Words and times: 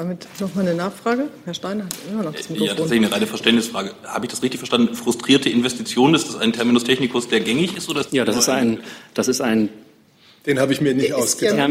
Damit 0.00 0.26
nochmal 0.40 0.66
eine 0.66 0.74
Nachfrage. 0.74 1.28
Herr 1.44 1.52
Steiner 1.52 1.84
hat 1.84 1.94
immer 2.10 2.22
noch 2.22 2.32
das 2.32 2.48
Mikrofon. 2.48 2.66
Ja, 2.66 2.74
tatsächlich 2.74 3.06
eine 3.06 3.14
reine 3.14 3.26
Verständnisfrage. 3.26 3.92
Habe 4.04 4.24
ich 4.24 4.30
das 4.30 4.42
richtig 4.42 4.58
verstanden? 4.58 4.94
Frustrierte 4.94 5.50
Investitionen, 5.50 6.14
ist 6.14 6.26
das 6.26 6.36
ein 6.36 6.54
Terminus 6.54 6.84
technicus, 6.84 7.28
der 7.28 7.40
gängig 7.40 7.76
ist? 7.76 7.86
Oder 7.90 8.00
ist 8.00 8.10
ja, 8.10 8.24
das 8.24 8.38
ist 8.38 8.48
ein, 8.48 8.80
das 9.12 9.28
ist 9.28 9.42
ein 9.42 9.68
den 10.46 10.58
habe 10.58 10.72
ich 10.72 10.80
mir 10.80 10.94
nicht 10.94 11.12
ausgedacht. 11.12 11.58
Ja, 11.58 11.68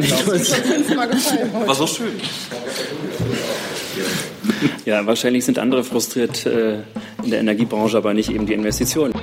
War 1.65 1.73
so 1.73 1.88
schön. 1.88 2.12
Ja, 4.86 5.07
wahrscheinlich 5.07 5.43
sind 5.43 5.57
andere 5.57 5.84
frustriert 5.84 6.46
äh, 6.46 6.82
in 7.23 7.32
der 7.32 7.39
Energiebranche, 7.39 7.98
aber 7.98 8.14
nicht 8.14 8.30
eben 8.30 8.46
die 8.46 8.54
Investitionen. 8.54 9.14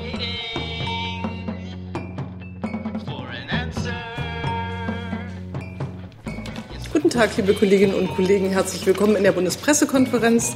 Tag, 7.16 7.34
liebe 7.38 7.54
Kolleginnen 7.54 7.94
und 7.94 8.08
Kollegen. 8.08 8.50
Herzlich 8.50 8.84
willkommen 8.84 9.16
in 9.16 9.22
der 9.22 9.32
Bundespressekonferenz. 9.32 10.54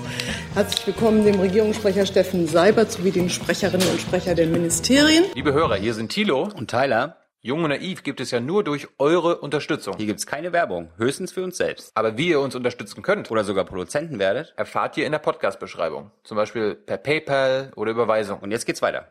Herzlich 0.53 0.89
willkommen 0.89 1.25
dem 1.25 1.41
Regierungssprecher 1.41 2.05
Steffen 2.05 2.47
Seibert 2.47 2.93
sowie 2.93 3.13
den 3.13 3.31
Sprecherinnen 3.31 3.89
und 3.89 3.99
Sprecher 3.99 4.35
der 4.35 4.47
Ministerien. 4.47 5.25
Liebe 5.35 5.55
Hörer, 5.55 5.77
hier 5.77 5.95
sind 5.95 6.13
Thilo 6.13 6.51
und 6.55 6.71
Tyler. 6.71 7.17
Jung 7.41 7.65
und 7.65 7.71
Naiv 7.71 8.03
gibt 8.03 8.21
es 8.21 8.31
ja 8.31 8.41
nur 8.41 8.63
durch 8.63 8.89
eure 8.99 9.39
Unterstützung. 9.39 9.95
Hier 9.97 10.05
gibt 10.05 10.19
es 10.19 10.27
keine 10.27 10.53
Werbung, 10.53 10.91
höchstens 10.99 11.33
für 11.33 11.43
uns 11.43 11.57
selbst. 11.57 11.93
Aber 11.95 12.19
wie 12.19 12.29
ihr 12.29 12.41
uns 12.41 12.55
unterstützen 12.55 13.01
könnt 13.01 13.31
oder 13.31 13.43
sogar 13.43 13.65
Produzenten 13.65 14.19
werdet, 14.19 14.53
erfahrt 14.59 14.99
ihr 14.99 15.07
in 15.07 15.13
der 15.13 15.19
Podcast-Beschreibung. 15.19 16.11
Zum 16.25 16.37
Beispiel 16.37 16.75
per 16.75 16.99
PayPal 16.99 17.73
oder 17.75 17.93
Überweisung. 17.93 18.39
Und 18.41 18.51
jetzt 18.51 18.67
geht's 18.67 18.83
weiter. 18.83 19.11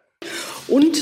Und 0.68 1.00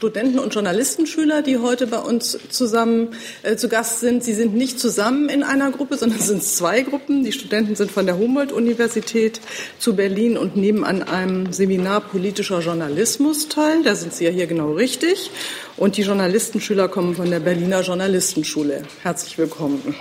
Studenten 0.00 0.38
und 0.38 0.54
Journalistenschüler, 0.54 1.42
die 1.42 1.58
heute 1.58 1.86
bei 1.86 1.98
uns 1.98 2.38
zusammen 2.48 3.08
äh, 3.42 3.56
zu 3.56 3.68
Gast 3.68 4.00
sind. 4.00 4.24
Sie 4.24 4.32
sind 4.32 4.54
nicht 4.54 4.80
zusammen 4.80 5.28
in 5.28 5.42
einer 5.42 5.70
Gruppe, 5.70 5.98
sondern 5.98 6.20
sind 6.20 6.42
zwei 6.42 6.80
Gruppen. 6.80 7.22
Die 7.22 7.32
Studenten 7.32 7.76
sind 7.76 7.90
von 7.90 8.06
der 8.06 8.16
Humboldt-Universität 8.16 9.42
zu 9.78 9.94
Berlin 9.94 10.38
und 10.38 10.56
nehmen 10.56 10.84
an 10.84 11.02
einem 11.02 11.52
Seminar 11.52 12.00
politischer 12.00 12.60
Journalismus 12.60 13.48
teil. 13.48 13.82
Da 13.82 13.94
sind 13.94 14.14
Sie 14.14 14.24
ja 14.24 14.30
hier 14.30 14.46
genau 14.46 14.72
richtig. 14.72 15.30
Und 15.76 15.98
die 15.98 16.02
Journalistenschüler 16.02 16.88
kommen 16.88 17.14
von 17.14 17.30
der 17.30 17.40
Berliner 17.40 17.82
Journalistenschule. 17.82 18.84
Herzlich 19.02 19.36
willkommen. 19.36 19.94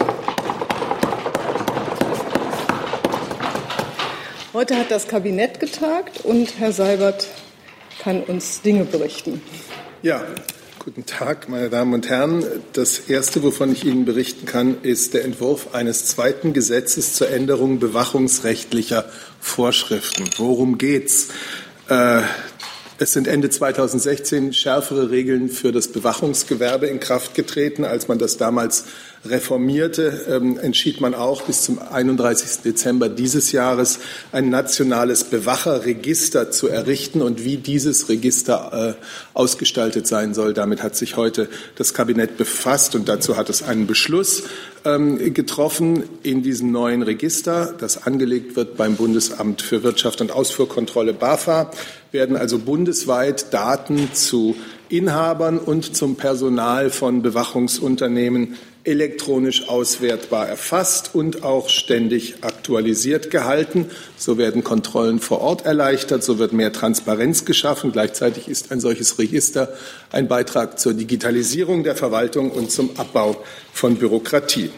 Heute 4.54 4.78
hat 4.78 4.92
das 4.92 5.10
Kabinett 5.10 5.60
getagt 5.60 6.24
und 6.24 6.58
Herr 6.58 6.72
Seibert 6.72 7.28
kann 8.02 8.24
uns 8.24 8.62
Dinge 8.62 8.86
berichten. 8.86 9.42
Ja, 10.02 10.24
guten 10.82 11.06
Tag, 11.06 11.50
meine 11.50 11.70
Damen 11.70 11.94
und 11.94 12.08
Herren. 12.08 12.46
Das 12.72 13.00
Erste, 13.10 13.44
wovon 13.44 13.74
ich 13.74 13.84
Ihnen 13.84 14.06
berichten 14.06 14.46
kann, 14.46 14.78
ist 14.82 15.14
der 15.14 15.26
Entwurf 15.26 15.76
eines 15.76 16.06
zweiten 16.06 16.54
Gesetzes 16.54 17.16
zur 17.16 17.30
Änderung 17.30 17.80
bewachungsrechtlicher 17.80 19.04
Vorschriften. 19.42 20.24
Worum 20.38 20.78
geht's? 20.78 21.28
Äh, 21.90 22.22
es 22.98 23.12
sind 23.12 23.28
Ende 23.28 23.50
2016 23.50 24.54
schärfere 24.54 25.12
Regeln 25.12 25.50
für 25.50 25.74
das 25.74 25.90
Bewachungsgewerbe 25.90 26.88
in 26.88 27.02
Kraft 27.02 27.36
getreten, 27.36 27.84
als 27.84 28.08
man 28.08 28.20
das 28.20 28.38
damals 28.38 28.86
reformierte, 29.26 30.26
ähm, 30.30 30.58
entschied 30.58 31.02
man 31.02 31.14
auch 31.14 31.42
bis 31.42 31.64
zum 31.64 31.80
31. 31.80 32.62
Dezember 32.64 33.10
dieses 33.10 33.52
Jahres 33.52 34.00
ein 34.32 34.50
nationales 34.50 35.26
Bewacherregister 35.26 36.52
zu 36.52 36.68
errichten 36.68 37.22
und 37.22 37.44
wie 37.44 37.58
dieses 37.58 38.10
Register 38.10 38.96
äh, 38.98 39.06
ausgestaltet 39.34 40.08
sein 40.08 40.34
soll. 40.34 40.54
Damit 40.54 40.84
hat 40.84 40.96
sich 40.96 41.18
heute 41.18 41.50
das 41.76 41.94
Kabinett 41.94 42.38
befasst 42.38 42.96
und 42.96 43.10
dazu 43.10 43.36
hat 43.36 43.50
es 43.50 43.62
einen 43.62 43.88
Beschluss 43.88 44.44
ähm, 44.86 45.34
getroffen 45.34 46.04
in 46.24 46.42
diesem 46.42 46.72
neuen 46.72 47.04
Register, 47.04 47.74
das 47.78 48.06
angelegt 48.06 48.56
wird 48.56 48.78
beim 48.78 48.96
Bundesamt 48.96 49.62
für 49.62 49.84
Wirtschaft 49.84 50.22
und 50.22 50.32
Ausfuhrkontrolle 50.32 51.14
BAFA, 51.14 51.72
werden 52.12 52.38
also 52.38 52.58
bundesweit 52.58 53.54
Daten 53.54 54.14
zu 54.14 54.56
Inhabern 54.90 55.60
und 55.60 55.96
zum 55.96 56.16
Personal 56.16 56.90
von 56.90 57.22
Bewachungsunternehmen 57.22 58.56
elektronisch 58.84 59.68
auswertbar 59.68 60.48
erfasst 60.48 61.12
und 61.14 61.44
auch 61.44 61.70
ständig 61.70 62.44
aktualisiert 62.44 63.30
gehalten. 63.30 63.88
So 64.18 64.38
werden 64.38 64.64
Kontrollen 64.64 65.20
vor 65.20 65.42
Ort 65.42 65.66
erleichtert, 65.66 66.24
so 66.24 66.40
wird 66.40 66.54
mehr 66.54 66.74
Transparenz 66.74 67.46
geschaffen. 67.46 67.92
Gleichzeitig 67.92 68.48
ist 68.48 68.72
ein 68.72 68.80
solches 68.80 69.20
Register 69.20 69.74
ein 70.12 70.28
Beitrag 70.28 70.80
zur 70.80 70.94
Digitalisierung 70.94 71.84
der 71.84 71.96
Verwaltung 71.96 72.52
und 72.52 72.72
zum 72.72 72.98
Abbau 72.98 73.44
von 73.74 73.98
Bürokratie. 73.98 74.72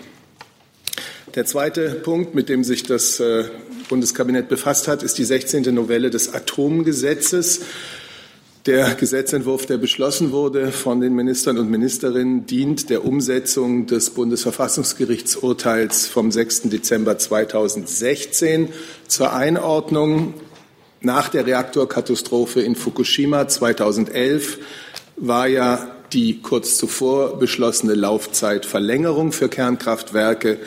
Der 1.35 1.45
zweite 1.45 1.91
Punkt, 1.91 2.35
mit 2.35 2.49
dem 2.49 2.65
sich 2.65 2.83
das 2.83 3.21
äh, 3.21 3.45
Bundeskabinett 3.87 4.49
befasst 4.49 4.89
hat, 4.89 5.03
ist 5.03 5.17
die 5.17 5.23
16. 5.23 5.73
Novelle 5.73 6.09
des 6.09 6.33
Atomgesetzes. 6.33 7.61
Der 8.67 8.93
Gesetzentwurf, 8.93 9.65
der 9.65 9.77
beschlossen 9.77 10.31
wurde 10.31 10.71
von 10.71 11.01
den 11.01 11.15
Ministern 11.15 11.57
und 11.57 11.71
Ministerinnen, 11.71 12.45
dient 12.45 12.91
der 12.91 13.03
Umsetzung 13.03 13.87
des 13.87 14.11
Bundesverfassungsgerichtsurteils 14.11 16.05
vom 16.05 16.29
6. 16.29 16.69
Dezember 16.69 17.17
2016 17.17 18.69
zur 19.07 19.33
Einordnung 19.33 20.35
nach 20.99 21.29
der 21.29 21.47
Reaktorkatastrophe 21.47 22.61
in 22.61 22.75
Fukushima 22.75 23.47
2011 23.47 24.59
war 25.17 25.47
ja 25.47 25.95
die 26.13 26.43
kurz 26.43 26.77
zuvor 26.77 27.39
beschlossene 27.39 27.95
Laufzeitverlängerung 27.95 29.31
für 29.31 29.49
Kernkraftwerke 29.49 30.59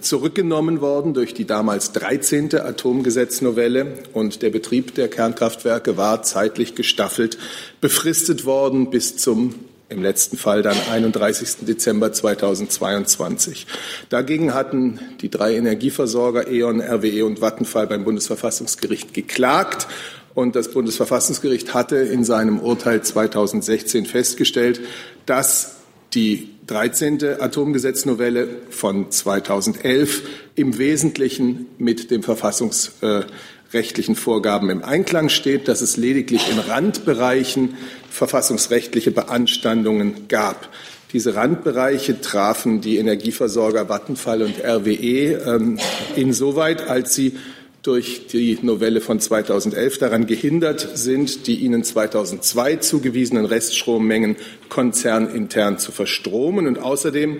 zurückgenommen 0.00 0.80
worden 0.80 1.12
durch 1.12 1.34
die 1.34 1.44
damals 1.44 1.92
13. 1.92 2.54
Atomgesetznovelle 2.54 3.86
und 4.14 4.40
der 4.40 4.48
Betrieb 4.48 4.94
der 4.94 5.08
Kernkraftwerke 5.08 5.98
war 5.98 6.22
zeitlich 6.22 6.74
gestaffelt 6.74 7.36
befristet 7.82 8.46
worden 8.46 8.88
bis 8.88 9.18
zum 9.18 9.54
im 9.92 10.02
letzten 10.02 10.38
Fall 10.38 10.62
dann 10.62 10.76
31. 10.90 11.66
Dezember 11.66 12.12
2022. 12.12 13.66
Dagegen 14.08 14.54
hatten 14.54 14.98
die 15.20 15.28
drei 15.28 15.54
Energieversorger 15.54 16.48
E.ON, 16.50 16.80
RWE 16.80 17.26
und 17.26 17.40
Vattenfall 17.40 17.86
beim 17.86 18.04
Bundesverfassungsgericht 18.04 19.12
geklagt 19.12 19.86
und 20.34 20.56
das 20.56 20.70
Bundesverfassungsgericht 20.70 21.74
hatte 21.74 21.96
in 21.96 22.24
seinem 22.24 22.58
Urteil 22.58 23.02
2016 23.02 24.06
festgestellt, 24.06 24.80
dass 25.26 25.76
die 26.14 26.51
13. 26.66 27.40
Atomgesetznovelle 27.40 28.48
von 28.70 29.10
2011 29.10 30.22
im 30.54 30.78
Wesentlichen 30.78 31.66
mit 31.78 32.10
den 32.10 32.22
verfassungsrechtlichen 32.22 34.14
Vorgaben 34.14 34.70
im 34.70 34.84
Einklang 34.84 35.28
steht, 35.28 35.66
dass 35.68 35.80
es 35.80 35.96
lediglich 35.96 36.50
in 36.50 36.58
Randbereichen 36.58 37.76
verfassungsrechtliche 38.10 39.10
Beanstandungen 39.10 40.28
gab. 40.28 40.68
Diese 41.12 41.34
Randbereiche 41.34 42.20
trafen 42.20 42.80
die 42.80 42.96
Energieversorger 42.96 43.88
Vattenfall 43.88 44.42
und 44.42 44.64
RWE 44.64 45.42
ähm, 45.46 45.78
insoweit, 46.16 46.88
als 46.88 47.14
sie 47.14 47.36
durch 47.82 48.28
die 48.28 48.58
Novelle 48.62 49.00
von 49.00 49.18
2011 49.18 49.98
daran 49.98 50.26
gehindert 50.26 50.96
sind, 50.96 51.48
die 51.48 51.56
ihnen 51.56 51.82
2002 51.82 52.76
zugewiesenen 52.76 53.44
Reststrommengen 53.44 54.36
konzernintern 54.68 55.78
zu 55.78 55.90
verstromen. 55.90 56.68
Und 56.68 56.78
außerdem 56.78 57.38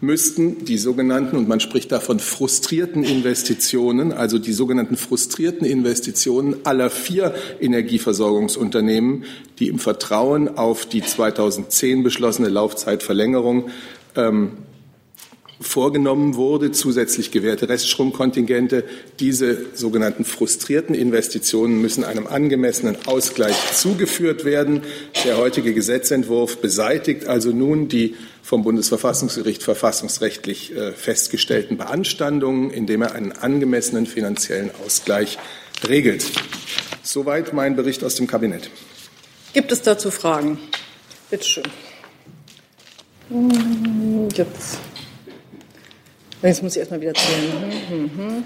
müssten 0.00 0.64
die 0.66 0.76
sogenannten, 0.76 1.36
und 1.36 1.48
man 1.48 1.60
spricht 1.60 1.90
da 1.90 2.00
von 2.00 2.20
frustrierten 2.20 3.02
Investitionen, 3.02 4.12
also 4.12 4.38
die 4.38 4.52
sogenannten 4.52 4.98
frustrierten 4.98 5.66
Investitionen 5.66 6.56
aller 6.64 6.90
vier 6.90 7.34
Energieversorgungsunternehmen, 7.58 9.24
die 9.58 9.68
im 9.68 9.78
Vertrauen 9.78 10.56
auf 10.56 10.84
die 10.84 11.02
2010 11.02 12.02
beschlossene 12.02 12.48
Laufzeitverlängerung 12.48 13.70
ähm, 14.16 14.52
vorgenommen 15.60 16.36
wurde, 16.36 16.70
zusätzlich 16.70 17.30
gewährte 17.30 17.68
Reststromkontingente. 17.68 18.84
Diese 19.18 19.66
sogenannten 19.74 20.24
frustrierten 20.24 20.94
Investitionen 20.94 21.80
müssen 21.80 22.04
einem 22.04 22.26
angemessenen 22.26 22.96
Ausgleich 23.06 23.56
zugeführt 23.72 24.44
werden. 24.44 24.82
Der 25.24 25.36
heutige 25.36 25.74
Gesetzentwurf 25.74 26.58
beseitigt 26.58 27.26
also 27.26 27.50
nun 27.50 27.88
die 27.88 28.14
vom 28.42 28.62
Bundesverfassungsgericht 28.62 29.62
verfassungsrechtlich 29.62 30.74
äh, 30.74 30.92
festgestellten 30.92 31.76
Beanstandungen, 31.76 32.70
indem 32.70 33.02
er 33.02 33.12
einen 33.12 33.32
angemessenen 33.32 34.06
finanziellen 34.06 34.70
Ausgleich 34.86 35.38
regelt. 35.86 36.24
Soweit 37.02 37.52
mein 37.52 37.76
Bericht 37.76 38.04
aus 38.04 38.14
dem 38.14 38.26
Kabinett. 38.26 38.70
Gibt 39.52 39.72
es 39.72 39.82
dazu 39.82 40.10
Fragen? 40.10 40.58
Bitte 41.30 41.44
schön. 41.44 41.64
Jetzt. 44.34 44.78
Jetzt 46.42 46.62
muss 46.62 46.72
ich 46.72 46.78
erstmal 46.78 47.00
wieder 47.00 47.14
zählen. 47.14 47.72
Mhm. 47.90 48.44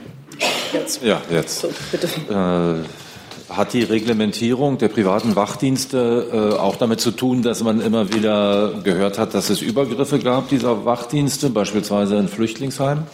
Jetzt. 0.73 1.03
Ja, 1.03 1.21
jetzt. 1.31 1.61
So, 1.61 1.71
bitte. 1.91 2.07
Äh, 2.31 3.55
hat 3.55 3.75
die 3.75 3.83
Reglementierung 3.83 4.79
der 4.79 4.89
privaten 4.89 5.37
Wachdienste 5.37 6.29
äh, 6.33 6.59
auch 6.59 6.77
damit 6.77 7.01
zu 7.01 7.11
tun, 7.11 7.43
dass 7.43 7.63
man 7.63 7.83
immer 7.83 8.13
wieder 8.13 8.81
gehört 8.83 9.19
hat, 9.19 9.35
dass 9.35 9.51
es 9.51 9.61
Übergriffe 9.61 10.19
gab 10.19 10.49
dieser 10.49 10.87
Wachdienste, 10.87 11.51
beispielsweise 11.51 12.17
in 12.17 12.29
Flüchtlingsheimen? 12.29 13.05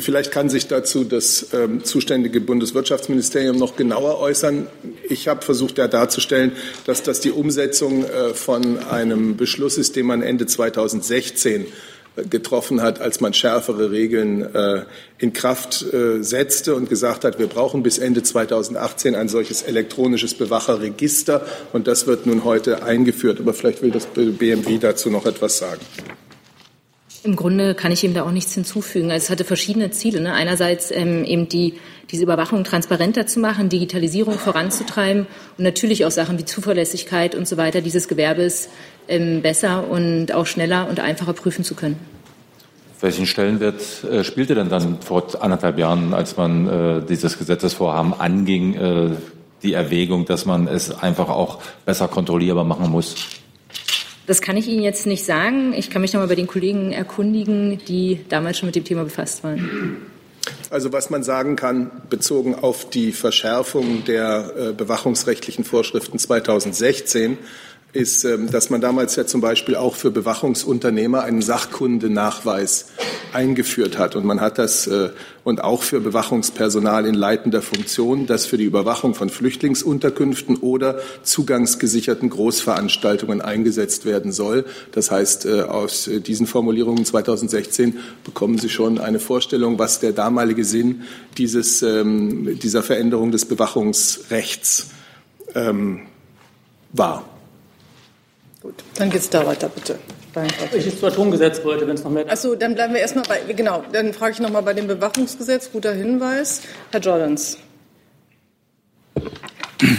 Vielleicht 0.00 0.32
kann 0.32 0.48
sich 0.48 0.66
dazu 0.66 1.04
das 1.04 1.54
ähm, 1.54 1.84
zuständige 1.84 2.40
Bundeswirtschaftsministerium 2.40 3.56
noch 3.56 3.76
genauer 3.76 4.18
äußern. 4.18 4.66
Ich 5.08 5.28
habe 5.28 5.42
versucht 5.42 5.78
ja 5.78 5.86
darzustellen, 5.86 6.52
dass 6.84 7.04
das 7.04 7.20
die 7.20 7.30
Umsetzung 7.30 8.04
äh, 8.04 8.34
von 8.34 8.78
einem 8.78 9.36
Beschluss 9.36 9.78
ist, 9.78 9.94
den 9.94 10.06
man 10.06 10.20
Ende 10.20 10.46
2016 10.46 11.62
äh, 11.62 11.66
getroffen 12.30 12.80
hat, 12.80 13.00
als 13.00 13.20
man 13.20 13.34
schärfere 13.34 13.90
Regeln 13.90 14.42
äh, 14.54 14.84
in 15.18 15.32
Kraft 15.32 15.84
äh, 15.92 16.22
setzte 16.22 16.74
und 16.74 16.88
gesagt 16.88 17.24
hat, 17.24 17.38
wir 17.38 17.48
brauchen 17.48 17.82
bis 17.82 17.98
Ende 17.98 18.22
2018 18.22 19.14
ein 19.14 19.28
solches 19.28 19.62
elektronisches 19.62 20.34
Bewacherregister. 20.34 21.44
Und 21.72 21.86
das 21.86 22.06
wird 22.06 22.26
nun 22.26 22.44
heute 22.44 22.84
eingeführt. 22.84 23.40
Aber 23.40 23.54
vielleicht 23.54 23.82
will 23.82 23.90
das 23.90 24.06
BMW 24.06 24.78
dazu 24.78 25.10
noch 25.10 25.26
etwas 25.26 25.58
sagen. 25.58 25.80
Im 27.24 27.36
Grunde 27.36 27.74
kann 27.74 27.90
ich 27.90 28.04
ihm 28.04 28.12
da 28.12 28.24
auch 28.24 28.30
nichts 28.30 28.52
hinzufügen. 28.52 29.10
Also 29.10 29.24
es 29.24 29.30
hatte 29.30 29.44
verschiedene 29.44 29.90
Ziele. 29.90 30.20
Ne? 30.20 30.34
Einerseits 30.34 30.90
ähm, 30.90 31.24
eben 31.24 31.48
die, 31.48 31.72
diese 32.10 32.22
Überwachung 32.22 32.64
transparenter 32.64 33.26
zu 33.26 33.40
machen, 33.40 33.70
Digitalisierung 33.70 34.38
voranzutreiben 34.38 35.26
und 35.56 35.64
natürlich 35.64 36.04
auch 36.04 36.10
Sachen 36.10 36.38
wie 36.38 36.44
Zuverlässigkeit 36.44 37.34
und 37.34 37.48
so 37.48 37.56
weiter 37.56 37.80
dieses 37.80 38.08
Gewerbes 38.08 38.68
besser 39.06 39.88
und 39.88 40.32
auch 40.32 40.46
schneller 40.46 40.88
und 40.88 41.00
einfacher 41.00 41.32
prüfen 41.32 41.64
zu 41.64 41.74
können. 41.74 41.98
Welchen 43.00 43.26
Stellenwert 43.26 44.04
äh, 44.04 44.24
spielte 44.24 44.54
denn 44.54 44.70
dann 44.70 45.02
vor 45.02 45.26
anderthalb 45.42 45.78
Jahren, 45.78 46.14
als 46.14 46.36
man 46.36 46.68
äh, 46.68 47.02
dieses 47.06 47.36
Gesetzesvorhaben 47.36 48.14
anging, 48.14 48.74
äh, 48.74 49.10
die 49.62 49.74
Erwägung, 49.74 50.24
dass 50.24 50.46
man 50.46 50.68
es 50.68 50.90
einfach 50.90 51.28
auch 51.28 51.58
besser 51.84 52.08
kontrollierbar 52.08 52.64
machen 52.64 52.90
muss? 52.90 53.16
Das 54.26 54.40
kann 54.40 54.56
ich 54.56 54.68
Ihnen 54.68 54.82
jetzt 54.82 55.06
nicht 55.06 55.24
sagen. 55.24 55.74
Ich 55.74 55.90
kann 55.90 56.00
mich 56.00 56.14
noch 56.14 56.20
mal 56.20 56.28
bei 56.28 56.34
den 56.34 56.46
Kollegen 56.46 56.92
erkundigen, 56.92 57.78
die 57.86 58.20
damals 58.28 58.58
schon 58.58 58.68
mit 58.68 58.76
dem 58.76 58.84
Thema 58.84 59.04
befasst 59.04 59.44
waren. 59.44 59.98
Also 60.70 60.92
was 60.92 61.10
man 61.10 61.22
sagen 61.22 61.56
kann, 61.56 61.90
bezogen 62.08 62.54
auf 62.54 62.88
die 62.88 63.12
Verschärfung 63.12 64.04
der 64.04 64.52
äh, 64.56 64.72
bewachungsrechtlichen 64.72 65.64
Vorschriften 65.64 66.18
2016, 66.18 67.38
ist, 67.94 68.24
ähm, 68.24 68.50
dass 68.50 68.70
man 68.70 68.80
damals 68.80 69.14
ja 69.16 69.24
zum 69.24 69.40
Beispiel 69.40 69.76
auch 69.76 69.94
für 69.94 70.10
Bewachungsunternehmer 70.10 71.22
einen 71.22 71.42
Sachkundenachweis 71.42 72.86
eingeführt 73.32 73.98
hat. 73.98 74.16
Und 74.16 74.24
man 74.24 74.40
hat 74.40 74.58
das 74.58 74.86
äh, 74.88 75.10
und 75.44 75.62
auch 75.62 75.82
für 75.82 76.00
Bewachungspersonal 76.00 77.06
in 77.06 77.14
leitender 77.14 77.62
Funktion, 77.62 78.26
das 78.26 78.46
für 78.46 78.56
die 78.58 78.64
Überwachung 78.64 79.14
von 79.14 79.30
Flüchtlingsunterkünften 79.30 80.56
oder 80.56 80.98
zugangsgesicherten 81.22 82.30
Großveranstaltungen 82.30 83.40
eingesetzt 83.40 84.06
werden 84.06 84.32
soll. 84.32 84.64
Das 84.92 85.10
heißt, 85.12 85.46
äh, 85.46 85.62
aus 85.62 86.10
diesen 86.26 86.46
Formulierungen 86.48 87.04
2016 87.04 87.98
bekommen 88.24 88.58
Sie 88.58 88.70
schon 88.70 88.98
eine 88.98 89.20
Vorstellung, 89.20 89.78
was 89.78 90.00
der 90.00 90.12
damalige 90.12 90.64
Sinn 90.64 91.02
dieses, 91.38 91.82
ähm, 91.82 92.58
dieser 92.58 92.82
Veränderung 92.82 93.30
des 93.30 93.44
Bewachungsrechts 93.44 94.88
ähm, 95.54 96.00
war. 96.92 97.24
Gut, 98.64 98.76
dann 98.94 99.10
geht 99.10 99.20
es 99.20 99.28
da 99.28 99.44
weiter, 99.44 99.68
bitte. 99.68 99.98
Ich 100.74 100.86
jetzt 100.86 100.98
zu 100.98 101.06
Atomgesetz 101.06 101.62
wollte, 101.64 101.86
wenn 101.86 101.96
es 101.96 102.02
noch 102.02 102.10
mehr. 102.10 102.24
Achso, 102.32 102.54
dann 102.54 102.74
bleiben 102.74 102.94
wir 102.94 103.00
erstmal 103.02 103.26
bei, 103.28 103.52
genau, 103.52 103.84
dann 103.92 104.14
frage 104.14 104.32
ich 104.32 104.40
nochmal 104.40 104.62
bei 104.62 104.72
dem 104.72 104.86
Bewachungsgesetz. 104.86 105.70
Guter 105.70 105.92
Hinweis. 105.92 106.62
Herr 106.90 107.00
Jordans. 107.00 107.58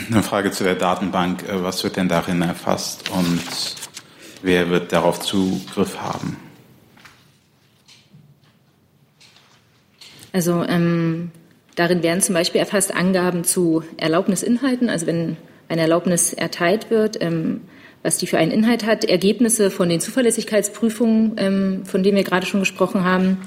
Eine 0.10 0.24
Frage 0.24 0.50
zu 0.50 0.64
der 0.64 0.74
Datenbank. 0.74 1.48
Äh, 1.48 1.64
was 1.64 1.84
wird 1.84 1.96
denn 1.96 2.10
darin 2.10 2.42
erfasst 2.42 3.12
und 3.12 3.44
wer 4.42 4.72
wird 4.72 4.92
darauf 4.92 5.20
Zugriff 5.20 6.00
haben? 6.00 6.36
Also 10.34 10.64
ähm, 10.64 11.30
darin 11.76 12.02
werden 12.02 12.22
zum 12.24 12.34
Beispiel 12.34 12.62
erfasst 12.62 12.96
Angaben 12.96 13.44
zu 13.44 13.84
Erlaubnisinhalten, 13.98 14.90
also 14.90 15.06
wenn 15.06 15.38
eine 15.70 15.82
Erlaubnis 15.82 16.34
erteilt 16.34 16.90
wird. 16.90 17.22
Ähm, 17.22 17.62
was 18.06 18.18
die 18.18 18.28
für 18.28 18.38
einen 18.38 18.52
Inhalt 18.52 18.86
hat, 18.86 19.04
Ergebnisse 19.04 19.72
von 19.72 19.90
den 19.90 20.00
Zuverlässigkeitsprüfungen, 20.00 21.34
ähm, 21.38 21.86
von 21.86 22.04
denen 22.04 22.18
wir 22.18 22.24
gerade 22.24 22.46
schon 22.46 22.60
gesprochen 22.60 23.04
haben, 23.04 23.40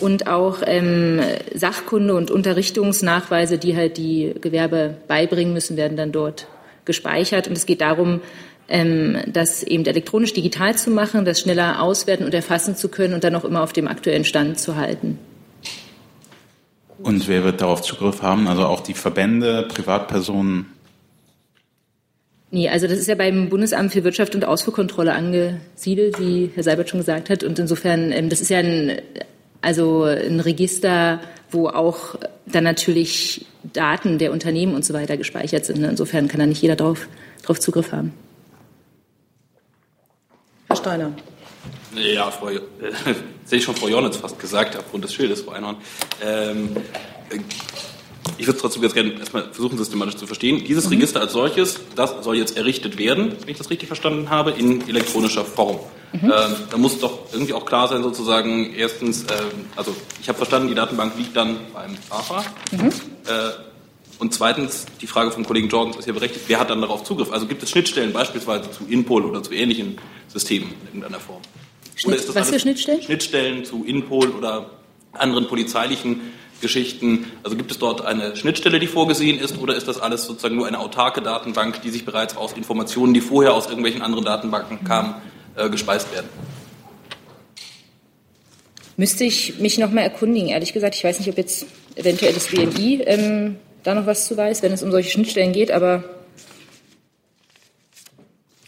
und 0.00 0.26
auch 0.26 0.58
ähm, 0.66 1.20
Sachkunde 1.54 2.14
und 2.14 2.32
Unterrichtungsnachweise, 2.32 3.58
die 3.58 3.76
halt 3.76 3.96
die 3.96 4.34
Gewerbe 4.40 4.96
beibringen 5.06 5.54
müssen, 5.54 5.76
werden 5.76 5.96
dann 5.96 6.10
dort 6.10 6.48
gespeichert. 6.84 7.46
Und 7.46 7.56
es 7.56 7.64
geht 7.64 7.80
darum, 7.80 8.20
ähm, 8.68 9.18
das 9.28 9.62
eben 9.62 9.84
elektronisch 9.86 10.32
digital 10.32 10.74
zu 10.74 10.90
machen, 10.90 11.24
das 11.24 11.40
schneller 11.40 11.80
auswerten 11.80 12.24
und 12.24 12.34
erfassen 12.34 12.74
zu 12.74 12.88
können 12.88 13.14
und 13.14 13.22
dann 13.22 13.36
auch 13.36 13.44
immer 13.44 13.62
auf 13.62 13.72
dem 13.72 13.86
aktuellen 13.86 14.24
Stand 14.24 14.58
zu 14.58 14.74
halten. 14.74 15.18
Und 16.98 17.28
wer 17.28 17.44
wird 17.44 17.60
darauf 17.60 17.82
Zugriff 17.82 18.22
haben? 18.22 18.48
Also 18.48 18.66
auch 18.66 18.80
die 18.80 18.94
Verbände, 18.94 19.68
Privatpersonen? 19.68 20.73
Nee, 22.54 22.68
also 22.68 22.86
das 22.86 22.98
ist 22.98 23.08
ja 23.08 23.16
beim 23.16 23.48
Bundesamt 23.48 23.92
für 23.92 24.04
Wirtschaft 24.04 24.36
und 24.36 24.44
Ausfuhrkontrolle 24.44 25.12
angesiedelt, 25.12 26.20
wie 26.20 26.52
Herr 26.54 26.62
Seibert 26.62 26.88
schon 26.88 27.00
gesagt 27.00 27.28
hat. 27.28 27.42
Und 27.42 27.58
insofern, 27.58 28.12
ähm, 28.12 28.28
das 28.28 28.40
ist 28.40 28.48
ja 28.48 28.58
ein, 28.58 29.02
also 29.60 30.04
ein 30.04 30.38
Register, 30.38 31.18
wo 31.50 31.66
auch 31.66 32.14
dann 32.46 32.62
natürlich 32.62 33.44
Daten 33.64 34.18
der 34.18 34.30
Unternehmen 34.30 34.76
und 34.76 34.84
so 34.84 34.94
weiter 34.94 35.16
gespeichert 35.16 35.64
sind. 35.64 35.82
Insofern 35.82 36.28
kann 36.28 36.38
da 36.38 36.46
nicht 36.46 36.62
jeder 36.62 36.76
darauf 36.76 37.08
drauf 37.42 37.58
Zugriff 37.58 37.90
haben. 37.90 38.12
Herr 40.68 40.76
Steiner. 40.76 41.10
Ja, 41.96 42.30
Frau, 42.30 42.50
äh, 42.50 42.60
sehe 43.46 43.58
ich 43.58 43.64
schon 43.64 43.74
Frau 43.74 43.88
Jonitz 43.88 44.18
fast 44.18 44.38
gesagt, 44.38 44.76
aufgrund 44.76 45.02
des 45.02 45.12
Schildes, 45.12 45.40
Frau 45.40 45.50
Einhorn. 45.50 45.78
Ähm, 46.22 46.76
ich 48.38 48.46
würde 48.46 48.58
trotzdem 48.58 48.82
jetzt 48.82 48.94
gerne 48.94 49.12
erstmal 49.18 49.44
versuchen, 49.44 49.78
systematisch 49.78 50.16
zu 50.16 50.26
verstehen. 50.26 50.64
Dieses 50.66 50.86
mhm. 50.86 50.92
Register 50.92 51.20
als 51.20 51.32
solches, 51.32 51.80
das 51.94 52.22
soll 52.22 52.36
jetzt 52.36 52.56
errichtet 52.56 52.98
werden, 52.98 53.32
wenn 53.40 53.48
ich 53.48 53.58
das 53.58 53.70
richtig 53.70 53.86
verstanden 53.86 54.30
habe, 54.30 54.50
in 54.52 54.88
elektronischer 54.88 55.44
Form. 55.44 55.78
Mhm. 56.12 56.24
Ähm, 56.24 56.56
da 56.70 56.76
muss 56.76 57.00
doch 57.00 57.32
irgendwie 57.32 57.52
auch 57.52 57.66
klar 57.66 57.88
sein, 57.88 58.02
sozusagen, 58.02 58.74
erstens, 58.74 59.22
ähm, 59.22 59.66
also 59.76 59.94
ich 60.20 60.28
habe 60.28 60.36
verstanden, 60.36 60.68
die 60.68 60.74
Datenbank 60.74 61.16
liegt 61.16 61.36
dann 61.36 61.56
beim 61.72 61.96
AFA. 62.10 62.44
Mhm. 62.72 62.88
Äh, 62.88 62.90
und 64.18 64.32
zweitens, 64.32 64.86
die 65.00 65.06
Frage 65.06 65.32
vom 65.32 65.44
Kollegen 65.44 65.68
Jordan 65.68 65.98
ist 65.98 66.04
hier 66.04 66.14
berechtigt, 66.14 66.44
wer 66.46 66.60
hat 66.60 66.70
dann 66.70 66.80
darauf 66.80 67.04
Zugriff? 67.04 67.32
Also 67.32 67.46
gibt 67.46 67.62
es 67.62 67.70
Schnittstellen 67.70 68.12
beispielsweise 68.12 68.70
zu 68.70 68.84
Inpol 68.88 69.24
oder 69.24 69.42
zu 69.42 69.52
ähnlichen 69.52 69.98
Systemen 70.28 70.70
in 70.70 70.86
irgendeiner 70.86 71.20
Form? 71.20 71.42
Schnitt, 71.96 72.34
was 72.34 72.50
für 72.50 72.60
Schnittstellen? 72.60 73.02
Schnittstellen 73.02 73.64
zu 73.64 73.84
Inpol 73.84 74.30
oder 74.30 74.70
anderen 75.12 75.46
polizeilichen 75.46 76.20
Geschichten? 76.60 77.26
Also 77.42 77.56
gibt 77.56 77.70
es 77.70 77.78
dort 77.78 78.04
eine 78.04 78.36
Schnittstelle, 78.36 78.78
die 78.78 78.86
vorgesehen 78.86 79.38
ist, 79.38 79.58
oder 79.58 79.74
ist 79.74 79.88
das 79.88 80.00
alles 80.00 80.24
sozusagen 80.24 80.56
nur 80.56 80.66
eine 80.66 80.78
autarke 80.78 81.22
Datenbank, 81.22 81.82
die 81.82 81.90
sich 81.90 82.04
bereits 82.04 82.36
aus 82.36 82.52
Informationen, 82.52 83.14
die 83.14 83.20
vorher 83.20 83.54
aus 83.54 83.66
irgendwelchen 83.66 84.02
anderen 84.02 84.24
Datenbanken 84.24 84.84
kamen, 84.84 85.14
äh, 85.56 85.68
gespeist 85.68 86.12
werden? 86.14 86.28
Müsste 88.96 89.24
ich 89.24 89.58
mich 89.58 89.78
noch 89.78 89.90
mal 89.90 90.02
erkundigen, 90.02 90.48
ehrlich 90.48 90.72
gesagt. 90.72 90.94
Ich 90.94 91.04
weiß 91.04 91.18
nicht, 91.18 91.28
ob 91.28 91.36
jetzt 91.36 91.66
eventuell 91.96 92.32
das 92.32 92.46
BMI 92.46 93.02
ähm, 93.06 93.56
da 93.82 93.94
noch 93.94 94.06
was 94.06 94.26
zu 94.26 94.36
weiß, 94.36 94.62
wenn 94.62 94.72
es 94.72 94.82
um 94.82 94.90
solche 94.90 95.10
Schnittstellen 95.10 95.52
geht, 95.52 95.70
aber 95.70 96.04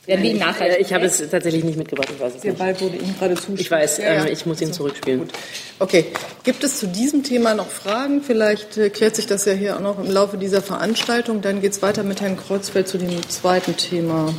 werden 0.07 0.23
wir 0.23 0.31
Ihnen 0.31 0.41
nachreichen. 0.41 0.77
Ich 0.81 0.93
habe 0.93 1.07
es 1.07 1.19
tatsächlich 1.19 1.65
nicht 1.65 1.77
mitgebracht. 1.77 2.09
Ich 2.15 2.21
weiß 2.21 2.35
es 2.37 2.41
Der 2.41 2.53
Ball 2.53 2.81
wurde 2.81 2.97
Ihnen 2.97 3.15
gerade 3.19 3.35
zugespielt. 3.35 3.61
Ich 3.61 3.71
weiß, 3.71 3.99
ja, 3.99 4.15
ja. 4.15 4.25
Ähm, 4.25 4.33
ich 4.33 4.47
muss 4.47 4.61
ihn 4.61 4.73
zurückspielen. 4.73 5.21
Gut. 5.21 5.31
Okay. 5.79 6.07
Gibt 6.45 6.63
es 6.65 6.79
zu 6.79 6.87
diesem 6.87 7.23
Thema 7.23 7.55
noch 7.55 7.69
Fragen? 7.69 8.23
Vielleicht 8.23 8.77
äh, 8.77 8.91
klärt 8.91 9.17
sich 9.17 9.27
das 9.27 9.45
ja 9.45 9.53
hier 9.53 9.77
auch 9.77 9.81
noch 9.81 9.99
im 9.99 10.11
Laufe 10.11 10.39
dieser 10.39 10.63
Veranstaltung. 10.63 11.43
Dann 11.43 11.61
geht 11.61 11.73
es 11.73 11.83
weiter 11.83 12.03
mit 12.03 12.21
Herrn 12.21 12.37
Kreuzfeld 12.37 12.89
zu 12.89 12.99
dem 12.99 13.29
zweiten 13.29 13.77
Thema 13.77 14.33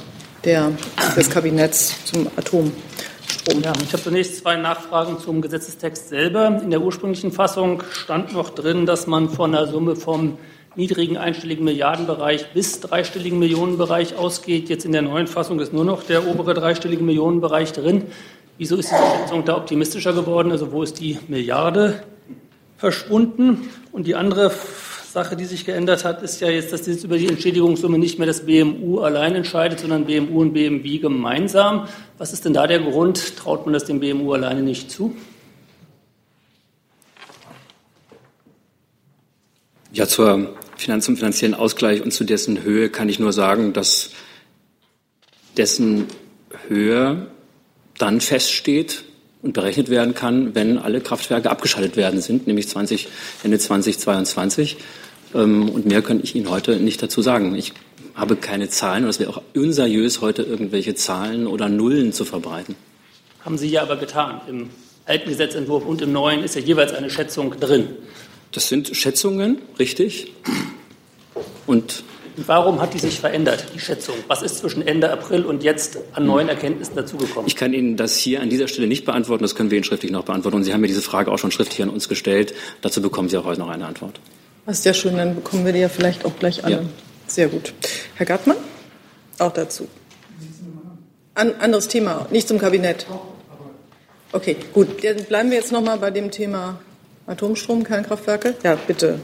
der, 0.43 0.71
des 1.15 1.29
Kabinetts 1.29 1.95
zum 2.05 2.27
Atomstrom. 2.37 3.61
Ja, 3.61 3.73
ich 3.83 3.91
habe 3.91 4.03
zunächst 4.03 4.37
zwei 4.37 4.55
Nachfragen 4.55 5.19
zum 5.19 5.41
Gesetzestext 5.41 6.09
selber. 6.09 6.59
In 6.63 6.69
der 6.69 6.81
ursprünglichen 6.81 7.31
Fassung 7.31 7.83
stand 7.91 8.33
noch 8.33 8.51
drin, 8.51 8.85
dass 8.85 9.07
man 9.07 9.29
von 9.29 9.53
einer 9.53 9.67
Summe 9.67 9.95
vom 9.95 10.37
niedrigen 10.77 11.17
einstelligen 11.17 11.65
Milliardenbereich 11.65 12.53
bis 12.53 12.79
dreistelligen 12.79 13.39
Millionenbereich 13.39 14.15
ausgeht. 14.15 14.69
Jetzt 14.69 14.85
in 14.85 14.91
der 14.91 15.01
neuen 15.01 15.27
Fassung 15.27 15.59
ist 15.59 15.73
nur 15.73 15.83
noch 15.83 16.03
der 16.03 16.27
obere 16.27 16.53
dreistellige 16.53 17.03
Millionenbereich 17.03 17.73
drin. 17.73 18.03
Wieso 18.57 18.77
ist 18.77 18.91
die 18.91 18.95
Schätzung 18.95 19.43
da 19.43 19.57
optimistischer 19.57 20.13
geworden? 20.13 20.51
Also 20.51 20.71
wo 20.71 20.83
ist 20.83 20.99
die 20.99 21.19
Milliarde 21.27 22.03
verschwunden? 22.77 23.69
Und 23.91 24.07
die 24.07 24.15
andere 24.15 24.51
Sache, 25.11 25.35
die 25.35 25.45
sich 25.45 25.65
geändert 25.65 26.05
hat, 26.05 26.21
ist 26.21 26.41
ja 26.41 26.49
jetzt, 26.49 26.71
dass 26.71 26.85
jetzt 26.85 27.03
über 27.03 27.17
die 27.17 27.27
Entschädigungssumme 27.27 27.97
nicht 27.97 28.19
mehr 28.19 28.27
das 28.27 28.45
BMU 28.45 28.99
allein 28.99 29.33
entscheidet, 29.35 29.79
sondern 29.79 30.05
BMU 30.05 30.41
und 30.41 30.53
BMW 30.53 30.99
gemeinsam. 30.99 31.87
Was 32.19 32.33
ist 32.33 32.45
denn 32.45 32.53
da 32.53 32.67
der 32.67 32.79
Grund? 32.79 33.37
Traut 33.37 33.65
man 33.65 33.73
das 33.73 33.85
dem 33.85 33.99
BMU 33.99 34.33
alleine 34.33 34.61
nicht 34.61 34.91
zu? 34.91 35.15
Ja, 39.91 40.05
zur 40.07 40.53
Finanz- 40.77 41.05
zum 41.05 41.17
finanziellen 41.17 41.55
Ausgleich 41.55 42.01
und 42.01 42.11
zu 42.11 42.23
dessen 42.23 42.63
Höhe 42.63 42.89
kann 42.89 43.09
ich 43.09 43.19
nur 43.19 43.33
sagen, 43.33 43.73
dass 43.73 44.11
dessen 45.57 46.05
Höhe 46.67 47.27
dann 47.97 48.21
feststeht 48.21 49.03
und 49.41 49.53
berechnet 49.53 49.89
werden 49.89 50.13
kann, 50.13 50.55
wenn 50.55 50.77
alle 50.77 51.01
Kraftwerke 51.01 51.49
abgeschaltet 51.49 51.95
werden 51.95 52.21
sind, 52.21 52.47
nämlich 52.47 52.67
20, 52.67 53.07
Ende 53.43 53.59
2022. 53.59 54.77
Ähm, 55.33 55.69
und 55.69 55.85
mehr 55.85 56.01
kann 56.01 56.19
ich 56.21 56.35
Ihnen 56.35 56.49
heute 56.49 56.77
nicht 56.77 57.01
dazu 57.01 57.21
sagen. 57.21 57.55
Ich 57.55 57.73
habe 58.15 58.35
keine 58.35 58.69
Zahlen 58.69 59.03
und 59.03 59.09
es 59.09 59.19
wäre 59.19 59.29
auch 59.31 59.41
unseriös, 59.55 60.21
heute 60.21 60.43
irgendwelche 60.43 60.95
Zahlen 60.95 61.47
oder 61.47 61.69
Nullen 61.69 62.13
zu 62.13 62.25
verbreiten. 62.25 62.75
Haben 63.45 63.57
Sie 63.57 63.69
ja 63.69 63.83
aber 63.83 63.97
getan. 63.97 64.41
Im 64.47 64.69
alten 65.05 65.29
Gesetzentwurf 65.29 65.85
und 65.85 66.01
im 66.01 66.11
neuen 66.11 66.43
ist 66.43 66.55
ja 66.55 66.61
jeweils 66.61 66.93
eine 66.93 67.09
Schätzung 67.09 67.59
drin. 67.59 67.87
Das 68.51 68.69
sind 68.69 68.95
Schätzungen, 68.95 69.61
richtig. 69.79 70.33
Und 71.65 72.03
Warum 72.45 72.79
hat 72.79 72.93
die 72.93 72.99
sich 72.99 73.19
verändert, 73.19 73.65
die 73.73 73.79
Schätzung? 73.79 74.15
Was 74.27 74.43
ist 74.43 74.59
zwischen 74.59 74.85
Ende 74.85 75.09
April 75.09 75.43
und 75.43 75.63
jetzt 75.63 75.97
an 76.13 76.27
neuen 76.27 76.49
Erkenntnissen 76.49 76.95
dazugekommen? 76.95 77.47
Ich 77.47 77.55
kann 77.55 77.73
Ihnen 77.73 77.97
das 77.97 78.15
hier 78.15 78.41
an 78.41 78.49
dieser 78.51 78.67
Stelle 78.67 78.87
nicht 78.87 79.05
beantworten. 79.05 79.41
Das 79.43 79.55
können 79.55 79.71
wir 79.71 79.77
Ihnen 79.77 79.83
schriftlich 79.83 80.11
noch 80.11 80.23
beantworten. 80.23 80.57
Und 80.57 80.63
Sie 80.63 80.71
haben 80.71 80.81
mir 80.81 80.87
diese 80.87 81.01
Frage 81.01 81.31
auch 81.31 81.39
schon 81.39 81.51
schriftlich 81.51 81.81
an 81.81 81.89
uns 81.89 82.07
gestellt. 82.07 82.53
Dazu 82.81 83.01
bekommen 83.01 83.27
Sie 83.27 83.37
auch 83.37 83.45
heute 83.45 83.59
noch 83.59 83.69
eine 83.69 83.87
Antwort. 83.87 84.19
Das 84.67 84.79
ist 84.79 84.85
ja 84.85 84.93
schön, 84.93 85.17
dann 85.17 85.33
bekommen 85.33 85.65
wir 85.65 85.73
die 85.73 85.79
ja 85.79 85.89
vielleicht 85.89 86.25
auch 86.25 86.37
gleich 86.37 86.63
alle. 86.63 86.75
Ja. 86.75 86.81
Sehr 87.25 87.47
gut. 87.47 87.73
Herr 88.15 88.25
Gartmann? 88.27 88.57
Auch 89.39 89.51
dazu. 89.51 89.87
An, 91.33 91.55
anderes 91.59 91.87
Thema, 91.87 92.27
nicht 92.29 92.47
zum 92.47 92.59
Kabinett. 92.59 93.07
Okay, 94.31 94.57
gut. 94.73 95.03
Dann 95.03 95.23
bleiben 95.23 95.49
wir 95.49 95.57
jetzt 95.57 95.71
noch 95.71 95.81
mal 95.81 95.97
bei 95.97 96.11
dem 96.11 96.29
Thema 96.29 96.79
Atomstrom, 97.27 97.83
Kernkraftwerke. 97.83 98.55
Ja, 98.63 98.75
bitte. 98.75 99.19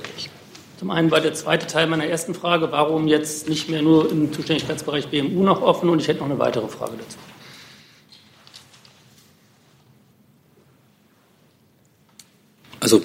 Zum 0.77 0.91
einen 0.91 1.09
war 1.09 1.21
der 1.21 1.33
zweite 1.33 1.67
Teil 1.67 1.87
meiner 1.87 2.05
ersten 2.05 2.33
Frage, 2.33 2.69
warum 2.71 3.07
jetzt 3.07 3.47
nicht 3.47 3.69
mehr 3.69 3.81
nur 3.81 4.11
im 4.11 4.33
Zuständigkeitsbereich 4.33 5.07
BMU 5.07 5.43
noch 5.43 5.61
offen? 5.61 5.89
Und 5.89 5.99
ich 5.99 6.09
hätte 6.09 6.19
noch 6.19 6.29
eine 6.29 6.37
weitere 6.37 6.67
Frage 6.67 6.97
dazu. 6.97 7.17
Also 12.81 13.01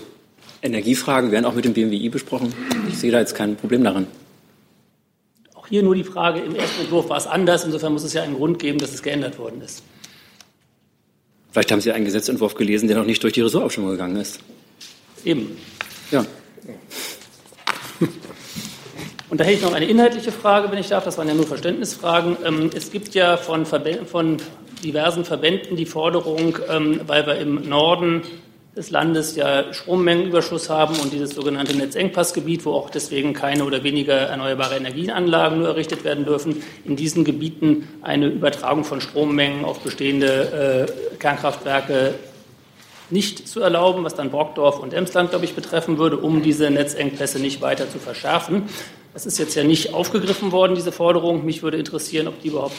Energiefragen 0.61 1.31
werden 1.31 1.45
auch 1.45 1.55
mit 1.55 1.65
dem 1.65 1.75
BMWI 1.75 2.09
besprochen. 2.09 2.53
Ich 2.89 2.99
sehe 2.99 3.13
da 3.13 3.21
jetzt 3.21 3.37
kein 3.37 3.55
Problem 3.55 3.85
daran. 3.85 4.09
Auch 5.55 5.69
hier 5.69 5.85
nur 5.85 5.95
die 5.95 6.03
Frage, 6.03 6.41
im 6.41 6.57
ersten 6.57 6.81
Entwurf 6.81 7.09
war 7.09 7.19
es 7.19 7.29
anders. 7.29 7.65
Insofern 7.65 7.93
muss 7.93 8.03
es 8.03 8.15
ja 8.15 8.25
einen 8.25 8.35
Grund 8.35 8.59
geben, 8.59 8.79
dass 8.79 8.93
es 8.93 9.05
geändert 9.05 9.39
worden 9.39 9.63
ist. 9.63 9.85
Vielleicht 11.53 11.71
haben 11.71 11.81
Sie 11.81 11.93
einen 11.93 12.05
Gesetzentwurf 12.05 12.57
gelesen, 12.57 12.89
der 12.89 12.97
noch 12.97 13.07
nicht 13.07 13.23
durch 13.23 13.35
die 13.35 13.41
Ressortabstimmung 13.41 13.93
gegangen 13.93 14.17
ist. 14.17 14.41
Eben. 15.25 15.59
Ja. 16.11 16.25
Und 19.31 19.41
da 19.41 19.45
hätte 19.45 19.57
ich 19.57 19.63
noch 19.63 19.75
eine 19.75 19.87
inhaltliche 19.87 20.33
Frage, 20.33 20.71
wenn 20.71 20.79
ich 20.79 20.89
darf. 20.89 21.05
Das 21.05 21.19
waren 21.19 21.29
ja 21.29 21.35
nur 21.35 21.47
Verständnisfragen. 21.47 22.37
Ähm, 22.45 22.71
es 22.75 22.91
gibt 22.91 23.15
ja 23.15 23.37
von, 23.37 23.67
von 23.67 24.39
diversen 24.83 25.25
Verbänden 25.25 25.77
die 25.77 25.87
Forderung, 25.87 26.59
ähm, 26.71 27.01
weil 27.07 27.27
wir 27.27 27.37
im 27.37 27.69
Norden 27.69 28.23
des 28.79 28.91
Landes 28.91 29.35
ja 29.35 29.73
Strommengenüberschuss 29.73 30.71
haben 30.71 30.97
und 31.01 31.13
dieses 31.13 31.31
sogenannte 31.31 31.77
Netzengpassgebiet, 31.77 32.65
wo 32.65 32.73
auch 32.73 32.91
deswegen 32.91 33.33
keine 33.33 33.65
oder 33.65 33.83
weniger 33.83 34.15
erneuerbare 34.15 34.77
Energienanlagen 34.77 35.59
nur 35.59 35.69
errichtet 35.69 36.05
werden 36.05 36.25
dürfen, 36.25 36.63
in 36.85 36.95
diesen 36.95 37.25
Gebieten 37.25 37.89
eine 38.03 38.29
Übertragung 38.29 38.85
von 38.85 39.01
Strommengen 39.01 39.65
auf 39.65 39.81
bestehende 39.81 40.87
äh, 41.13 41.17
Kernkraftwerke 41.17 42.15
nicht 43.11 43.49
zu 43.49 43.61
erlauben, 43.61 44.05
was 44.05 44.15
dann 44.15 44.31
Brockdorf 44.31 44.79
und 44.79 44.93
Emsland, 44.93 45.31
glaube 45.31 45.45
ich, 45.45 45.55
betreffen 45.55 45.99
würde, 45.99 46.19
um 46.19 46.43
diese 46.43 46.71
Netzengpässe 46.71 47.39
nicht 47.39 47.61
weiter 47.61 47.91
zu 47.91 47.99
verschärfen. 47.99 48.65
Das 49.15 49.27
ist 49.27 49.39
jetzt 49.39 49.55
ja 49.55 49.65
nicht 49.65 49.95
aufgegriffen 49.95 50.53
worden, 50.53 50.75
diese 50.75 50.93
Forderung. 50.93 51.45
Mich 51.45 51.63
würde 51.63 51.77
interessieren, 51.77 52.29
ob 52.29 52.41
die 52.43 52.49
überhaupt 52.49 52.77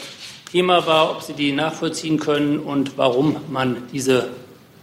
Thema 0.50 0.86
war, 0.86 1.10
ob 1.10 1.22
Sie 1.22 1.32
die 1.32 1.52
nachvollziehen 1.52 2.18
können 2.18 2.58
und 2.58 2.96
warum 2.96 3.36
man 3.50 3.76
diese 3.92 4.28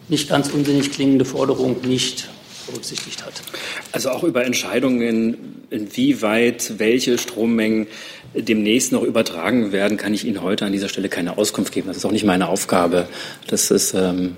nicht 0.08 0.30
ganz 0.30 0.50
unsinnig 0.50 0.92
klingende 0.92 1.26
Forderung 1.26 1.82
nicht 1.82 2.30
berücksichtigt 2.68 3.26
hat. 3.26 3.34
Also 3.92 4.10
auch 4.10 4.24
über 4.24 4.46
Entscheidungen, 4.46 5.66
inwieweit 5.70 6.80
welche 6.80 7.18
Strommengen 7.18 7.88
demnächst 8.34 8.92
noch 8.92 9.04
übertragen 9.04 9.72
werden, 9.72 9.98
kann 9.98 10.14
ich 10.14 10.26
Ihnen 10.26 10.42
heute 10.42 10.66
an 10.66 10.72
dieser 10.72 10.90
Stelle 10.90 11.10
keine 11.10 11.38
Auskunft 11.38 11.74
geben. 11.74 11.88
Das 11.88 11.98
ist 11.98 12.06
auch 12.06 12.12
nicht 12.12 12.26
meine 12.26 12.50
Aufgabe. 12.50 13.08
Das 13.48 13.72
ist, 13.72 13.94
ähm, 13.94 14.38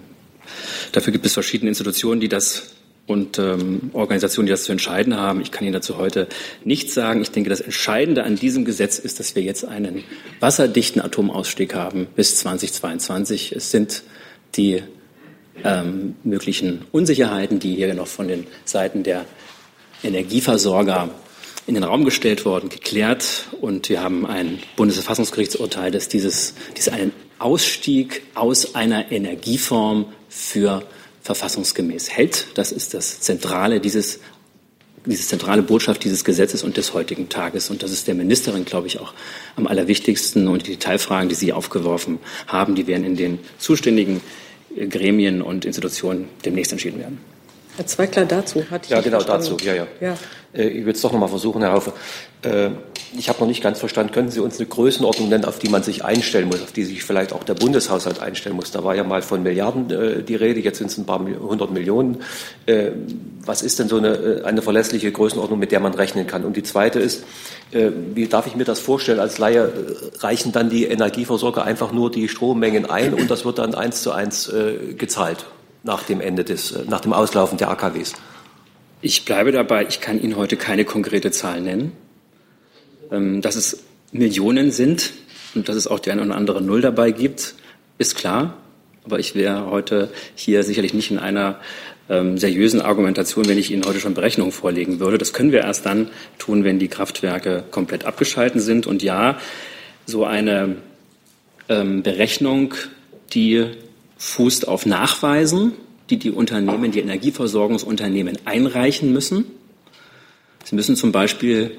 dafür 0.92 1.14
gibt 1.14 1.26
es 1.26 1.34
verschiedene 1.34 1.70
Institutionen, 1.70 2.20
die 2.22 2.30
das 2.30 2.76
und 3.10 3.40
ähm, 3.40 3.90
Organisationen, 3.94 4.46
die 4.46 4.52
das 4.52 4.66
zu 4.66 4.72
entscheiden 4.72 5.18
haben. 5.18 5.42
Ich 5.42 5.52
kann 5.52 5.64
Ihnen 5.64 5.74
dazu 5.74 5.98
heute 5.98 6.28
nichts 6.64 6.94
sagen. 6.94 7.24
Ich 7.24 7.32
denke, 7.32 7.50
das 7.50 7.60
Entscheidende 7.60 8.24
an 8.24 8.36
diesem 8.36 8.66
Gesetz 8.66 9.00
ist, 9.00 9.20
dass 9.20 9.36
wir 9.36 9.42
jetzt 9.42 9.66
einen 9.66 10.04
wasserdichten 10.40 11.02
Atomausstieg 11.02 11.74
haben 11.74 12.08
bis 12.16 12.38
2022. 12.38 13.52
Es 13.54 13.72
sind 13.72 14.04
die 14.56 14.84
ähm, 15.64 16.16
möglichen 16.24 16.86
Unsicherheiten, 16.92 17.60
die 17.60 17.76
hier 17.76 17.94
noch 17.96 18.08
von 18.08 18.28
den 18.28 18.46
Seiten 18.64 19.02
der 19.02 19.26
Energieversorger 20.04 21.10
in 21.66 21.74
den 21.74 21.84
Raum 21.84 22.06
gestellt 22.06 22.46
worden, 22.46 22.70
geklärt. 22.70 23.48
Und 23.60 23.90
wir 23.90 24.04
haben 24.04 24.28
ein 24.28 24.60
Bundesverfassungsgerichtsurteil, 24.76 25.90
das 25.90 26.10
dieses, 26.10 26.54
dies 26.78 26.90
einen 26.90 27.12
Ausstieg 27.40 28.22
aus 28.36 28.76
einer 28.76 29.12
Energieform 29.12 30.06
für 30.30 30.84
verfassungsgemäß 31.22 32.10
hält. 32.10 32.48
Das 32.56 32.72
ist 32.72 32.94
das 32.94 33.20
Zentrale 33.20 33.80
dieses 33.80 34.20
diese 35.06 35.28
zentrale 35.28 35.64
Botschaft 35.64 36.04
dieses 36.04 36.24
Gesetzes 36.24 36.64
und 36.64 36.78
des 36.78 36.94
heutigen 36.94 37.30
Tages. 37.30 37.70
Und 37.70 37.84
das 37.84 37.92
ist 37.92 38.08
der 38.08 38.16
Ministerin, 38.16 38.66
glaube 38.66 38.88
ich, 38.88 39.00
auch 39.00 39.14
am 39.56 39.66
allerwichtigsten. 39.66 40.48
Und 40.48 40.68
die 40.68 40.72
Detailfragen, 40.72 41.30
die 41.30 41.36
Sie 41.36 41.54
aufgeworfen 41.54 42.20
haben, 42.48 42.76
die 42.76 42.86
werden 42.86 43.06
in 43.06 43.16
den 43.16 43.40
zuständigen 43.60 44.22
Gremien 44.90 45.42
und 45.42 45.66
Institutionen 45.66 46.28
demnächst 46.46 46.72
entschieden 46.72 47.00
werden. 47.00 47.18
Herr 47.80 47.88
Zweigler 47.88 48.26
dazu. 48.26 48.66
Hatte 48.70 48.88
ich 48.88 48.90
ja, 48.90 49.00
genau 49.00 49.22
verstanden. 49.22 49.56
dazu. 49.56 49.66
Ja, 49.66 49.74
ja. 49.74 49.88
ja. 50.02 50.18
Äh, 50.54 50.68
ich 50.68 50.86
will 50.86 50.92
es 50.92 51.00
doch 51.00 51.14
noch 51.14 51.20
mal 51.20 51.30
versuchen, 51.30 51.62
Herr 51.62 51.72
Haufe. 51.72 51.94
Äh, 52.42 52.72
ich 53.18 53.30
habe 53.30 53.40
noch 53.40 53.48
nicht 53.48 53.64
ganz 53.64 53.80
verstanden, 53.80 54.12
können 54.12 54.30
Sie 54.30 54.42
uns 54.42 54.60
eine 54.60 54.68
Größenordnung 54.68 55.30
nennen, 55.30 55.46
auf 55.46 55.60
die 55.60 55.70
man 55.70 55.82
sich 55.82 56.04
einstellen 56.04 56.50
muss, 56.50 56.62
auf 56.62 56.74
die 56.74 56.84
sich 56.84 57.06
vielleicht 57.06 57.32
auch 57.32 57.46
der 57.46 57.54
Bundeshaushalt 57.54 58.20
einstellen 58.20 58.58
muss? 58.58 58.72
Da 58.72 58.84
war 58.84 58.96
ja 58.96 59.06
mal 59.06 59.22
von 59.22 59.44
Milliarden 59.44 59.90
äh, 59.92 60.24
die 60.24 60.36
Rede, 60.36 60.60
jetzt 60.60 60.80
sind 60.80 60.92
es 60.92 60.98
ein 60.98 61.06
paar 61.06 61.20
hundert 61.20 61.72
Millionen. 61.72 62.18
Was 63.46 63.62
ist 63.62 63.80
denn 63.80 63.88
so 63.88 63.96
eine, 63.96 64.42
eine 64.44 64.62
verlässliche 64.62 65.12
Größenordnung, 65.14 65.58
mit 65.58 65.72
der 65.72 65.80
man 65.80 65.94
rechnen 65.94 66.28
kann? 66.28 66.44
Und 66.44 66.58
die 66.58 66.64
zweite 66.64 67.00
ist, 67.00 67.24
wie 67.72 68.28
darf 68.28 68.46
ich 68.46 68.56
mir 68.56 68.66
das 68.66 68.80
vorstellen? 68.80 69.20
Als 69.20 69.38
Laie 69.38 69.72
reichen 70.20 70.52
dann 70.52 70.70
die 70.70 70.86
Energieversorger 70.86 71.64
einfach 71.64 71.92
nur 71.92 72.12
die 72.12 72.28
Strommengen 72.28 72.90
ein 72.90 73.14
und 73.14 73.32
das 73.32 73.46
wird 73.46 73.58
dann 73.58 73.74
eins 73.74 74.04
zu 74.04 74.12
eins 74.12 74.52
gezahlt 74.98 75.46
nach 75.90 76.04
dem 76.04 76.22
Ende 76.22 76.44
des, 76.44 76.86
nach 76.88 77.02
dem 77.02 77.14
Auslaufen 77.14 77.58
der 77.58 77.70
AKWs? 77.72 78.14
Ich 79.02 79.26
bleibe 79.26 79.52
dabei, 79.52 79.88
ich 79.88 80.00
kann 80.02 80.22
Ihnen 80.22 80.36
heute 80.36 80.56
keine 80.56 80.86
konkrete 80.86 81.32
Zahl 81.32 81.62
nennen. 81.62 81.94
Ähm, 83.12 83.42
dass 83.42 83.56
es 83.56 83.84
Millionen 84.12 84.72
sind 84.72 85.12
und 85.56 85.68
dass 85.68 85.76
es 85.76 85.88
auch 85.88 86.00
die 86.00 86.12
eine 86.12 86.22
oder 86.22 86.36
andere 86.36 86.62
Null 86.62 86.82
dabei 86.82 87.10
gibt, 87.12 87.56
ist 87.98 88.16
klar. 88.16 88.58
Aber 89.04 89.18
ich 89.18 89.34
wäre 89.34 89.72
heute 89.72 90.10
hier 90.36 90.62
sicherlich 90.64 90.94
nicht 90.94 91.10
in 91.10 91.18
einer 91.18 91.60
ähm, 92.08 92.38
seriösen 92.38 92.82
Argumentation, 92.82 93.48
wenn 93.48 93.58
ich 93.58 93.72
Ihnen 93.72 93.86
heute 93.86 94.00
schon 94.00 94.14
Berechnungen 94.14 94.52
vorlegen 94.52 95.00
würde. 95.00 95.18
Das 95.18 95.34
können 95.34 95.52
wir 95.52 95.62
erst 95.62 95.88
dann 95.88 96.10
tun, 96.38 96.64
wenn 96.64 96.78
die 96.78 96.88
Kraftwerke 96.88 97.64
komplett 97.72 98.06
abgeschalten 98.06 98.62
sind. 98.62 98.86
Und 98.86 99.02
ja, 99.02 99.40
so 100.06 100.24
eine 100.26 100.76
ähm, 101.68 102.04
Berechnung, 102.04 102.76
die 103.34 103.66
fußt 104.20 104.68
auf 104.68 104.86
Nachweisen, 104.86 105.74
die 106.10 106.18
die 106.18 106.30
Unternehmen, 106.30 106.92
die 106.92 107.00
Energieversorgungsunternehmen 107.00 108.38
einreichen 108.46 109.14
müssen. 109.14 109.46
Sie 110.66 110.76
müssen 110.76 110.96
zum 110.96 111.12
Beispiel 111.12 111.72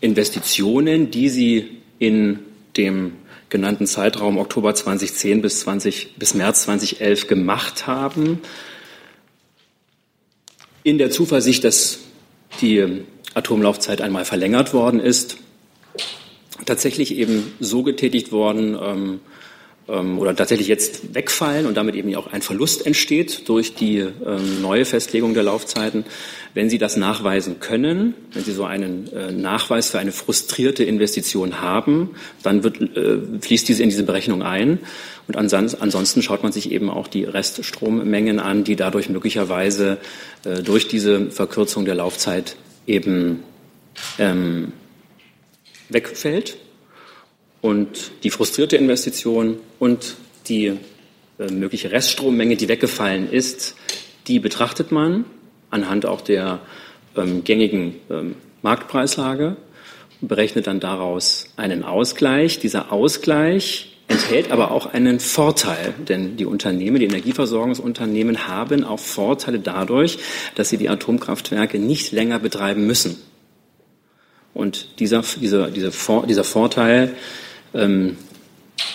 Investitionen, 0.00 1.10
die 1.10 1.28
sie 1.30 1.70
in 1.98 2.40
dem 2.76 3.12
genannten 3.48 3.86
Zeitraum 3.86 4.38
Oktober 4.38 4.74
2010 4.74 5.42
bis, 5.42 5.60
20, 5.60 6.16
bis 6.18 6.34
März 6.34 6.64
2011 6.64 7.26
gemacht 7.26 7.86
haben, 7.86 8.40
in 10.84 10.98
der 10.98 11.10
Zuversicht, 11.10 11.64
dass 11.64 12.00
die 12.60 13.04
Atomlaufzeit 13.34 14.02
einmal 14.02 14.24
verlängert 14.24 14.74
worden 14.74 15.00
ist, 15.00 15.38
tatsächlich 16.66 17.14
eben 17.16 17.52
so 17.60 17.82
getätigt 17.82 18.30
worden, 18.30 18.76
ähm, 18.80 19.20
oder 19.88 20.36
tatsächlich 20.36 20.68
jetzt 20.68 21.14
wegfallen 21.14 21.66
und 21.66 21.76
damit 21.76 21.96
eben 21.96 22.14
auch 22.14 22.32
ein 22.32 22.40
Verlust 22.40 22.86
entsteht 22.86 23.48
durch 23.48 23.74
die 23.74 23.98
ähm, 23.98 24.62
neue 24.62 24.84
Festlegung 24.84 25.34
der 25.34 25.42
Laufzeiten. 25.42 26.04
Wenn 26.54 26.70
Sie 26.70 26.78
das 26.78 26.96
nachweisen 26.96 27.58
können, 27.58 28.14
wenn 28.32 28.44
Sie 28.44 28.52
so 28.52 28.64
einen 28.64 29.12
äh, 29.12 29.32
Nachweis 29.32 29.90
für 29.90 29.98
eine 29.98 30.12
frustrierte 30.12 30.84
Investition 30.84 31.60
haben, 31.60 32.10
dann 32.42 32.62
wird, 32.62 32.80
äh, 32.80 33.18
fließt 33.40 33.68
diese 33.68 33.82
in 33.82 33.88
diese 33.88 34.04
Berechnung 34.04 34.42
ein. 34.42 34.78
Und 35.28 35.36
ansonsten 35.36 36.22
schaut 36.22 36.42
man 36.42 36.52
sich 36.52 36.70
eben 36.70 36.90
auch 36.90 37.08
die 37.08 37.24
Reststrommengen 37.24 38.38
an, 38.38 38.64
die 38.64 38.76
dadurch 38.76 39.08
möglicherweise 39.08 39.98
äh, 40.44 40.62
durch 40.62 40.88
diese 40.88 41.30
Verkürzung 41.30 41.84
der 41.84 41.94
Laufzeit 41.96 42.56
eben 42.86 43.42
ähm, 44.18 44.72
wegfällt 45.88 46.56
und 47.62 48.10
die 48.24 48.30
frustrierte 48.30 48.76
Investition 48.76 49.58
und 49.78 50.16
die 50.48 50.66
äh, 51.38 51.50
mögliche 51.50 51.90
Reststrommenge, 51.90 52.56
die 52.56 52.68
weggefallen 52.68 53.30
ist, 53.30 53.76
die 54.26 54.38
betrachtet 54.38 54.92
man 54.92 55.24
anhand 55.70 56.04
auch 56.04 56.20
der 56.20 56.60
ähm, 57.16 57.44
gängigen 57.44 57.94
ähm, 58.10 58.34
Marktpreislage, 58.60 59.56
berechnet 60.20 60.66
dann 60.66 60.80
daraus 60.80 61.46
einen 61.56 61.82
Ausgleich. 61.82 62.58
Dieser 62.58 62.92
Ausgleich 62.92 63.96
enthält 64.08 64.50
aber 64.52 64.70
auch 64.70 64.86
einen 64.86 65.18
Vorteil, 65.18 65.94
denn 66.08 66.36
die 66.36 66.44
Unternehmen, 66.44 66.98
die 66.98 67.06
Energieversorgungsunternehmen 67.06 68.46
haben 68.46 68.84
auch 68.84 68.98
Vorteile 68.98 69.58
dadurch, 69.58 70.18
dass 70.54 70.68
sie 70.68 70.76
die 70.76 70.88
Atomkraftwerke 70.88 71.78
nicht 71.78 72.12
länger 72.12 72.38
betreiben 72.38 72.86
müssen. 72.86 73.16
Und 74.54 75.00
dieser, 75.00 75.22
dieser, 75.40 75.70
dieser, 75.70 75.90
dieser 76.26 76.44
Vorteil 76.44 77.14
ähm, 77.74 78.16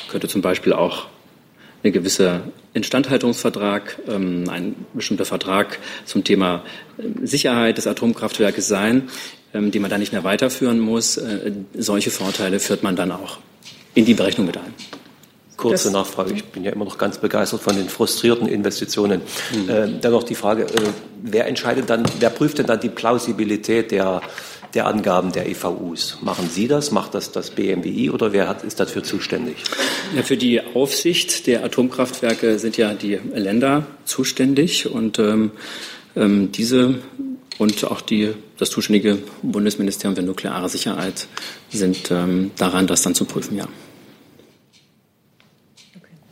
könnte 0.10 0.28
zum 0.28 0.42
Beispiel 0.42 0.74
auch 0.74 1.08
eine 1.84 1.92
gewisse 1.92 2.42
Instandhaltungsvertrag, 2.74 4.00
ähm, 4.08 4.50
ein 4.50 4.76
bestimmter 4.94 5.26
Vertrag 5.26 5.80
zum 6.06 6.24
Thema 6.24 6.64
ähm, 7.00 7.26
Sicherheit 7.26 7.78
des 7.78 7.88
Atomkraftwerkes 7.88 8.68
sein, 8.68 9.10
ähm, 9.54 9.72
den 9.72 9.82
man 9.82 9.92
dann 9.92 10.00
nicht 10.00 10.12
mehr 10.12 10.24
weiterführen 10.24 10.80
muss. 10.80 11.18
Äh, 11.18 11.52
solche 11.76 12.12
Vorteile 12.12 12.60
führt 12.60 12.84
man 12.84 12.96
dann 12.96 13.12
auch 13.12 13.40
in 13.94 14.06
die 14.06 14.14
Berechnung 14.14 14.48
mit 14.48 14.58
ein. 14.58 14.74
Kurze 15.56 15.86
das 15.86 15.94
Nachfrage. 15.94 16.34
Ich 16.34 16.46
bin 16.46 16.64
ja 16.64 16.72
immer 16.72 16.86
noch 16.86 17.00
ganz 17.00 17.18
begeistert 17.18 17.62
von 17.62 17.76
den 17.76 17.90
frustrierten 17.90 18.48
Investitionen. 18.48 19.22
Mhm. 19.52 19.70
Äh, 19.70 19.88
dann 20.00 20.12
noch 20.12 20.24
die 20.24 20.36
Frage, 20.36 20.66
äh, 20.66 20.82
wer 21.24 21.48
entscheidet 21.48 21.90
dann, 21.90 22.04
wer 22.20 22.30
prüft 22.30 22.60
denn 22.60 22.68
dann 22.68 22.80
die 22.80 22.90
Plausibilität 22.90 23.90
der 23.92 24.22
der 24.74 24.88
Angaben 24.88 25.32
der 25.32 25.50
EVUs. 25.50 26.20
Machen 26.22 26.50
Sie 26.50 26.68
das? 26.68 26.92
Macht 26.92 27.14
das 27.14 27.32
das 27.32 27.52
BMWI 27.52 28.10
oder 28.10 28.34
wer 28.34 28.48
hat, 28.48 28.64
ist 28.64 28.80
dafür 28.80 29.04
zuständig? 29.04 29.58
Ja, 30.16 30.24
für 30.24 30.38
die 30.38 30.62
Aufsicht 30.62 31.48
der 31.48 31.64
Atomkraftwerke 31.64 32.60
sind 32.60 32.78
ja 32.78 32.94
die 32.94 33.20
Länder 33.34 33.86
zuständig 34.06 34.90
und 34.90 35.20
ähm, 35.20 35.52
ähm, 36.16 36.52
diese 36.52 36.96
und 37.58 37.84
auch 37.86 38.02
die, 38.02 38.34
das 38.58 38.70
zuständige 38.70 39.18
Bundesministerium 39.42 40.16
für 40.16 40.22
nukleare 40.22 40.70
Sicherheit 40.70 41.28
sind 41.70 42.12
ähm, 42.12 42.52
daran, 42.58 42.88
das 42.88 43.02
dann 43.02 43.16
zu 43.16 43.26
prüfen, 43.26 43.58
ja. 43.58 43.68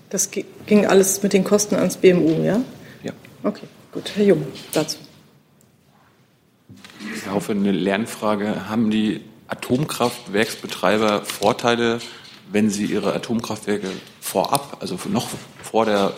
Das 0.10 0.30
ging 0.32 0.86
alles 0.86 1.24
mit 1.24 1.34
den 1.34 1.44
Kosten 1.44 1.76
ans 1.76 1.98
BMU, 1.98 2.44
ja? 2.44 2.62
Ja. 3.04 3.12
Okay, 3.44 3.66
gut. 3.92 4.12
Herr 4.16 4.26
Jung, 4.26 4.46
dazu. 4.72 4.98
Herr 7.24 7.34
Haufe, 7.34 7.52
eine 7.52 7.72
Lernfrage. 7.72 8.70
Haben 8.70 8.90
die 8.90 9.22
Atomkraftwerksbetreiber 9.48 11.24
Vorteile, 11.24 12.00
wenn 12.52 12.70
sie 12.70 12.86
ihre 12.86 13.14
Atomkraftwerke 13.14 13.90
vorab, 14.20 14.78
also 14.82 14.98
noch 15.10 15.30
vor 15.64 15.86
der 15.86 16.12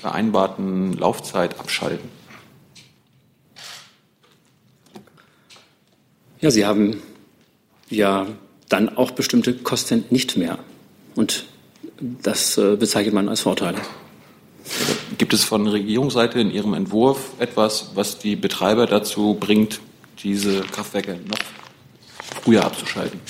vereinbarten 0.00 0.94
Laufzeit 0.94 1.58
abschalten? 1.58 2.08
Ja, 6.40 6.50
sie 6.50 6.64
haben 6.64 7.02
ja 7.90 8.26
dann 8.68 8.96
auch 8.96 9.10
bestimmte 9.10 9.54
Kosten 9.54 10.04
nicht 10.10 10.36
mehr. 10.36 10.58
Und 11.14 11.44
das 12.00 12.56
äh, 12.56 12.76
bezeichnet 12.76 13.14
man 13.14 13.28
als 13.28 13.40
Vorteile. 13.40 13.78
Gibt 15.18 15.34
es 15.34 15.44
von 15.44 15.66
Regierungsseite 15.66 16.40
in 16.40 16.50
Ihrem 16.50 16.74
Entwurf 16.74 17.32
etwas, 17.38 17.90
was 17.94 18.18
die 18.18 18.36
Betreiber 18.36 18.86
dazu 18.86 19.34
bringt, 19.38 19.80
diese 20.22 20.60
Kraftwerke 20.62 21.18
noch 21.28 21.38
früher 22.42 22.64
abzuschalten? 22.64 23.20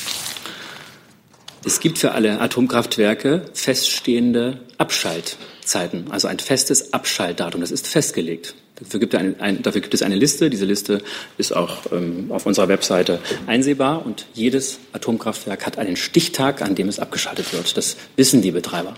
Es 1.64 1.80
gibt 1.80 1.98
für 1.98 2.12
alle 2.12 2.40
Atomkraftwerke 2.40 3.44
feststehende 3.52 4.60
Abschaltzeiten, 4.78 6.10
also 6.10 6.26
ein 6.28 6.38
festes 6.38 6.94
Abschaltdatum. 6.94 7.60
Das 7.60 7.70
ist 7.70 7.86
festgelegt. 7.86 8.54
Dafür 8.76 9.00
gibt, 9.00 9.14
ein, 9.14 9.38
ein, 9.40 9.62
dafür 9.62 9.82
gibt, 9.82 9.92
es 9.92 10.00
eine 10.00 10.14
Liste. 10.14 10.48
Diese 10.48 10.64
Liste 10.64 11.02
ist 11.36 11.54
auch 11.54 11.92
ähm, 11.92 12.32
auf 12.32 12.46
unserer 12.46 12.68
Webseite 12.68 13.20
einsehbar. 13.46 14.06
Und 14.06 14.26
jedes 14.32 14.78
Atomkraftwerk 14.94 15.66
hat 15.66 15.76
einen 15.76 15.96
Stichtag, 15.96 16.62
an 16.62 16.74
dem 16.74 16.88
es 16.88 16.98
abgeschaltet 16.98 17.52
wird. 17.52 17.76
Das 17.76 17.98
wissen 18.16 18.40
die 18.40 18.52
Betreiber. 18.52 18.94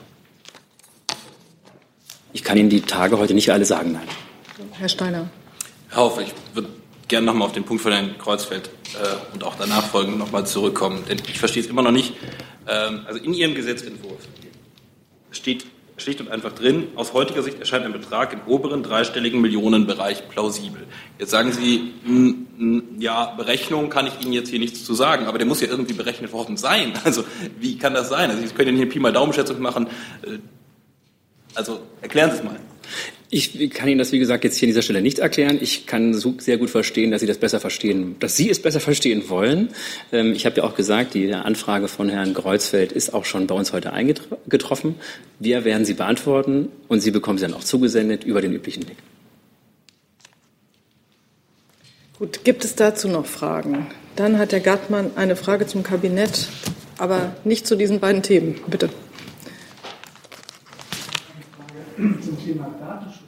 Ich 2.33 2.45
kann 2.45 2.57
Ihnen 2.57 2.71
die 2.71 2.83
Tage 2.83 3.19
heute 3.19 3.35
nicht 3.35 3.51
alle 3.51 3.65
sagen, 3.65 3.93
nein. 3.93 4.07
Herr 4.71 4.89
Steiner. 4.89 5.29
Herr 5.91 6.03
Hoff, 6.03 6.21
ich 6.21 6.33
würde 6.55 6.69
gerne 7.13 7.27
nochmal 7.27 7.47
auf 7.47 7.53
den 7.53 7.65
Punkt 7.65 7.83
von 7.83 7.93
Herrn 7.93 8.17
Kreuzfeld 8.17 8.71
äh, 8.95 9.35
und 9.35 9.45
auch 9.45 9.55
danach 9.57 9.85
folgend 9.85 10.19
nochmal 10.19 10.47
zurückkommen. 10.47 11.05
Denn 11.07 11.21
ich 11.29 11.39
verstehe 11.39 11.63
es 11.63 11.69
immer 11.69 11.83
noch 11.83 11.91
nicht. 11.91 12.15
Ähm, 12.67 13.03
also 13.07 13.23
in 13.23 13.35
Ihrem 13.35 13.55
Gesetzentwurf 13.55 14.27
steht 15.31 15.67
schlicht 15.99 16.23
und 16.23 16.31
einfach 16.31 16.53
drin, 16.53 16.89
aus 16.97 17.13
heutiger 17.13 17.43
Sicht 17.43 17.61
erscheint 17.61 17.85
ein 17.85 17.93
Betrag 17.93 18.33
im 18.33 18.41
oberen 18.47 18.83
dreistelligen 18.83 19.43
Millionenbereich 19.43 20.27
plausibel. 20.31 20.87
Jetzt 21.19 21.33
sagen 21.33 21.53
Sie, 21.53 21.93
m, 22.07 22.47
m, 22.59 22.83
ja, 22.99 23.27
Berechnung 23.37 23.91
kann 23.91 24.07
ich 24.07 24.19
Ihnen 24.23 24.33
jetzt 24.33 24.49
hier 24.49 24.59
nichts 24.59 24.83
zu 24.83 24.95
sagen, 24.95 25.27
aber 25.27 25.37
der 25.37 25.47
muss 25.47 25.61
ja 25.61 25.69
irgendwie 25.69 25.93
berechnet 25.93 26.33
worden 26.33 26.57
sein. 26.57 26.95
Also 27.05 27.25
wie 27.61 27.77
kann 27.77 27.93
das 27.93 28.09
sein? 28.09 28.31
Also 28.31 28.41
Sie 28.41 28.55
können 28.55 28.69
ja 28.69 28.73
nicht 28.73 28.83
eine 28.83 28.91
Pi 28.91 29.01
mal 29.01 29.13
Daumenschätzung 29.13 29.61
machen. 29.61 29.87
Äh, 30.23 30.39
also 31.55 31.81
erklären 32.01 32.31
Sie 32.31 32.39
es 32.39 32.43
mal. 32.43 32.57
Ich 33.35 33.71
kann 33.71 33.89
Ihnen 33.89 33.99
das, 33.99 34.13
wie 34.13 34.19
gesagt, 34.19 34.45
jetzt 34.45 34.59
hier 34.59 34.67
an 34.67 34.73
dieser 34.73 34.83
Stelle 34.83 35.01
nicht 35.01 35.19
erklären. 35.19 35.57
Ich 35.59 35.87
kann 35.87 36.13
so 36.13 36.35
sehr 36.37 36.59
gut 36.59 36.69
verstehen, 36.69 37.11
dass 37.11 37.23
Sie 37.23 37.27
das 37.27 37.39
besser 37.39 37.61
verstehen, 37.61 38.17
dass 38.21 38.37
Sie 38.37 38.51
es 38.51 38.61
besser 38.61 38.79
verstehen 38.79 39.31
wollen. 39.31 39.71
Ähm, 40.13 40.35
ich 40.35 40.45
habe 40.45 40.59
ja 40.59 40.65
auch 40.65 40.75
gesagt, 40.75 41.15
die 41.15 41.33
Anfrage 41.33 41.89
von 41.89 42.11
Herrn 42.11 42.35
Kreuzfeld 42.35 42.93
ist 42.93 43.15
auch 43.15 43.25
schon 43.25 43.47
bei 43.47 43.55
uns 43.55 43.73
heute 43.73 43.95
eingetroffen. 43.95 44.97
Wir 45.39 45.65
werden 45.65 45.87
sie 45.87 45.95
beantworten 45.95 46.69
und 46.89 47.01
Sie 47.01 47.11
bekommen 47.11 47.39
sie 47.39 47.47
dann 47.47 47.55
auch 47.55 47.65
zugesendet 47.65 48.23
über 48.25 48.43
den 48.43 48.53
üblichen 48.53 48.87
Weg. 48.87 48.99
Gut, 52.19 52.45
gibt 52.45 52.67
es 52.67 52.75
dazu 52.75 53.09
noch 53.09 53.25
Fragen? 53.25 53.87
Dann 54.15 54.37
hat 54.37 54.53
Herr 54.53 54.61
Gartmann 54.61 55.13
eine 55.17 55.37
Frage 55.37 55.67
zum 55.67 55.83
Kabinett, 55.83 56.49
aber 56.99 57.35
nicht 57.45 57.67
zu 57.67 57.77
diesen 57.77 57.99
beiden 57.99 58.23
Themen. 58.23 58.61
Bitte. 58.67 58.91
Zum 61.97 62.45
Thema 62.45 62.75
Datenschutz. 62.81 63.22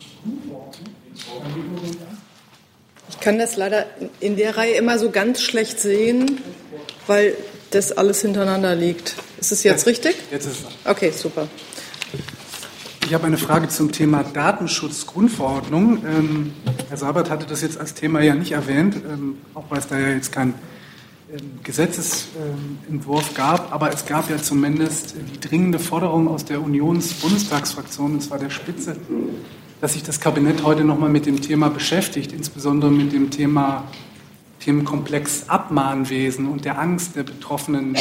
Ich 3.10 3.20
kann 3.20 3.38
das 3.38 3.56
leider 3.56 3.86
in 4.20 4.36
der 4.36 4.56
Reihe 4.56 4.74
immer 4.74 4.98
so 4.98 5.10
ganz 5.10 5.42
schlecht 5.42 5.80
sehen, 5.80 6.40
weil 7.06 7.34
das 7.70 7.92
alles 7.92 8.22
hintereinander 8.22 8.74
liegt. 8.74 9.14
Ist 9.40 9.52
es 9.52 9.62
jetzt 9.62 9.86
richtig? 9.86 10.16
Jetzt 10.30 10.46
ist 10.46 10.60
es. 10.60 10.90
Okay, 10.90 11.10
super. 11.10 11.48
Ich 13.06 13.12
habe 13.12 13.26
eine 13.26 13.36
Frage 13.36 13.68
zum 13.68 13.92
Thema 13.92 14.24
Datenschutzgrundverordnung. 14.24 16.04
Ähm, 16.06 16.52
Herr 16.88 16.96
Sabert 16.96 17.28
hatte 17.28 17.44
das 17.44 17.60
jetzt 17.60 17.78
als 17.78 17.92
Thema 17.92 18.22
ja 18.22 18.34
nicht 18.34 18.52
erwähnt, 18.52 18.96
ähm, 18.96 19.36
auch 19.52 19.64
weil 19.68 19.80
es 19.80 19.88
da 19.88 19.98
ja 19.98 20.08
jetzt 20.08 20.32
kein 20.32 20.54
ähm, 21.30 21.58
Gesetzesentwurf 21.62 23.34
gab, 23.34 23.72
aber 23.72 23.92
es 23.92 24.06
gab 24.06 24.30
ja 24.30 24.38
zumindest 24.38 25.16
die 25.34 25.40
dringende 25.40 25.78
Forderung 25.78 26.28
aus 26.28 26.46
der 26.46 26.62
Unions-Bundestagsfraktion, 26.62 28.14
und 28.14 28.20
zwar 28.22 28.38
der 28.38 28.50
Spitze, 28.50 28.96
dass 29.84 29.92
sich 29.92 30.02
das 30.02 30.18
Kabinett 30.18 30.64
heute 30.64 30.82
nochmal 30.82 31.10
mit 31.10 31.26
dem 31.26 31.42
Thema 31.42 31.68
beschäftigt, 31.68 32.32
insbesondere 32.32 32.90
mit 32.90 33.12
dem 33.12 33.28
Thema 33.28 33.84
Themenkomplex 34.60 35.50
Abmahnwesen 35.50 36.48
und 36.48 36.64
der 36.64 36.78
Angst 36.78 37.16
der 37.16 37.22
Betroffenen, 37.22 37.94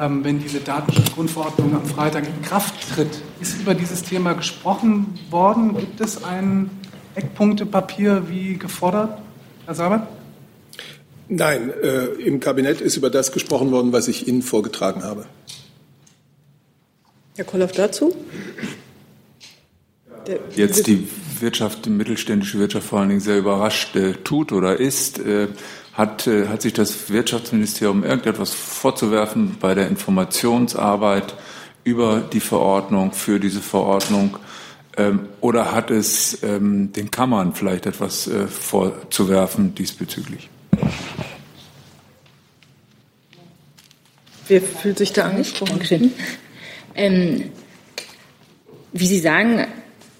ähm, 0.00 0.24
wenn 0.24 0.38
diese 0.38 0.60
Datenschutzgrundverordnung 0.60 1.74
am 1.74 1.84
Freitag 1.84 2.26
in 2.26 2.40
Kraft 2.40 2.76
tritt. 2.94 3.20
Ist 3.42 3.60
über 3.60 3.74
dieses 3.74 4.04
Thema 4.04 4.32
gesprochen 4.32 5.18
worden? 5.28 5.76
Gibt 5.76 6.00
es 6.00 6.24
ein 6.24 6.70
Eckpunktepapier 7.14 8.30
wie 8.30 8.56
gefordert, 8.56 9.18
Herr 9.66 9.74
Sabert? 9.74 10.08
Nein, 11.28 11.74
äh, 11.82 12.06
im 12.22 12.40
Kabinett 12.40 12.80
ist 12.80 12.96
über 12.96 13.10
das 13.10 13.32
gesprochen 13.32 13.70
worden, 13.70 13.92
was 13.92 14.08
ich 14.08 14.28
Ihnen 14.28 14.40
vorgetragen 14.40 15.02
habe. 15.02 15.26
Herr 17.36 17.44
Kolloff 17.44 17.72
dazu? 17.72 18.14
Jetzt 20.54 20.86
die 20.86 21.08
Wirtschaft, 21.40 21.86
die 21.86 21.90
mittelständische 21.90 22.58
Wirtschaft 22.58 22.88
vor 22.88 23.00
allen 23.00 23.08
Dingen 23.08 23.20
sehr 23.20 23.38
überrascht 23.38 23.96
äh, 23.96 24.12
tut 24.14 24.52
oder 24.52 24.78
ist. 24.78 25.18
Äh, 25.18 25.48
hat, 25.94 26.26
äh, 26.26 26.48
hat 26.48 26.62
sich 26.62 26.72
das 26.72 27.10
Wirtschaftsministerium 27.10 28.04
irgendetwas 28.04 28.52
vorzuwerfen 28.52 29.56
bei 29.60 29.74
der 29.74 29.88
Informationsarbeit 29.88 31.34
über 31.84 32.20
die 32.20 32.40
Verordnung, 32.40 33.12
für 33.12 33.38
diese 33.38 33.60
Verordnung? 33.60 34.36
Ähm, 34.96 35.28
oder 35.40 35.72
hat 35.72 35.90
es 35.90 36.42
ähm, 36.42 36.92
den 36.92 37.10
Kammern 37.10 37.54
vielleicht 37.54 37.86
etwas 37.86 38.26
äh, 38.26 38.46
vorzuwerfen 38.46 39.74
diesbezüglich? 39.74 40.48
Wer 44.46 44.60
fühlt 44.60 44.98
sich 44.98 45.12
da 45.12 45.24
angesprochen? 45.24 45.80
Ähm, 46.94 47.50
wie 48.92 49.06
Sie 49.06 49.18
sagen, 49.18 49.66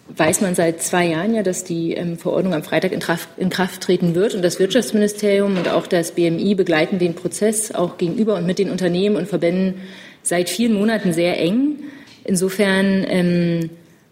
weiß 0.08 0.42
man 0.42 0.54
seit 0.54 0.82
zwei 0.82 1.06
Jahren 1.06 1.34
ja, 1.34 1.42
dass 1.42 1.64
die 1.64 1.94
ähm, 1.94 2.18
Verordnung 2.18 2.54
am 2.54 2.62
Freitag 2.62 2.92
in 2.92 3.00
Kraft, 3.00 3.28
in 3.36 3.50
Kraft, 3.50 3.80
treten 3.80 4.14
wird. 4.14 4.34
Und 4.34 4.42
das 4.42 4.58
Wirtschaftsministerium 4.58 5.56
und 5.56 5.68
auch 5.68 5.86
das 5.86 6.12
BMI 6.12 6.54
begleiten 6.54 6.98
den 6.98 7.14
Prozess 7.14 7.74
auch 7.74 7.96
gegenüber 7.96 8.36
und 8.36 8.46
mit 8.46 8.58
den 8.58 8.70
Unternehmen 8.70 9.16
und 9.16 9.28
Verbänden 9.28 9.80
seit 10.22 10.50
vielen 10.50 10.74
Monaten 10.74 11.12
sehr 11.12 11.38
eng. 11.40 11.76
Insofern 12.24 13.04
ähm, 13.08 13.70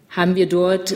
haben 0.09 0.35
wir 0.35 0.47
dort 0.47 0.95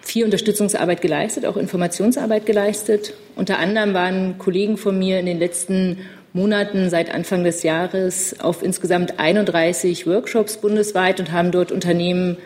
viel 0.00 0.24
Unterstützungsarbeit 0.24 1.02
geleistet, 1.02 1.44
auch 1.46 1.56
Informationsarbeit 1.56 2.46
geleistet. 2.46 3.14
Unter 3.34 3.58
anderem 3.58 3.94
waren 3.94 4.38
Kollegen 4.38 4.76
von 4.76 4.98
mir 4.98 5.18
in 5.18 5.26
den 5.26 5.38
letzten 5.38 5.98
Monaten 6.32 6.90
seit 6.90 7.12
Anfang 7.12 7.44
des 7.44 7.62
Jahres 7.62 8.38
auf 8.40 8.62
insgesamt 8.62 9.18
31 9.18 10.06
Workshops 10.06 10.58
bundesweit 10.58 11.18
und 11.18 11.32
haben 11.32 11.50
dort 11.50 11.72
Unternehmen 11.72 12.36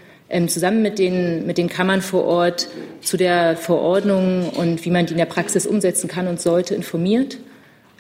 zusammen 0.48 0.82
mit 0.82 0.98
den, 0.98 1.46
mit 1.46 1.58
den 1.58 1.68
Kammern 1.68 2.02
vor 2.02 2.24
Ort 2.24 2.68
zu 3.00 3.16
der 3.16 3.56
Verordnung 3.56 4.50
und 4.50 4.84
wie 4.84 4.90
man 4.90 5.06
die 5.06 5.12
in 5.12 5.18
der 5.18 5.26
Praxis 5.26 5.66
umsetzen 5.66 6.08
kann 6.08 6.28
und 6.28 6.40
sollte 6.40 6.74
informiert. 6.74 7.38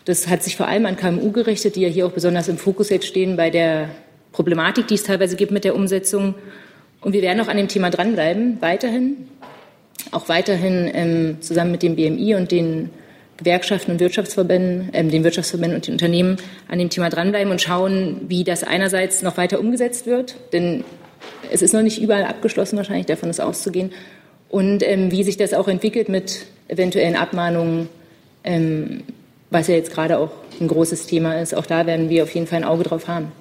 Das 0.04 0.28
hat 0.28 0.42
sich 0.42 0.56
vor 0.56 0.68
allem 0.68 0.86
an 0.86 0.96
KMU 0.96 1.32
gerichtet, 1.32 1.76
die 1.76 1.82
ja 1.82 1.88
hier 1.88 2.06
auch 2.06 2.12
besonders 2.12 2.48
im 2.48 2.56
Fokus 2.56 2.88
jetzt 2.88 3.06
stehen 3.06 3.36
bei 3.36 3.50
der 3.50 3.90
Problematik, 4.32 4.86
die 4.88 4.94
es 4.94 5.02
teilweise 5.02 5.36
gibt 5.36 5.52
mit 5.52 5.64
der 5.64 5.74
Umsetzung. 5.74 6.34
Und 7.00 7.12
wir 7.12 7.22
werden 7.22 7.40
auch 7.40 7.48
an 7.48 7.56
dem 7.56 7.68
Thema 7.68 7.90
dranbleiben, 7.90 8.58
weiterhin. 8.60 9.28
Auch 10.12 10.28
weiterhin 10.28 10.90
ähm, 10.92 11.36
zusammen 11.40 11.72
mit 11.72 11.82
dem 11.82 11.96
BMI 11.96 12.34
und 12.34 12.50
den 12.50 12.90
Gewerkschaften 13.36 13.92
und 13.92 14.00
Wirtschaftsverbänden, 14.00 14.90
ähm, 14.92 15.10
den 15.10 15.24
Wirtschaftsverbänden 15.24 15.76
und 15.76 15.86
den 15.86 15.94
Unternehmen 15.94 16.36
an 16.68 16.78
dem 16.78 16.90
Thema 16.90 17.08
dranbleiben 17.08 17.50
und 17.50 17.60
schauen, 17.60 18.22
wie 18.28 18.44
das 18.44 18.64
einerseits 18.64 19.22
noch 19.22 19.36
weiter 19.36 19.60
umgesetzt 19.60 20.06
wird. 20.06 20.36
Denn 20.52 20.84
es 21.50 21.62
ist 21.62 21.74
noch 21.74 21.82
nicht 21.82 22.00
überall 22.00 22.24
abgeschlossen, 22.24 22.76
wahrscheinlich 22.76 23.06
davon 23.06 23.30
ist 23.30 23.40
auszugehen. 23.40 23.92
Und 24.48 24.82
ähm, 24.82 25.10
wie 25.10 25.22
sich 25.22 25.36
das 25.36 25.54
auch 25.54 25.68
entwickelt 25.68 26.08
mit 26.08 26.46
eventuellen 26.68 27.16
Abmahnungen, 27.16 27.88
ähm, 28.44 29.04
was 29.50 29.68
ja 29.68 29.74
jetzt 29.74 29.92
gerade 29.92 30.18
auch 30.18 30.30
ein 30.60 30.68
großes 30.68 31.06
Thema 31.06 31.40
ist. 31.40 31.54
Auch 31.54 31.66
da 31.66 31.86
werden 31.86 32.08
wir 32.08 32.22
auf 32.22 32.30
jeden 32.30 32.46
Fall 32.46 32.58
ein 32.58 32.64
Auge 32.64 32.84
drauf 32.84 33.08
haben. 33.08 33.32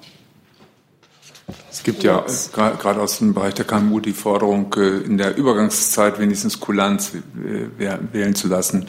Es 1.70 1.82
gibt 1.82 2.02
ja 2.02 2.24
gerade 2.52 3.00
aus 3.00 3.18
dem 3.18 3.34
Bereich 3.34 3.54
der 3.54 3.64
KMU 3.64 4.00
die 4.00 4.12
Forderung, 4.12 4.74
äh, 4.76 4.98
in 4.98 5.18
der 5.18 5.36
Übergangszeit 5.36 6.20
wenigstens 6.20 6.60
Kulanz 6.60 7.12
wählen 7.32 8.34
zu 8.34 8.48
lassen, 8.48 8.86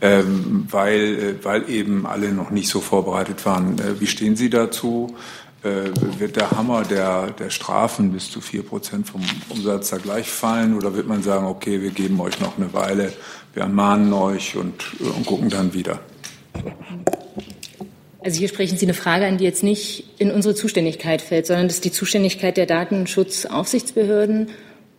ähm, 0.00 0.66
weil, 0.70 1.00
äh, 1.00 1.44
weil 1.44 1.70
eben 1.70 2.06
alle 2.06 2.32
noch 2.32 2.50
nicht 2.50 2.68
so 2.68 2.80
vorbereitet 2.80 3.44
waren. 3.46 3.78
Äh, 3.78 4.00
wie 4.00 4.06
stehen 4.06 4.36
Sie 4.36 4.50
dazu? 4.50 5.14
Wird 5.62 6.36
der 6.36 6.50
Hammer 6.50 6.82
der, 6.82 7.30
der 7.30 7.50
Strafen 7.50 8.12
bis 8.12 8.30
zu 8.30 8.40
vier 8.40 8.64
Prozent 8.64 9.08
vom 9.08 9.20
Umsatz 9.48 9.90
da 9.90 9.98
gleich 9.98 10.28
fallen 10.28 10.76
oder 10.76 10.96
wird 10.96 11.06
man 11.06 11.22
sagen, 11.22 11.46
okay, 11.46 11.80
wir 11.80 11.90
geben 11.90 12.20
euch 12.20 12.40
noch 12.40 12.58
eine 12.58 12.72
Weile, 12.72 13.12
wir 13.54 13.62
ermahnen 13.62 14.12
euch 14.12 14.56
und, 14.56 15.00
und 15.00 15.24
gucken 15.24 15.50
dann 15.50 15.72
wieder? 15.72 16.00
Also 18.24 18.38
hier 18.38 18.48
sprechen 18.48 18.76
Sie 18.76 18.86
eine 18.86 18.94
Frage 18.94 19.26
an, 19.26 19.38
die 19.38 19.44
jetzt 19.44 19.62
nicht 19.62 20.04
in 20.18 20.30
unsere 20.30 20.54
Zuständigkeit 20.54 21.22
fällt, 21.22 21.46
sondern 21.46 21.66
das 21.66 21.76
ist 21.76 21.84
die 21.84 21.92
Zuständigkeit 21.92 22.56
der 22.56 22.66
Datenschutzaufsichtsbehörden. 22.66 24.48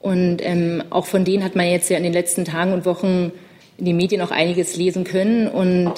Und 0.02 0.38
ähm, 0.41 0.84
auch 0.89 1.06
von 1.06 1.23
denen 1.23 1.43
hat 1.43 1.56
man 1.56 1.65
jetzt 1.67 1.89
ja 1.89 1.97
in 1.97 2.04
den 2.04 2.12
letzten 2.12 2.43
Tagen 2.43 2.73
und 2.73 2.86
Wochen 2.86 3.32
in 3.78 3.86
den 3.86 3.95
Medien 3.95 4.21
auch 4.21 4.32
einiges 4.32 4.76
lesen 4.76 5.06
können. 5.06 5.47
Und 5.47 5.93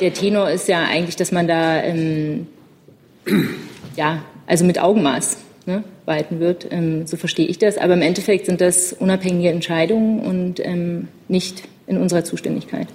der 0.00 0.14
Tenor 0.14 0.50
ist 0.50 0.68
ja 0.68 0.84
eigentlich, 0.84 1.16
dass 1.16 1.32
man 1.32 1.46
da 1.46 1.82
ähm, 1.82 2.46
ja 3.98 4.22
also 4.46 4.64
mit 4.64 4.80
Augenmaß 4.80 5.36
ne, 5.66 5.84
walten 6.06 6.40
wird. 6.40 6.66
Ähm, 6.70 7.06
so 7.06 7.16
verstehe 7.16 7.46
ich 7.46 7.58
das. 7.58 7.76
Aber 7.76 7.94
im 7.94 8.02
Endeffekt 8.02 8.46
sind 8.46 8.60
das 8.60 8.94
unabhängige 8.94 9.50
Entscheidungen 9.50 10.20
und 10.20 10.64
ähm, 10.64 11.08
nicht 11.28 11.64
in 11.86 11.98
unserer 11.98 12.24
Zuständigkeit. 12.24 12.88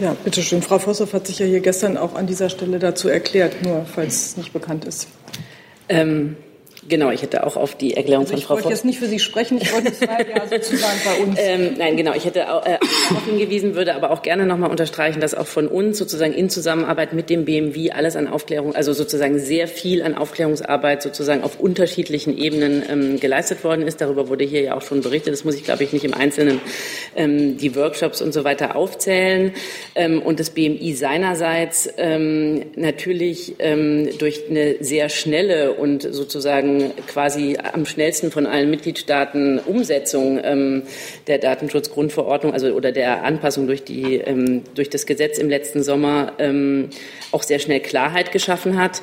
Ja, 0.00 0.16
bitteschön. 0.24 0.62
Frau 0.62 0.78
Vosshoff 0.78 1.12
hat 1.12 1.26
sich 1.26 1.40
ja 1.40 1.46
hier 1.46 1.60
gestern 1.60 1.96
auch 1.96 2.14
an 2.14 2.26
dieser 2.26 2.48
Stelle 2.48 2.78
dazu 2.78 3.08
erklärt, 3.08 3.64
nur 3.64 3.84
falls 3.84 4.26
es 4.26 4.36
nicht 4.36 4.52
bekannt 4.52 4.84
ist. 4.84 5.08
Ähm, 5.88 6.36
Genau, 6.88 7.10
ich 7.10 7.20
hätte 7.22 7.46
auch 7.46 7.56
auf 7.56 7.74
die 7.74 7.94
Erklärung 7.94 8.24
also 8.24 8.34
von 8.34 8.42
Frau 8.42 8.54
Ich 8.54 8.64
wollte 8.64 8.74
jetzt 8.74 8.84
nicht 8.86 8.98
für 8.98 9.06
Sie 9.06 9.18
sprechen, 9.18 9.58
ich 9.60 9.72
wollte 9.72 9.92
es 9.92 10.00
halt 10.08 10.28
ja 10.34 10.46
sozusagen 10.48 10.98
bei 11.04 11.22
uns. 11.22 11.38
Ähm, 11.38 11.74
nein, 11.76 11.96
genau, 11.96 12.14
ich 12.14 12.24
hätte 12.24 12.50
auch, 12.52 12.64
äh, 12.64 12.78
darauf 13.08 13.24
hingewiesen, 13.26 13.74
würde 13.74 13.94
aber 13.94 14.10
auch 14.10 14.22
gerne 14.22 14.46
nochmal 14.46 14.70
unterstreichen, 14.70 15.20
dass 15.20 15.34
auch 15.34 15.46
von 15.46 15.68
uns 15.68 15.98
sozusagen 15.98 16.32
in 16.32 16.48
Zusammenarbeit 16.48 17.12
mit 17.12 17.28
dem 17.28 17.44
BMW 17.44 17.90
alles 17.90 18.16
an 18.16 18.28
Aufklärung, 18.28 18.74
also 18.74 18.94
sozusagen 18.94 19.38
sehr 19.38 19.68
viel 19.68 20.02
an 20.02 20.14
Aufklärungsarbeit 20.14 21.02
sozusagen 21.02 21.42
auf 21.42 21.60
unterschiedlichen 21.60 22.36
Ebenen 22.36 22.82
ähm, 22.88 23.20
geleistet 23.20 23.62
worden 23.62 23.86
ist. 23.86 24.00
Darüber 24.00 24.28
wurde 24.28 24.44
hier 24.44 24.62
ja 24.62 24.76
auch 24.76 24.82
schon 24.82 25.02
berichtet. 25.02 25.34
Das 25.34 25.44
muss 25.44 25.56
ich, 25.56 25.64
glaube 25.64 25.84
ich, 25.84 25.92
nicht 25.92 26.04
im 26.04 26.14
Einzelnen 26.14 26.60
ähm, 27.14 27.58
die 27.58 27.76
Workshops 27.76 28.22
und 28.22 28.32
so 28.32 28.44
weiter 28.44 28.74
aufzählen. 28.74 29.52
Ähm, 29.94 30.22
und 30.22 30.40
das 30.40 30.50
BMI 30.50 30.94
seinerseits 30.94 31.90
ähm, 31.98 32.64
natürlich 32.76 33.56
ähm, 33.58 34.08
durch 34.18 34.44
eine 34.48 34.76
sehr 34.80 35.10
schnelle 35.10 35.72
und 35.74 36.02
sozusagen 36.02 36.69
quasi 37.06 37.58
am 37.72 37.86
schnellsten 37.86 38.30
von 38.30 38.46
allen 38.46 38.70
Mitgliedstaaten 38.70 39.58
Umsetzung 39.58 40.40
ähm, 40.42 40.82
der 41.26 41.38
Datenschutzgrundverordnung, 41.38 42.52
also 42.52 42.68
oder 42.68 42.92
der 42.92 43.24
Anpassung 43.24 43.66
durch 43.66 43.84
die 43.84 44.16
ähm, 44.16 44.62
durch 44.74 44.90
das 44.90 45.06
Gesetz 45.06 45.38
im 45.38 45.48
letzten 45.48 45.82
Sommer 45.82 46.32
ähm, 46.38 46.90
auch 47.32 47.42
sehr 47.42 47.58
schnell 47.58 47.80
Klarheit 47.80 48.32
geschaffen 48.32 48.78
hat. 48.78 49.00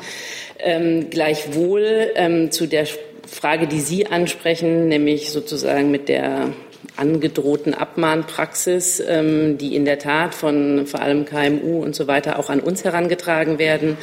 Ähm, 0.59 1.09
gleichwohl 1.09 2.11
ähm, 2.15 2.51
zu 2.51 2.65
der 2.65 2.87
Frage, 3.27 3.67
die 3.67 3.81
Sie 3.81 4.07
ansprechen, 4.07 4.87
nämlich 4.87 5.31
sozusagen 5.31 5.91
mit 5.91 6.09
der 6.09 6.53
angedrohten 6.95 7.73
Abmahnpraxis, 7.73 9.03
ähm, 9.07 9.57
die 9.57 9.75
in 9.75 9.85
der 9.85 9.99
Tat 9.99 10.33
von 10.33 10.87
vor 10.87 11.01
allem 11.01 11.25
KMU 11.25 11.83
und 11.83 11.95
so 11.95 12.07
weiter 12.07 12.39
auch 12.39 12.49
an 12.49 12.59
uns 12.59 12.83
herangetragen 12.83 13.59
werden 13.59 13.89
ähm, 13.89 13.97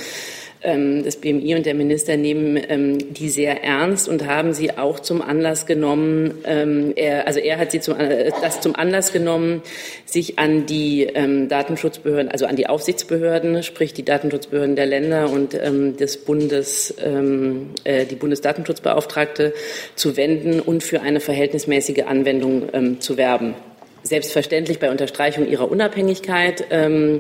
das 0.64 1.16
BMI 1.16 1.57
und 1.57 1.66
der 1.66 1.74
Minister 1.74 2.16
nehmen 2.16 2.59
ähm, 2.68 3.12
die 3.12 3.29
sehr 3.29 3.62
ernst 3.62 4.09
und 4.09 4.27
haben 4.27 4.55
sie 4.55 4.77
auch 4.79 4.98
zum 4.98 5.20
Anlass 5.20 5.66
genommen, 5.66 6.38
ähm, 6.44 6.92
er, 6.96 7.27
also 7.27 7.38
er 7.38 7.59
hat 7.59 7.70
sie 7.70 7.81
zum, 7.81 8.00
äh, 8.00 8.31
das 8.40 8.61
zum 8.61 8.74
Anlass 8.74 9.12
genommen, 9.12 9.62
sich 10.07 10.38
an 10.38 10.64
die 10.64 11.03
ähm, 11.03 11.48
Datenschutzbehörden, 11.48 12.31
also 12.31 12.46
an 12.46 12.57
die 12.57 12.66
Aufsichtsbehörden, 12.66 13.62
sprich 13.62 13.92
die 13.92 14.05
Datenschutzbehörden 14.05 14.74
der 14.74 14.87
Länder 14.87 15.31
und 15.31 15.55
ähm, 15.55 15.96
des 15.98 16.24
Bundes, 16.24 16.94
ähm, 17.05 17.70
äh, 17.85 18.07
die 18.07 18.16
Bundesdatenschutzbeauftragte 18.16 19.53
zu 19.96 20.16
wenden 20.16 20.61
und 20.61 20.83
für 20.83 21.03
eine 21.03 21.20
verhältnismäßige 21.20 22.05
Anwendung 22.07 23.00
zu 23.00 23.16
werben 23.16 23.55
selbstverständlich 24.03 24.79
bei 24.79 24.90
Unterstreichung 24.90 25.48
ihrer 25.48 25.70
Unabhängigkeit. 25.70 26.66
Ähm, 26.70 27.18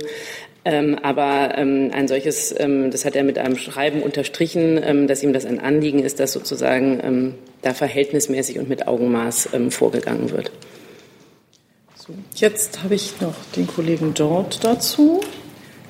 ähm, 0.64 0.98
aber 1.02 1.58
ähm, 1.58 1.90
ein 1.92 2.08
solches, 2.08 2.54
ähm, 2.58 2.90
das 2.90 3.04
hat 3.04 3.16
er 3.16 3.24
mit 3.24 3.38
einem 3.38 3.56
Schreiben 3.56 4.02
unterstrichen, 4.02 4.80
ähm, 4.82 5.06
dass 5.06 5.22
ihm 5.22 5.32
das 5.32 5.44
ein 5.44 5.60
Anliegen 5.60 6.02
ist, 6.02 6.20
dass 6.20 6.32
sozusagen 6.32 7.00
ähm, 7.02 7.34
da 7.62 7.74
verhältnismäßig 7.74 8.58
und 8.58 8.68
mit 8.68 8.88
Augenmaß 8.88 9.50
ähm, 9.52 9.70
vorgegangen 9.70 10.30
wird. 10.30 10.50
So, 11.96 12.14
jetzt 12.34 12.82
habe 12.82 12.94
ich 12.94 13.20
noch 13.20 13.34
den 13.56 13.66
Kollegen 13.66 14.14
Dort 14.14 14.64
dazu, 14.64 15.20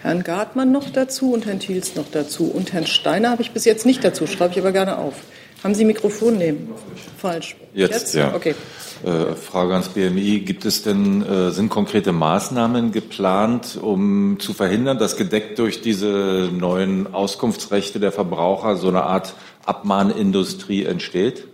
Herrn 0.02 0.22
Gartmann 0.22 0.70
noch 0.70 0.90
dazu 0.90 1.32
und 1.32 1.46
Herrn 1.46 1.60
Thiels 1.60 1.94
noch 1.94 2.10
dazu. 2.10 2.50
Und 2.50 2.72
Herrn 2.72 2.86
Steiner 2.86 3.30
habe 3.30 3.42
ich 3.42 3.52
bis 3.52 3.64
jetzt 3.64 3.86
nicht 3.86 4.04
dazu, 4.04 4.26
schreibe 4.26 4.52
ich 4.52 4.58
aber 4.58 4.70
gerne 4.72 4.98
auf. 4.98 5.14
Haben 5.62 5.74
Sie 5.74 5.86
Mikrofon 5.86 6.36
nehmen? 6.36 6.74
Falsch. 7.16 7.56
Jetzt, 7.72 7.92
Jetzt? 7.92 8.14
ja. 8.14 8.34
Okay. 8.34 8.54
Äh, 9.04 9.34
Frage 9.34 9.74
ans 9.74 9.90
BMI. 9.90 10.40
Gibt 10.40 10.64
es 10.64 10.82
denn, 10.82 11.22
äh, 11.22 11.50
sind 11.50 11.68
konkrete 11.68 12.12
Maßnahmen 12.12 12.90
geplant, 12.90 13.78
um 13.80 14.40
zu 14.40 14.54
verhindern, 14.54 14.98
dass 14.98 15.18
gedeckt 15.18 15.58
durch 15.58 15.82
diese 15.82 16.48
neuen 16.50 17.12
Auskunftsrechte 17.12 18.00
der 18.00 18.12
Verbraucher 18.12 18.76
so 18.76 18.88
eine 18.88 19.02
Art 19.02 19.34
Abmahnindustrie 19.66 20.84
entsteht? 20.84 21.44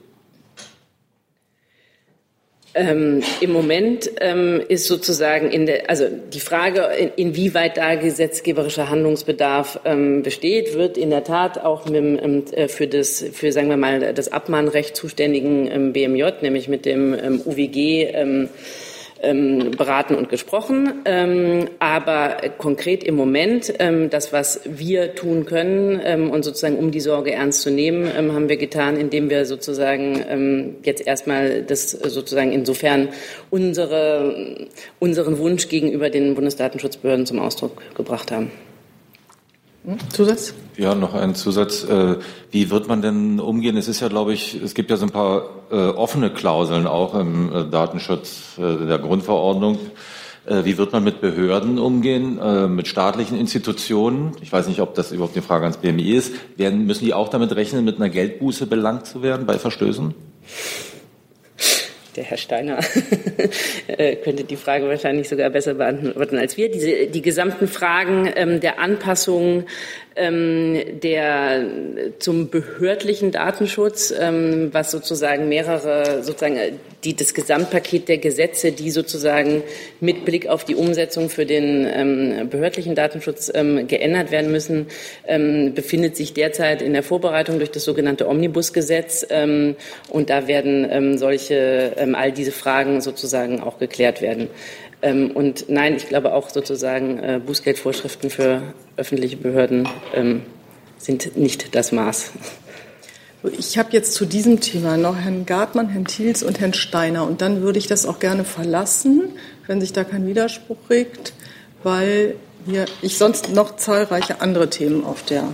Ähm, 2.73 3.23
Im 3.41 3.53
Moment 3.53 4.11
ähm, 4.21 4.63
ist 4.69 4.87
sozusagen 4.87 5.51
in 5.51 5.67
der, 5.67 5.91
also 5.91 6.07
die 6.09 6.39
Frage, 6.39 6.83
in, 6.97 7.11
inwieweit 7.17 7.77
da 7.77 7.97
gesetzgeberischer 7.97 8.89
Handlungsbedarf 8.89 9.81
ähm, 9.85 10.23
besteht, 10.23 10.75
wird 10.75 10.97
in 10.97 11.11
der 11.11 11.25
Tat 11.25 11.59
auch 11.59 11.87
mit 11.87 12.23
ähm, 12.23 12.45
äh, 12.53 12.69
für 12.69 12.87
das, 12.87 13.25
für 13.33 13.51
sagen 13.51 13.71
wir 13.71 13.77
mal 13.77 14.15
das 14.15 14.31
Abmahnrecht 14.31 14.95
zuständigen 14.95 15.69
ähm, 15.71 15.93
BMJ, 15.93 16.25
nämlich 16.43 16.69
mit 16.69 16.85
dem 16.85 17.13
ähm, 17.13 17.43
UWG 17.45 18.51
ähm, 19.23 19.73
beraten 19.73 20.15
und 20.15 20.29
gesprochen. 20.29 21.03
Ähm, 21.05 21.69
aber 21.79 22.37
konkret 22.59 23.05
im 23.05 23.15
Moment, 23.17 23.73
ähm, 23.79 24.11
das, 24.11 24.33
was 24.33 24.61
wir 24.65 25.15
tun 25.15 25.47
können 25.47 26.01
ähm, 26.05 26.31
und 26.31 26.45
sozusagen 26.45 26.77
um 26.77 26.91
die 26.91 27.01
Sorge 27.01 27.33
ernst 27.33 27.63
zu 27.63 27.71
nehmen, 27.71 28.11
ähm, 28.17 28.33
haben 28.33 28.49
wir 28.49 28.57
getan, 28.57 28.97
indem 28.97 29.31
wir 29.31 29.45
sozusagen 29.45 30.25
ähm, 30.29 30.77
jetzt 30.85 31.07
erstmal 31.07 31.63
das 31.63 31.91
sozusagen 31.91 32.53
insofern 32.53 33.09
unsere, 33.51 34.69
unseren 34.99 35.39
Wunsch 35.39 35.69
gegenüber 35.69 36.11
den 36.11 36.35
Bundesdatenschutzbehörden 36.35 37.27
zum 37.27 37.39
Ausdruck 37.39 37.83
gebracht 37.95 38.31
haben. 38.33 38.51
Hm? 39.85 39.97
Zusatz? 40.11 40.55
Ja, 40.77 40.95
noch 40.95 41.15
ein 41.15 41.35
Zusatz. 41.35 41.85
Äh, 41.85 42.17
wie 42.51 42.71
wird 42.71 42.89
man 42.89 43.01
denn 43.03 43.41
umgehen? 43.41 43.77
Es 43.77 43.89
ist 43.89 44.01
ja, 44.01 44.09
glaube 44.09 44.35
ich, 44.35 44.61
es 44.63 44.75
gibt 44.75 44.91
ja 44.91 44.97
so 44.97 45.07
ein 45.07 45.11
paar 45.11 45.49
äh, 45.71 45.75
offene 45.75 46.31
Klauseln 46.31 46.87
auch 46.87 47.15
im 47.15 47.53
äh, 47.53 47.65
Datenschutz 47.71 48.57
der 48.59 48.99
Grundverordnung. 48.99 49.79
Wie 50.47 50.79
wird 50.79 50.93
man 50.93 51.05
mit 51.05 51.21
Behörden 51.21 51.79
umgehen, 51.79 52.75
mit 52.75 52.89
staatlichen 52.89 53.39
Institutionen? 53.39 54.33
Ich 54.41 54.51
weiß 54.51 54.69
nicht, 54.69 54.81
ob 54.81 54.95
das 54.95 55.13
überhaupt 55.13 55.37
eine 55.37 55.43
Frage 55.43 55.65
ans 55.65 55.77
BMI 55.77 56.13
ist. 56.13 56.33
Müssen 56.57 57.05
die 57.05 57.13
auch 57.13 57.29
damit 57.29 57.55
rechnen, 57.55 57.85
mit 57.85 57.97
einer 57.97 58.09
Geldbuße 58.09 58.67
belangt 58.67 59.07
zu 59.07 59.23
werden 59.23 59.47
bei 59.47 59.59
Verstößen? 59.59 60.15
Der 62.17 62.25
Herr 62.25 62.37
Steiner 62.37 62.79
äh, 63.87 64.17
könnte 64.17 64.45
die 64.45 64.57
Frage 64.57 64.89
wahrscheinlich 64.89 65.29
sogar 65.29 65.51
besser 65.51 65.75
beantworten 65.75 66.39
als 66.39 66.57
wir. 66.57 66.71
Diese, 66.71 67.07
die 67.07 67.23
gesamten 67.23 67.69
Fragen 67.69 68.31
ähm, 68.35 68.61
der 68.61 68.79
Anpassung 68.79 69.65
ähm, 70.17 70.77
der 71.03 71.65
zum 72.19 72.51
behördlichen 72.51 73.31
Datenschutz, 73.31 74.13
ähm, 74.19 74.71
was 74.73 74.91
sozusagen 74.91 75.49
mehrere 75.49 76.23
sozusagen 76.23 76.57
äh, 76.57 76.73
die 77.05 77.17
das 77.17 77.33
Gesamtpaket 77.33 78.09
der 78.09 78.19
Gesetze, 78.19 78.73
die 78.73 78.91
sozusagen 78.91 79.63
mit 80.01 80.25
Blick 80.25 80.47
auf 80.49 80.65
die 80.65 80.75
Umsetzung 80.75 81.31
für 81.31 81.47
den 81.47 81.87
ähm, 81.91 82.49
behördlichen 82.51 82.95
Datenschutz 82.95 83.51
ähm, 83.55 83.87
geändert 83.87 84.31
werden 84.31 84.53
müssen, 84.53 84.87
ähm, 85.27 85.73
befindet 85.75 86.17
sich 86.17 86.35
derzeit 86.35 86.83
in 86.83 86.93
der 86.93 87.03
Vorbereitung 87.03 87.59
durch 87.59 87.71
das 87.71 87.85
sogenannte 87.85 88.29
Omnibusgesetz 88.29 89.27
ähm, 89.31 89.77
und 90.09 90.29
da 90.29 90.47
werden 90.47 90.87
ähm, 90.91 91.19
solche 91.19 91.97
all 92.13 92.33
diese 92.33 92.53
Fragen 92.53 93.01
sozusagen 93.01 93.61
auch 93.61 93.79
geklärt 93.79 94.21
werden. 94.21 94.49
Ähm, 95.03 95.31
und 95.31 95.69
nein, 95.69 95.97
ich 95.97 96.09
glaube 96.09 96.35
auch 96.35 96.51
sozusagen 96.51 97.19
äh, 97.19 97.41
Bußgeldvorschriften 97.45 98.31
für 98.31 98.63
öffentliche 98.97 99.37
Behörden 99.37 99.89
ähm, 100.15 100.43
sind 100.99 101.37
nicht 101.37 101.75
das 101.75 101.93
Maß. 101.93 102.33
Ich 103.59 103.79
habe 103.79 103.89
jetzt 103.93 104.13
zu 104.13 104.27
diesem 104.27 104.61
Thema 104.61 104.99
noch 104.99 105.17
Herrn 105.17 105.47
Gartmann, 105.47 105.89
Herrn 105.89 106.05
Thiels 106.05 106.43
und 106.43 106.61
Herrn 106.61 106.75
Steiner. 106.75 107.27
Und 107.27 107.41
dann 107.41 107.63
würde 107.63 107.79
ich 107.79 107.87
das 107.87 108.05
auch 108.05 108.19
gerne 108.19 108.45
verlassen, 108.45 109.31
wenn 109.67 109.81
sich 109.81 109.95
da 109.95 110.05
kein 110.05 110.27
Widerspruch 110.27 110.91
regt, 110.91 111.33
weil 111.83 112.35
wir, 112.67 112.85
ich 113.01 113.17
sonst 113.17 113.55
noch 113.55 113.77
zahlreiche 113.77 114.43
andere 114.43 114.69
Themen 114.69 115.05
auf 115.05 115.23
der 115.23 115.45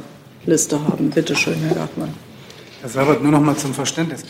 Liste 0.44 0.82
haben. 0.82 1.10
Bitte 1.10 1.36
schön, 1.36 1.54
Herr 1.68 1.76
Gartmann. 1.76 2.12
Herr 2.80 2.88
Seibert, 2.88 3.22
nur 3.22 3.30
noch 3.30 3.40
mal 3.40 3.56
zum 3.56 3.72
Verständnis. 3.72 4.22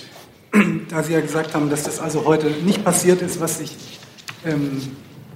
Da 0.88 1.02
Sie 1.02 1.12
ja 1.12 1.20
gesagt 1.20 1.54
haben, 1.54 1.68
dass 1.68 1.82
das 1.82 1.98
also 1.98 2.24
heute 2.24 2.46
nicht 2.64 2.84
passiert 2.84 3.20
ist, 3.20 3.40
was 3.40 3.58
sich 3.58 3.76
ähm, 4.44 4.80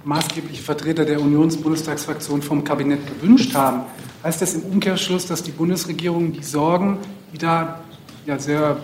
maßgebliche 0.03 0.61
Vertreter 0.61 1.05
der 1.05 1.21
Unionsbundestagsfraktion 1.21 2.41
vom 2.41 2.63
Kabinett 2.63 3.01
gewünscht 3.07 3.53
haben, 3.53 3.83
heißt 4.23 4.41
das 4.41 4.53
im 4.55 4.63
Umkehrschluss, 4.63 5.25
dass 5.25 5.43
die 5.43 5.51
Bundesregierung 5.51 6.33
die 6.33 6.43
Sorgen, 6.43 6.99
die 7.33 7.37
da 7.37 7.81
ja 8.25 8.39
sehr 8.39 8.77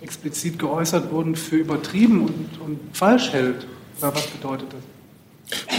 explizit 0.00 0.58
geäußert 0.58 1.10
wurden, 1.12 1.36
für 1.36 1.56
übertrieben 1.56 2.22
und, 2.22 2.60
und 2.64 2.80
falsch 2.92 3.32
hält? 3.32 3.66
Oder 3.98 4.14
was 4.14 4.26
bedeutet 4.26 4.72
das? 4.72 4.97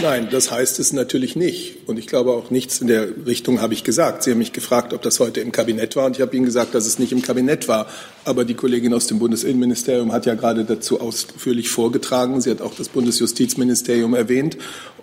Nein, 0.02 0.28
das 0.30 0.50
heißt 0.50 0.80
es 0.80 0.92
natürlich 0.92 1.36
nicht. 1.36 1.86
Und 1.86 1.98
ich 1.98 2.06
glaube 2.06 2.32
auch 2.32 2.50
nichts 2.50 2.80
in 2.80 2.88
der 2.88 3.08
Richtung 3.26 3.60
habe 3.60 3.74
ich 3.74 3.84
gesagt. 3.84 4.22
Sie 4.22 4.30
haben 4.30 4.38
mich 4.38 4.52
gefragt, 4.52 4.92
ob 4.92 5.02
das 5.02 5.20
heute 5.20 5.40
im 5.40 5.52
Kabinett 5.52 5.94
war. 5.94 6.06
Und 6.06 6.16
ich 6.16 6.22
habe 6.22 6.34
Ihnen 6.34 6.44
gesagt, 6.44 6.74
dass 6.74 6.86
es 6.86 6.98
nicht 6.98 7.12
im 7.12 7.22
Kabinett 7.22 7.68
war. 7.68 7.86
Aber 8.24 8.44
die 8.44 8.54
Kollegin 8.54 8.92
aus 8.94 9.06
dem 9.06 9.18
Bundesinnenministerium 9.18 10.12
hat 10.12 10.26
ja 10.26 10.34
gerade 10.34 10.64
dazu 10.64 11.00
ausführlich 11.00 11.68
vorgetragen. 11.68 12.40
Sie 12.40 12.50
hat 12.50 12.62
auch 12.62 12.74
das 12.74 12.88
Bundesjustizministerium 12.88 14.14
erwähnt 14.14 14.56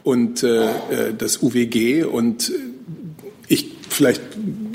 und 0.04 0.44
äh, 0.44 0.66
äh 0.66 0.70
das 1.18 1.42
UWG. 1.42 2.04
Und 2.04 2.52
ich 3.48 3.72
vielleicht 3.90 4.22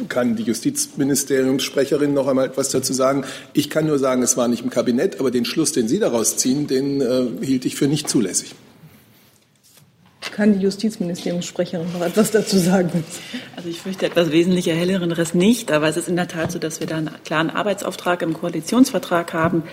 kann 0.09 0.37
die 0.37 0.45
Justizministeriumssprecherin 0.45 2.15
noch 2.15 2.29
einmal 2.29 2.47
etwas 2.47 2.71
dazu 2.71 2.93
sagen. 2.93 3.25
Ich 3.53 3.69
kann 3.69 3.87
nur 3.87 3.99
sagen, 3.99 4.23
es 4.23 4.37
war 4.37 4.49
nicht 4.49 4.63
im 4.63 4.71
Kabinett, 4.71 5.21
aber 5.21 5.31
den 5.31 5.45
Schluss, 5.45 5.73
den 5.73 5.89
Sie 5.89 5.99
daraus 5.99 6.37
ziehen, 6.37 6.67
den 6.67 7.01
äh, 7.01 7.27
hielt 7.43 7.65
ich 7.67 7.77
für 7.77 7.89
nicht 7.89 8.09
zulässig. 8.09 8.55
Kann 10.33 10.55
die 10.55 10.61
Justizministeriumssprecherin 10.61 11.93
noch 11.93 12.01
etwas 12.01 12.31
dazu 12.31 12.57
sagen? 12.57 13.05
Also 13.55 13.69
ich 13.69 13.81
fürchte 13.81 14.07
etwas 14.07 14.33
wesentlich 14.33 14.67
Erhellerendes 14.67 15.35
nicht, 15.35 15.71
aber 15.71 15.89
es 15.89 15.99
ist 15.99 16.09
in 16.09 16.17
der 16.17 16.27
Tat 16.27 16.51
so, 16.51 16.59
dass 16.59 16.81
wir 16.81 16.87
da 16.87 16.97
einen 16.97 17.11
klaren 17.23 17.51
Arbeitsauftrag 17.51 18.23
im 18.23 18.33
Koalitionsvertrag 18.33 19.35
haben. 19.35 19.65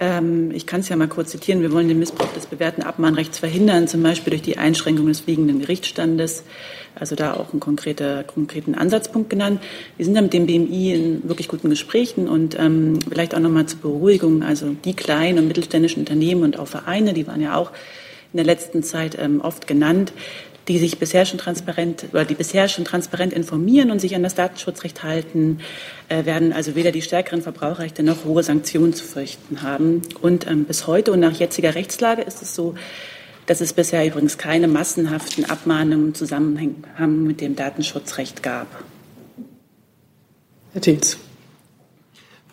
Ähm, 0.00 0.50
ich 0.50 0.66
kann 0.66 0.80
es 0.80 0.88
ja 0.88 0.96
mal 0.96 1.06
kurz 1.06 1.30
zitieren. 1.30 1.62
Wir 1.62 1.70
wollen 1.70 1.86
den 1.86 2.00
Missbrauch 2.00 2.32
des 2.32 2.46
bewährten 2.46 2.82
Abmahnrechts 2.82 3.38
verhindern, 3.38 3.86
zum 3.86 4.02
Beispiel 4.02 4.32
durch 4.32 4.42
die 4.42 4.58
Einschränkung 4.58 5.06
des 5.06 5.20
fliegenden 5.20 5.60
Gerichtsstandes. 5.60 6.42
Also 6.96 7.14
da 7.14 7.34
auch 7.34 7.52
einen 7.52 7.60
konkreter, 7.60 8.24
konkreten 8.24 8.74
Ansatzpunkt 8.74 9.30
genannt. 9.30 9.60
Wir 9.96 10.04
sind 10.04 10.16
da 10.16 10.22
mit 10.22 10.32
dem 10.32 10.46
BMI 10.46 10.92
in 10.92 11.28
wirklich 11.28 11.46
guten 11.46 11.70
Gesprächen 11.70 12.28
und 12.28 12.58
ähm, 12.58 12.98
vielleicht 13.08 13.32
auch 13.32 13.40
nochmal 13.40 13.66
zur 13.66 13.78
Beruhigung. 13.78 14.42
Also 14.42 14.74
die 14.84 14.94
kleinen 14.94 15.38
und 15.38 15.46
mittelständischen 15.46 16.00
Unternehmen 16.00 16.42
und 16.42 16.58
auch 16.58 16.66
Vereine, 16.66 17.12
die 17.12 17.28
waren 17.28 17.40
ja 17.40 17.54
auch 17.54 17.70
in 18.34 18.38
der 18.38 18.46
letzten 18.46 18.82
Zeit 18.82 19.16
ähm, 19.18 19.40
oft 19.40 19.68
genannt, 19.68 20.12
die 20.66 20.78
sich 20.78 20.98
bisher 20.98 21.24
schon 21.24 21.38
transparent 21.38 22.06
oder 22.12 22.24
die 22.24 22.34
bisher 22.34 22.68
schon 22.68 22.84
transparent 22.84 23.32
informieren 23.32 23.90
und 23.90 24.00
sich 24.00 24.16
an 24.16 24.24
das 24.24 24.34
Datenschutzrecht 24.34 25.04
halten, 25.04 25.60
äh, 26.08 26.24
werden 26.24 26.52
also 26.52 26.74
weder 26.74 26.90
die 26.90 27.02
stärkeren 27.02 27.42
Verbraucherrechte 27.42 28.02
noch 28.02 28.24
hohe 28.24 28.42
Sanktionen 28.42 28.92
zu 28.92 29.04
fürchten 29.04 29.62
haben. 29.62 30.02
Und 30.20 30.48
ähm, 30.48 30.64
bis 30.64 30.88
heute 30.88 31.12
und 31.12 31.20
nach 31.20 31.38
jetziger 31.38 31.76
Rechtslage 31.76 32.22
ist 32.22 32.42
es 32.42 32.56
so, 32.56 32.74
dass 33.46 33.60
es 33.60 33.72
bisher 33.72 34.04
übrigens 34.04 34.36
keine 34.36 34.66
massenhaften 34.66 35.44
Abmahnungen 35.44 36.08
im 36.08 36.14
Zusammenhang 36.14 36.74
mit 37.24 37.40
dem 37.40 37.54
Datenschutzrecht 37.54 38.42
gab. 38.42 38.66
Herr 40.72 40.80
Thiels. 40.80 41.18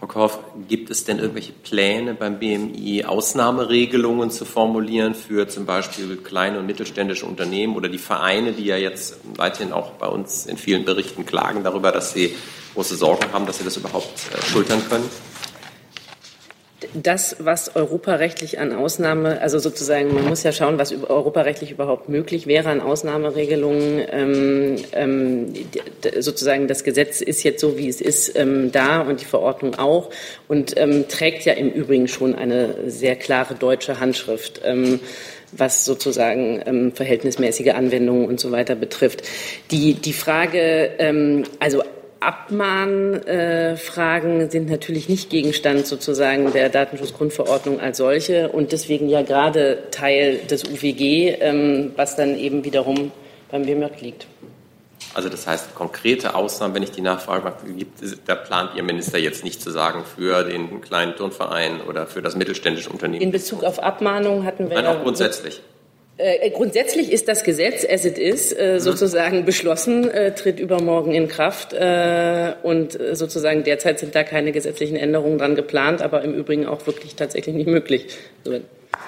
Frau 0.01 0.07
Korff, 0.07 0.39
gibt 0.67 0.89
es 0.89 1.05
denn 1.05 1.19
irgendwelche 1.19 1.51
Pläne 1.51 2.15
beim 2.15 2.39
BMI, 2.39 3.05
Ausnahmeregelungen 3.05 4.31
zu 4.31 4.45
formulieren 4.45 5.13
für 5.13 5.47
zum 5.47 5.67
Beispiel 5.67 6.17
kleine 6.17 6.57
und 6.57 6.65
mittelständische 6.65 7.27
Unternehmen 7.27 7.75
oder 7.75 7.87
die 7.87 7.99
Vereine, 7.99 8.53
die 8.53 8.65
ja 8.65 8.77
jetzt 8.77 9.17
weiterhin 9.37 9.71
auch 9.71 9.91
bei 9.91 10.07
uns 10.07 10.47
in 10.47 10.57
vielen 10.57 10.85
Berichten 10.85 11.27
klagen 11.27 11.63
darüber, 11.63 11.91
dass 11.91 12.13
sie 12.13 12.35
große 12.73 12.95
Sorgen 12.95 13.31
haben, 13.31 13.45
dass 13.45 13.59
sie 13.59 13.63
das 13.63 13.77
überhaupt 13.77 14.09
äh, 14.33 14.41
schultern 14.43 14.81
können? 14.89 15.07
Das, 16.93 17.38
was 17.39 17.75
europarechtlich 17.75 18.60
an 18.60 18.73
Ausnahme, 18.73 19.41
also 19.41 19.60
sozusagen, 19.60 20.13
man 20.13 20.27
muss 20.27 20.43
ja 20.43 20.51
schauen, 20.51 20.77
was 20.77 20.91
europarechtlich 20.91 21.71
überhaupt 21.71 22.10
möglich 22.10 22.47
wäre 22.47 22.69
an 22.69 22.82
Ausnahmeregelungen. 22.82 24.06
Ähm, 24.12 24.75
ähm, 24.93 25.54
sozusagen 26.19 26.67
das 26.67 26.84
Gesetz 26.84 27.21
ist 27.21 27.43
jetzt 27.43 27.62
so, 27.62 27.77
wie 27.77 27.88
es 27.88 28.01
ist, 28.01 28.38
ähm, 28.38 28.71
da 28.71 29.01
und 29.01 29.21
die 29.21 29.25
Verordnung 29.25 29.75
auch 29.75 30.10
und 30.47 30.77
ähm, 30.77 31.08
trägt 31.08 31.45
ja 31.45 31.54
im 31.54 31.69
Übrigen 31.71 32.08
schon 32.08 32.36
eine 32.36 32.89
sehr 32.89 33.15
klare 33.15 33.56
deutsche 33.56 33.99
Handschrift. 33.99 34.62
Ähm, 34.63 34.99
was 35.51 35.86
sozusagen 35.86 36.62
ähm, 36.65 36.91
verhältnismäßige 36.93 37.73
Anwendungen 37.73 38.25
und 38.25 38.39
so 38.39 38.51
weiter 38.51 38.75
betrifft. 38.75 39.23
Die, 39.69 39.95
die 39.95 40.13
Frage, 40.13 40.91
ähm, 40.97 41.43
also 41.60 41.84
Abmahnfragen 42.21 44.49
sind 44.51 44.69
natürlich 44.69 45.10
nicht 45.10 45.31
Gegenstand 45.31 45.88
sozusagen 45.88 46.53
der 46.53 46.69
Datenschutzgrundverordnung 46.69 47.79
als 47.79 47.97
solche 47.97 48.49
und 48.49 48.71
deswegen 48.71 49.10
ja 49.10 49.23
gerade 49.23 49.86
Teil 49.89 50.38
des 50.38 50.63
UWG, 50.63 51.38
ähm, 51.39 51.93
was 51.95 52.15
dann 52.15 52.38
eben 52.38 52.63
wiederum 52.63 53.12
beim 53.49 53.65
BMJ 53.65 53.88
liegt. 54.01 54.27
Also 55.13 55.27
das 55.29 55.47
heißt, 55.47 55.75
konkrete 55.75 56.36
Ausnahmen, 56.36 56.75
wenn 56.75 56.84
ich 56.84 56.91
die 56.91 57.01
Nachfrage 57.01 57.53
gibt, 57.75 57.99
da 58.27 58.36
plant 58.36 58.75
Ihr 58.75 58.84
Minister 58.84 59.17
jetzt 59.17 59.43
nicht 59.43 59.62
zu 59.62 59.71
sagen 59.71 60.05
für 60.05 60.43
den 60.43 60.79
kleinen 60.79 61.15
Turnverein 61.15 61.81
oder 61.81 62.07
für 62.07 62.21
das 62.21 62.36
mittelständische 62.36 62.91
Unternehmen. 62.91 63.21
In 63.21 63.31
Bezug 63.31 63.63
auf 63.63 63.79
Abmahnungen 63.79 64.45
hatten 64.45 64.69
wir. 64.69 64.81
Nein, 64.81 64.86
auch 64.86 65.01
grundsätzlich. 65.01 65.62
Äh, 66.21 66.51
grundsätzlich 66.51 67.12
ist 67.12 67.27
das 67.27 67.43
Gesetz, 67.43 67.84
as 67.89 68.05
it 68.05 68.19
is, 68.19 68.51
äh, 68.51 68.75
mhm. 68.75 68.79
sozusagen 68.79 69.43
beschlossen, 69.43 70.07
äh, 70.10 70.36
tritt 70.36 70.60
übermorgen 70.60 71.13
in 71.13 71.27
Kraft 71.27 71.73
äh, 71.73 72.53
und 72.62 72.99
äh, 72.99 73.15
sozusagen 73.15 73.63
derzeit 73.63 73.99
sind 73.99 74.13
da 74.13 74.23
keine 74.23 74.51
gesetzlichen 74.51 74.97
Änderungen 74.97 75.39
dran 75.39 75.55
geplant, 75.55 76.01
aber 76.01 76.21
im 76.21 76.36
Übrigen 76.36 76.67
auch 76.67 76.86
wirklich 76.86 77.15
tatsächlich 77.15 77.55
nicht 77.55 77.67
möglich. 77.67 78.05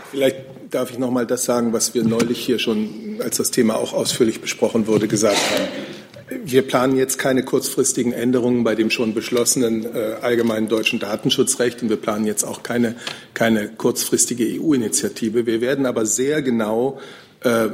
Vielleicht 0.09 0.37
darf 0.71 0.89
ich 0.89 0.97
noch 0.97 1.11
mal 1.11 1.27
das 1.27 1.45
sagen, 1.45 1.71
was 1.71 1.93
wir 1.93 2.03
neulich 2.03 2.39
hier 2.39 2.57
schon, 2.57 3.19
als 3.23 3.37
das 3.37 3.51
Thema 3.51 3.75
auch 3.75 3.93
ausführlich 3.93 4.41
besprochen 4.41 4.87
wurde, 4.87 5.07
gesagt 5.07 5.37
haben. 5.37 5.92
Wir 6.29 6.61
planen 6.61 6.97
jetzt 6.97 7.17
keine 7.17 7.43
kurzfristigen 7.43 8.13
Änderungen 8.13 8.63
bei 8.63 8.75
dem 8.75 8.89
schon 8.89 9.13
beschlossenen 9.13 9.85
äh, 9.85 10.15
allgemeinen 10.21 10.69
deutschen 10.69 10.99
Datenschutzrecht 10.99 11.81
und 11.81 11.89
wir 11.89 11.97
planen 11.97 12.25
jetzt 12.25 12.43
auch 12.43 12.63
keine, 12.63 12.95
keine 13.33 13.67
kurzfristige 13.69 14.45
EU-Initiative. 14.59 15.45
Wir 15.45 15.59
werden 15.59 15.85
aber 15.85 16.05
sehr 16.05 16.41
genau 16.41 16.99
äh, 17.43 17.69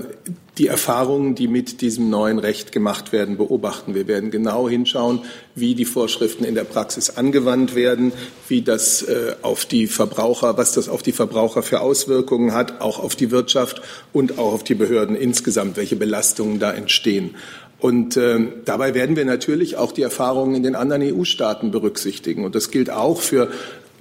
die 0.57 0.67
Erfahrungen, 0.67 1.35
die 1.35 1.47
mit 1.47 1.79
diesem 1.79 2.09
neuen 2.09 2.37
Recht 2.37 2.73
gemacht 2.73 3.13
werden, 3.13 3.37
beobachten. 3.37 3.95
Wir 3.95 4.07
werden 4.07 4.29
genau 4.29 4.67
hinschauen, 4.67 5.21
wie 5.55 5.73
die 5.73 5.85
Vorschriften 5.85 6.43
in 6.43 6.53
der 6.53 6.65
Praxis 6.65 7.11
angewandt 7.11 7.75
werden, 7.75 8.11
wie 8.49 8.61
das 8.61 9.03
äh, 9.03 9.35
auf 9.41 9.63
die 9.65 9.87
Verbraucher, 9.87 10.57
was 10.57 10.73
das 10.73 10.89
auf 10.89 11.01
die 11.01 11.13
Verbraucher 11.13 11.63
für 11.63 11.79
Auswirkungen 11.79 12.53
hat, 12.53 12.81
auch 12.81 12.99
auf 12.99 13.15
die 13.15 13.31
Wirtschaft 13.31 13.81
und 14.11 14.37
auch 14.37 14.53
auf 14.53 14.63
die 14.63 14.75
Behörden 14.75 15.15
insgesamt, 15.15 15.77
welche 15.77 15.95
Belastungen 15.95 16.59
da 16.59 16.73
entstehen. 16.73 17.35
Und 17.79 18.17
äh, 18.17 18.39
dabei 18.65 18.93
werden 18.93 19.15
wir 19.15 19.25
natürlich 19.25 19.77
auch 19.77 19.91
die 19.91 20.01
Erfahrungen 20.01 20.55
in 20.55 20.63
den 20.63 20.75
anderen 20.75 21.01
EU-Staaten 21.01 21.71
berücksichtigen. 21.71 22.43
Und 22.43 22.55
das 22.55 22.71
gilt 22.71 22.89
auch 22.89 23.21
für 23.21 23.49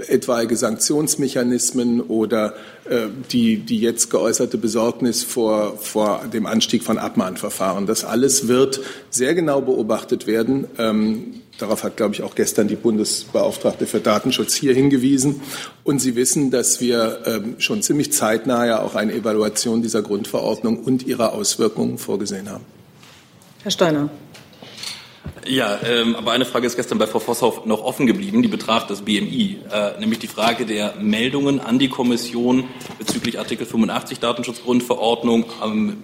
etwaige 0.07 0.57
Sanktionsmechanismen 0.57 2.01
oder 2.01 2.55
äh, 2.89 3.07
die, 3.31 3.59
die 3.59 3.81
jetzt 3.81 4.11
geäußerte 4.11 4.59
Besorgnis 4.59 5.23
vor, 5.23 5.77
vor 5.79 6.23
dem 6.33 6.47
Anstieg 6.47 6.83
von 6.83 6.99
Abmahnverfahren. 6.99 7.87
Das 7.87 8.05
alles 8.05 8.49
wird 8.49 8.81
sehr 9.11 9.35
genau 9.35 9.61
beobachtet 9.61 10.27
werden. 10.27 10.67
Ähm, 10.79 11.43
Darauf 11.59 11.83
hat, 11.83 11.97
glaube 11.97 12.15
ich, 12.15 12.23
auch 12.23 12.37
gestern 12.37 12.69
die 12.69 12.77
Bundesbeauftragte 12.77 13.87
für 13.87 13.99
Datenschutz 13.99 14.55
hier 14.55 14.75
hingewiesen. 14.75 15.41
Und 15.83 15.99
Sie 15.99 16.15
wissen, 16.15 16.53
dass 16.53 16.81
wir 16.81 17.19
ähm, 17.27 17.57
schon 17.59 17.83
ziemlich 17.83 18.13
zeitnah 18.13 18.65
ja 18.65 18.81
auch 18.81 18.95
eine 18.95 19.13
Evaluation 19.13 19.83
dieser 19.83 20.03
Grundverordnung 20.03 20.79
und 20.79 21.05
ihrer 21.05 21.33
Auswirkungen 21.33 21.99
vorgesehen 21.99 22.49
haben. 22.49 22.65
Herr 23.63 23.71
Steiner. 23.71 24.09
Ja, 25.47 25.79
ähm, 25.85 26.15
aber 26.15 26.33
eine 26.33 26.45
Frage 26.45 26.67
ist 26.67 26.77
gestern 26.77 26.99
bei 26.99 27.07
Frau 27.07 27.19
Vosshoff 27.21 27.65
noch 27.65 27.83
offen 27.83 28.07
geblieben, 28.07 28.43
die 28.43 28.49
betraf 28.49 28.87
das 28.87 29.03
BMI, 29.03 29.59
äh, 29.73 29.99
nämlich 29.99 30.19
die 30.19 30.27
Frage 30.27 30.67
der 30.67 30.95
Meldungen 31.01 31.59
an 31.59 31.79
die 31.79 31.89
Kommission 31.89 32.65
bezüglich 32.99 33.39
Artikel 33.39 33.67
85 33.67 34.21
Datenschutzgrundverordnung, 34.21 35.47
ähm, 35.65 36.03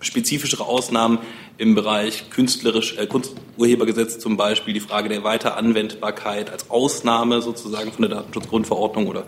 spezifischere 0.00 0.64
Ausnahmen 0.64 1.18
im 1.58 1.74
Bereich 1.74 2.30
künstlerisch, 2.30 2.96
äh, 2.96 3.06
Kunsturhebergesetz 3.06 4.18
zum 4.18 4.36
Beispiel, 4.36 4.74
die 4.74 4.80
Frage 4.80 5.08
der 5.08 5.22
Weiteranwendbarkeit 5.22 6.50
als 6.50 6.70
Ausnahme 6.70 7.42
sozusagen 7.42 7.92
von 7.92 8.02
der 8.02 8.10
Datenschutzgrundverordnung 8.10 9.06
oder 9.06 9.24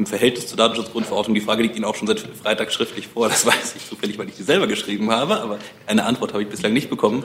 im 0.00 0.06
Verhältnis 0.06 0.46
zur 0.46 0.56
Datenschutzgrundverordnung. 0.56 1.34
Die 1.34 1.42
Frage 1.42 1.62
liegt 1.62 1.76
Ihnen 1.76 1.84
auch 1.84 1.94
schon 1.94 2.08
seit 2.08 2.20
Freitag 2.20 2.72
schriftlich 2.72 3.06
vor. 3.06 3.28
Das 3.28 3.44
weiß 3.46 3.76
ich 3.76 3.86
zufällig, 3.86 4.18
weil 4.18 4.28
ich 4.28 4.34
die 4.34 4.42
selber 4.42 4.66
geschrieben 4.66 5.10
habe, 5.10 5.40
aber 5.40 5.58
eine 5.86 6.04
Antwort 6.04 6.32
habe 6.32 6.42
ich 6.42 6.48
bislang 6.48 6.72
nicht 6.72 6.88
bekommen. 6.88 7.22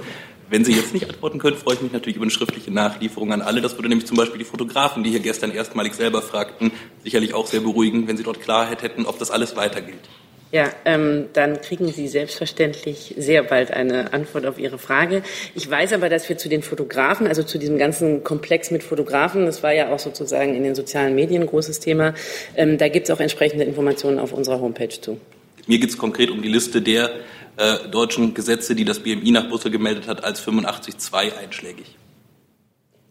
Wenn 0.49 0.63
Sie 0.65 0.73
jetzt 0.73 0.93
nicht 0.93 1.09
antworten 1.09 1.39
können, 1.39 1.57
freue 1.57 1.75
ich 1.75 1.81
mich 1.81 1.93
natürlich 1.93 2.17
über 2.17 2.25
eine 2.25 2.31
schriftliche 2.31 2.71
Nachlieferung 2.71 3.31
an 3.31 3.41
alle. 3.41 3.61
Das 3.61 3.77
würde 3.77 3.87
nämlich 3.87 4.05
zum 4.05 4.17
Beispiel 4.17 4.37
die 4.37 4.45
Fotografen, 4.45 5.03
die 5.03 5.09
hier 5.09 5.21
gestern 5.21 5.51
erstmalig 5.51 5.93
selber 5.93 6.21
fragten, 6.21 6.71
sicherlich 7.03 7.33
auch 7.33 7.47
sehr 7.47 7.61
beruhigen, 7.61 8.07
wenn 8.07 8.17
sie 8.17 8.23
dort 8.23 8.41
Klarheit 8.41 8.83
hätten, 8.83 9.05
ob 9.05 9.17
das 9.17 9.31
alles 9.31 9.55
weitergeht. 9.55 10.01
Ja, 10.51 10.71
ähm, 10.85 11.25
dann 11.33 11.59
kriegen 11.59 11.87
Sie 11.87 12.07
selbstverständlich 12.07 13.15
sehr 13.17 13.43
bald 13.43 13.71
eine 13.71 14.13
Antwort 14.13 14.45
auf 14.45 14.59
Ihre 14.59 14.77
Frage. 14.77 15.23
Ich 15.53 15.69
weiß 15.69 15.93
aber, 15.93 16.07
dass 16.07 16.29
wir 16.29 16.37
zu 16.37 16.49
den 16.49 16.61
Fotografen, 16.61 17.27
also 17.27 17.43
zu 17.43 17.57
diesem 17.57 17.77
ganzen 17.77 18.23
Komplex 18.23 18.71
mit 18.71 18.83
Fotografen, 18.83 19.45
das 19.45 19.63
war 19.63 19.73
ja 19.73 19.91
auch 19.91 19.99
sozusagen 19.99 20.55
in 20.55 20.63
den 20.63 20.75
sozialen 20.75 21.15
Medien 21.15 21.43
ein 21.43 21.47
großes 21.47 21.79
Thema, 21.79 22.13
ähm, 22.55 22.77
da 22.77 22.87
gibt 22.87 23.09
es 23.09 23.15
auch 23.15 23.19
entsprechende 23.19 23.65
Informationen 23.65 24.19
auf 24.19 24.33
unserer 24.33 24.61
Homepage 24.61 24.89
zu. 24.89 25.19
Mir 25.67 25.79
geht 25.79 25.89
es 25.89 25.97
konkret 25.97 26.29
um 26.29 26.41
die 26.41 26.49
Liste 26.49 26.81
der 26.81 27.09
äh, 27.57 27.87
deutschen 27.89 28.33
Gesetze, 28.33 28.75
die 28.75 28.85
das 28.85 28.99
BMI 28.99 29.31
nach 29.31 29.49
Brüssel 29.49 29.71
gemeldet 29.71 30.07
hat, 30.07 30.23
als 30.23 30.41
85.2 30.45 31.37
einschlägig. 31.37 31.97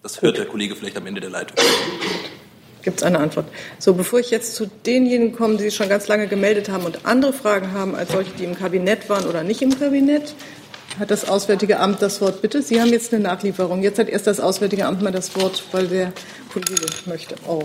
Das 0.03 0.23
hört 0.23 0.38
der 0.38 0.44
Kollege 0.47 0.77
vielleicht 0.77 0.97
am 0.97 1.07
Ende 1.07 1.20
der 1.20 1.31
Leitung. 1.31 1.57
Gibt 2.85 2.99
es 2.99 3.03
eine 3.03 3.18
Antwort? 3.18 3.47
So, 3.79 3.94
bevor 3.94 4.20
ich 4.20 4.31
jetzt 4.31 4.55
zu 4.55 4.66
denjenigen 4.87 5.35
komme, 5.35 5.57
die 5.57 5.64
sich 5.64 5.75
schon 5.75 5.88
ganz 5.88 6.07
lange 6.07 6.29
gemeldet 6.29 6.68
haben 6.68 6.85
und 6.85 7.07
andere 7.07 7.33
Fragen 7.33 7.73
haben 7.73 7.94
als 7.94 8.12
solche, 8.12 8.31
die 8.38 8.44
im 8.44 8.57
Kabinett 8.57 9.09
waren 9.09 9.25
oder 9.25 9.42
nicht 9.42 9.62
im 9.62 9.79
Kabinett, 9.79 10.35
hat 10.99 11.11
das 11.11 11.29
Auswärtige 11.29 11.81
Amt 11.81 12.03
das 12.03 12.20
Wort. 12.20 12.42
Bitte, 12.42 12.62
Sie 12.62 12.81
haben 12.81 12.90
jetzt 12.90 13.12
eine 13.12 13.23
Nachlieferung. 13.23 13.83
Jetzt 13.83 13.99
hat 13.99 14.09
erst 14.09 14.27
das 14.27 14.38
Auswärtige 14.38 14.87
Amt 14.87 15.03
mal 15.03 15.11
das 15.11 15.35
Wort, 15.35 15.64
weil 15.73 15.88
der 15.88 16.12
Kollege 16.53 16.87
möchte 17.07 17.35
auch. 17.49 17.64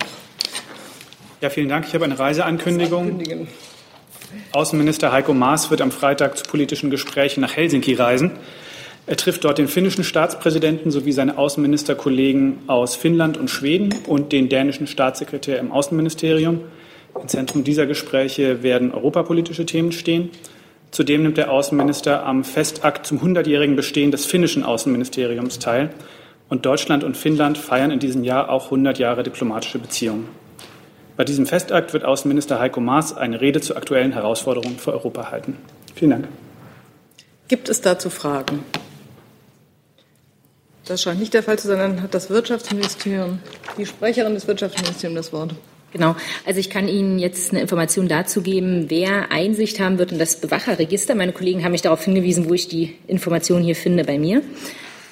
Ja, 1.42 1.50
vielen 1.50 1.70
Dank. 1.70 1.86
Ich 1.88 1.94
habe 1.94 2.06
eine 2.06 2.18
Reiseankündigung. 2.18 3.48
Außenminister 4.52 5.12
Heiko 5.12 5.34
Maas 5.34 5.70
wird 5.70 5.82
am 5.82 5.92
Freitag 5.92 6.38
zu 6.38 6.44
politischen 6.44 6.90
Gesprächen 6.90 7.42
nach 7.42 7.56
Helsinki 7.56 7.94
reisen. 7.94 8.32
Er 9.10 9.18
trifft 9.18 9.44
dort 9.44 9.58
den 9.58 9.68
finnischen 9.68 10.04
Staatspräsidenten 10.04 10.92
sowie 10.92 11.14
seine 11.14 11.40
Außenministerkollegen 11.40 12.60
aus 12.68 12.94
Finnland 12.94 13.40
und 13.40 13.50
Schweden 13.50 13.92
und 14.06 14.32
den 14.32 14.50
dänischen 14.50 14.86
Staatssekretär 14.86 15.58
im 15.58 15.72
Außenministerium. 15.72 16.62
Im 17.20 17.28
Zentrum 17.28 17.64
dieser 17.64 17.88
Gespräche 17.88 18.62
werden 18.62 18.92
europapolitische 18.92 19.66
Themen 19.66 19.94
stehen. 19.94 20.30
Zudem 20.92 21.24
nimmt 21.24 21.38
der 21.38 21.50
Außenminister 21.50 22.24
am 22.24 22.44
Festakt 22.44 23.08
zum 23.08 23.18
100-jährigen 23.18 23.76
Bestehen 23.76 24.12
des 24.12 24.28
finnischen 24.28 24.62
Außenministeriums 24.64 25.58
teil. 25.58 25.90
Und 26.48 26.68
Deutschland 26.68 27.04
und 27.04 27.18
Finnland 27.18 27.58
feiern 27.58 27.90
in 27.90 27.98
diesem 27.98 28.24
Jahr 28.24 28.52
auch 28.52 28.66
100 28.66 29.00
Jahre 29.00 29.24
diplomatische 29.24 29.80
Beziehungen. 29.80 30.28
Bei 31.18 31.24
diesem 31.24 31.48
Festakt 31.48 31.94
wird 31.94 32.06
Außenminister 32.06 32.60
Heiko 32.60 32.80
Maas 32.80 33.18
eine 33.18 33.42
Rede 33.42 33.60
zu 33.60 33.76
aktuellen 33.76 34.12
Herausforderungen 34.12 34.78
für 34.78 34.94
Europa 34.94 35.32
halten. 35.32 35.58
Vielen 35.96 36.12
Dank. 36.12 36.28
Gibt 37.48 37.70
es 37.70 37.82
dazu 37.82 38.12
Fragen? 38.12 38.64
Das 40.90 41.04
scheint 41.04 41.20
nicht 41.20 41.36
der 41.36 41.44
Fall 41.44 41.60
zu 41.60 41.68
sein. 41.68 41.78
Dann 41.78 42.02
hat 42.02 42.16
das 42.16 42.32
Wirtschaftsministerium, 42.32 43.38
die 43.78 43.86
Sprecherin 43.86 44.34
des 44.34 44.48
Wirtschaftsministeriums 44.48 45.28
das 45.28 45.34
Wort. 45.34 45.54
Genau. 45.94 46.16
Also 46.48 46.60
ich 46.60 46.72
kann 46.72 46.88
Ihnen 46.88 47.20
jetzt 47.20 47.52
eine 47.52 47.62
Information 47.62 48.08
dazu 48.08 48.42
geben, 48.42 48.86
wer 48.90 49.32
Einsicht 49.32 49.80
haben 49.80 50.00
wird 50.00 50.12
in 50.12 50.18
das 50.18 50.42
Bewacherregister. 50.42 51.14
Meine 51.14 51.32
Kollegen 51.32 51.64
haben 51.64 51.74
mich 51.74 51.84
darauf 51.84 52.04
hingewiesen, 52.04 52.50
wo 52.50 52.56
ich 52.56 52.68
die 52.68 52.96
Information 53.08 53.62
hier 53.62 53.76
finde 53.76 54.04
bei 54.04 54.18
mir. 54.18 54.42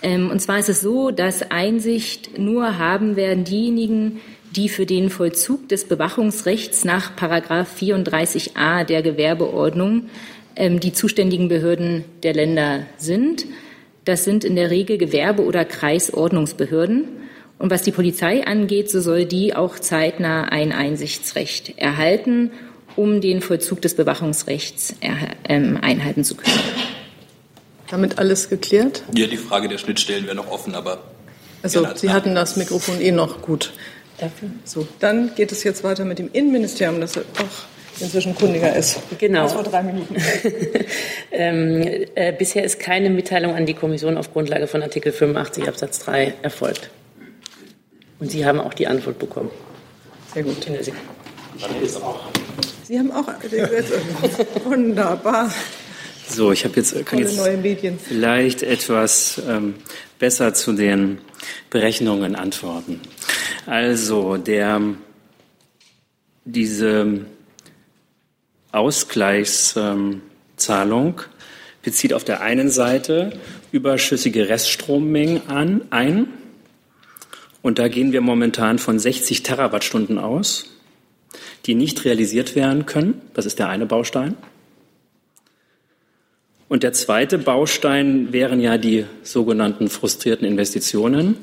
Ähm, 0.02 0.32
und 0.32 0.40
zwar 0.40 0.58
ist 0.58 0.70
es 0.70 0.82
so, 0.82 1.12
dass 1.12 1.52
Einsicht 1.52 2.40
nur 2.40 2.80
haben 2.80 3.16
werden 3.16 3.44
diejenigen, 3.44 4.20
die 4.56 4.70
für 4.70 4.88
den 4.88 5.12
Vollzug 5.12 5.70
des 5.70 5.88
Bewachungsrechts 5.88 6.86
nach 6.86 7.16
Paragraph 7.16 7.70
34a 7.80 8.84
der 8.84 9.04
Gewerbeordnung 9.04 10.10
ähm, 10.56 10.80
die 10.80 10.92
zuständigen 10.92 11.50
Behörden 11.50 12.04
der 12.24 12.34
Länder 12.34 12.88
sind. 12.98 13.46
Das 14.08 14.24
sind 14.24 14.46
in 14.46 14.56
der 14.56 14.70
Regel 14.70 14.98
Gewerbe- 14.98 15.44
oder 15.44 15.66
Kreisordnungsbehörden. 15.66 17.10
Und 17.60 17.72
was 17.72 17.82
die 17.82 17.92
Polizei 17.92 18.48
angeht, 18.48 18.90
so 18.90 19.02
soll 19.02 19.26
die 19.26 19.54
auch 19.54 19.78
zeitnah 19.80 20.46
ein 20.46 20.72
Einsichtsrecht 20.72 21.78
erhalten, 21.78 22.52
um 22.96 23.20
den 23.20 23.42
Vollzug 23.42 23.82
des 23.82 23.96
Bewachungsrechts 23.96 24.96
ähm, 25.50 25.78
einhalten 25.82 26.24
zu 26.24 26.36
können. 26.36 26.56
Damit 27.90 28.18
alles 28.18 28.48
geklärt? 28.48 29.04
Ja, 29.14 29.28
die 29.28 29.36
Frage 29.36 29.68
der 29.68 29.78
Schnittstellen 29.78 30.24
wäre 30.26 30.38
noch 30.38 30.50
offen, 30.50 30.74
aber. 30.74 31.04
Also, 31.62 31.86
Sie 31.96 32.12
hatten 32.12 32.34
das 32.34 32.56
Mikrofon 32.56 33.02
eh 33.02 33.12
noch 33.12 33.42
gut. 33.42 33.74
Dafür. 34.20 34.52
So, 34.64 34.88
dann 35.00 35.36
geht 35.36 35.52
es 35.52 35.66
jetzt 35.66 35.84
weiter 35.84 36.06
mit 36.06 36.18
dem 36.18 36.30
Innenministerium, 36.32 37.02
das 37.02 37.18
auch 37.18 37.24
inzwischen 38.00 38.36
kundiger 38.36 38.76
ist. 38.76 39.00
Genau. 39.20 39.44
Das 39.44 39.56
war 39.56 39.64
drei 39.64 39.84
Minuten. 39.84 40.16
ähm, 41.32 42.06
äh, 42.16 42.34
bisher 42.34 42.64
ist 42.64 42.80
keine 42.80 43.10
Mitteilung 43.10 43.56
an 43.56 43.66
die 43.66 43.74
Kommission 43.74 44.18
auf 44.18 44.34
Grundlage 44.34 44.68
von 44.68 44.82
Artikel 44.82 45.12
85 45.12 45.68
Absatz 45.68 46.00
3 46.00 46.36
erfolgt. 46.42 46.90
Und 48.20 48.32
Sie 48.32 48.46
haben 48.46 48.60
auch 48.60 48.74
die 48.74 48.88
Antwort 48.88 49.20
bekommen. 49.20 49.52
Sehr 50.34 50.44
gut. 50.44 50.68
Sie 52.84 53.00
haben 53.00 53.12
auch 53.12 53.28
wunderbar. 54.66 55.52
So, 56.28 56.52
ich 56.52 56.66
habe 56.66 56.76
jetzt 56.76 57.06
kann 57.06 57.20
jetzt 57.20 57.40
vielleicht 58.04 58.64
etwas 58.64 59.42
ähm, 59.48 59.76
besser 60.20 60.54
zu 60.54 60.74
den 60.74 61.20
Berechnungen 61.70 62.36
antworten. 62.36 63.02
Also 63.66 64.38
der 64.38 64.82
diese 66.46 67.26
Ausgleichszahlung 68.72 71.22
bezieht 71.84 72.14
auf 72.14 72.26
der 72.26 72.42
einen 72.42 72.70
Seite 72.70 73.40
überschüssige 73.72 74.50
Reststrommengen 74.50 75.50
an, 75.50 75.82
ein. 75.90 76.28
Und 77.62 77.80
da 77.80 77.88
gehen 77.88 78.12
wir 78.12 78.22
momentan 78.22 78.78
von 78.78 79.00
60 79.00 79.44
Terawattstunden 79.44 80.18
aus, 80.18 80.66
die 81.66 81.76
nicht 81.76 82.04
realisiert 82.06 82.56
werden 82.56 82.86
können. 82.86 83.22
Das 83.34 83.46
ist 83.46 83.60
der 83.60 83.70
eine 83.70 83.86
Baustein. 83.86 84.36
Und 86.68 86.84
der 86.84 86.92
zweite 86.92 87.38
Baustein 87.38 88.34
wären 88.34 88.60
ja 88.60 88.78
die 88.78 89.06
sogenannten 89.24 89.88
frustrierten 89.88 90.46
Investitionen. 90.46 91.38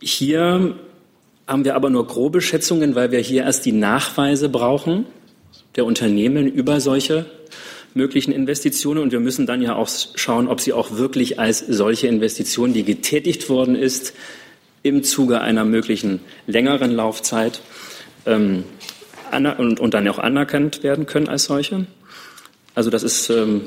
Hier 0.00 0.76
haben 1.46 1.64
wir 1.66 1.74
aber 1.74 1.90
nur 1.90 2.06
grobe 2.06 2.40
Schätzungen, 2.40 2.94
weil 2.94 3.10
wir 3.10 3.20
hier 3.20 3.42
erst 3.42 3.66
die 3.66 3.72
Nachweise 3.72 4.48
brauchen 4.48 5.04
der 5.76 5.84
Unternehmen 5.84 6.46
über 6.46 6.80
solche 6.80 7.26
möglichen 7.94 8.32
Investitionen. 8.32 9.00
Und 9.02 9.12
wir 9.12 9.20
müssen 9.20 9.46
dann 9.46 9.62
ja 9.62 9.74
auch 9.76 9.88
schauen, 10.14 10.48
ob 10.48 10.60
sie 10.60 10.72
auch 10.72 10.96
wirklich 10.96 11.38
als 11.38 11.60
solche 11.60 12.08
Investition, 12.08 12.72
die 12.72 12.84
getätigt 12.84 13.48
worden 13.48 13.76
ist, 13.76 14.14
im 14.82 15.02
Zuge 15.02 15.40
einer 15.40 15.64
möglichen 15.64 16.20
längeren 16.46 16.90
Laufzeit 16.90 17.62
ähm, 18.26 18.64
und, 19.32 19.80
und, 19.80 19.94
dann 19.94 20.06
auch 20.08 20.18
anerkannt 20.18 20.82
werden 20.82 21.06
können 21.06 21.28
als 21.28 21.44
solche. 21.44 21.86
Also 22.74 22.90
das 22.90 23.02
ist 23.02 23.30
ähm, 23.30 23.62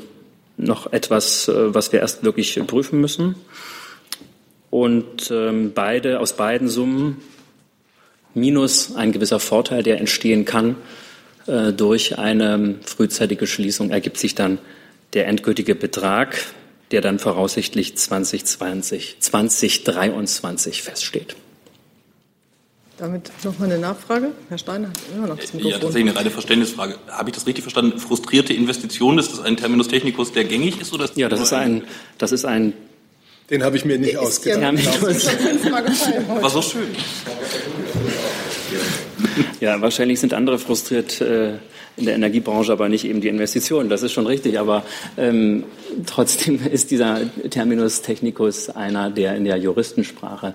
noch 0.56 0.92
etwas, 0.92 1.48
äh, 1.48 1.74
was 1.74 1.92
wir 1.92 2.00
erst 2.00 2.22
wirklich 2.22 2.58
prüfen 2.66 3.00
müssen. 3.00 3.34
Und 4.70 5.30
ähm, 5.30 5.72
beide, 5.74 6.20
aus 6.20 6.34
beiden 6.34 6.68
Summen 6.68 7.16
minus 8.34 8.94
ein 8.94 9.12
gewisser 9.12 9.40
Vorteil, 9.40 9.82
der 9.82 9.98
entstehen 9.98 10.44
kann, 10.44 10.76
äh, 11.48 11.72
durch 11.72 12.18
eine 12.18 12.76
frühzeitige 12.84 13.46
Schließung 13.46 13.90
ergibt 13.90 14.18
sich 14.18 14.34
dann 14.34 14.58
der 15.14 15.26
endgültige 15.26 15.74
Betrag, 15.74 16.36
der 16.90 17.00
dann 17.00 17.18
voraussichtlich 17.18 17.96
2020, 17.96 19.16
2023 19.20 20.82
feststeht. 20.82 21.36
Damit 22.98 23.30
nochmal 23.44 23.70
eine 23.70 23.80
Nachfrage. 23.80 24.32
Herr 24.48 24.58
Steiner 24.58 24.88
hat 24.88 24.98
immer 25.14 25.28
noch 25.28 25.36
das 25.36 25.54
Mikrofon. 25.54 25.70
Ja, 25.70 25.78
tatsächlich 25.78 26.10
eine 26.10 26.18
reine 26.18 26.30
Verständnisfrage. 26.30 26.98
Habe 27.08 27.30
ich 27.30 27.34
das 27.34 27.46
richtig 27.46 27.62
verstanden? 27.62 27.98
Frustrierte 28.00 28.52
Investitionen, 28.52 29.18
ist 29.18 29.32
das 29.32 29.40
ein 29.40 29.56
Terminus 29.56 29.88
technicus, 29.88 30.32
der 30.32 30.44
gängig 30.44 30.80
ist? 30.80 30.92
Oder 30.92 31.04
ist 31.04 31.16
ja, 31.16 31.28
das 31.28 31.40
ist 31.40 31.52
ein, 31.52 31.84
das 32.18 32.32
ist 32.32 32.44
ein 32.44 32.72
den 33.50 33.62
habe 33.64 33.76
ich 33.78 33.84
mir 33.84 33.98
nicht 33.98 34.16
ausgedacht. 34.16 34.60
Ja, 34.60 36.42
War 36.42 36.50
so 36.50 36.60
schön. 36.60 36.88
Ja, 39.60 39.80
wahrscheinlich 39.80 40.20
sind 40.20 40.34
andere 40.34 40.58
frustriert 40.58 41.20
äh, 41.20 41.54
in 41.96 42.04
der 42.04 42.14
Energiebranche, 42.14 42.72
aber 42.72 42.88
nicht 42.88 43.04
eben 43.04 43.20
die 43.20 43.28
Investitionen. 43.28 43.88
Das 43.88 44.02
ist 44.02 44.12
schon 44.12 44.26
richtig. 44.26 44.58
Aber 44.58 44.84
ähm, 45.16 45.64
trotzdem 46.06 46.64
ist 46.70 46.90
dieser 46.90 47.20
Terminus 47.50 48.02
technicus 48.02 48.70
einer, 48.70 49.10
der 49.10 49.34
in 49.34 49.44
der 49.44 49.56
Juristensprache 49.56 50.54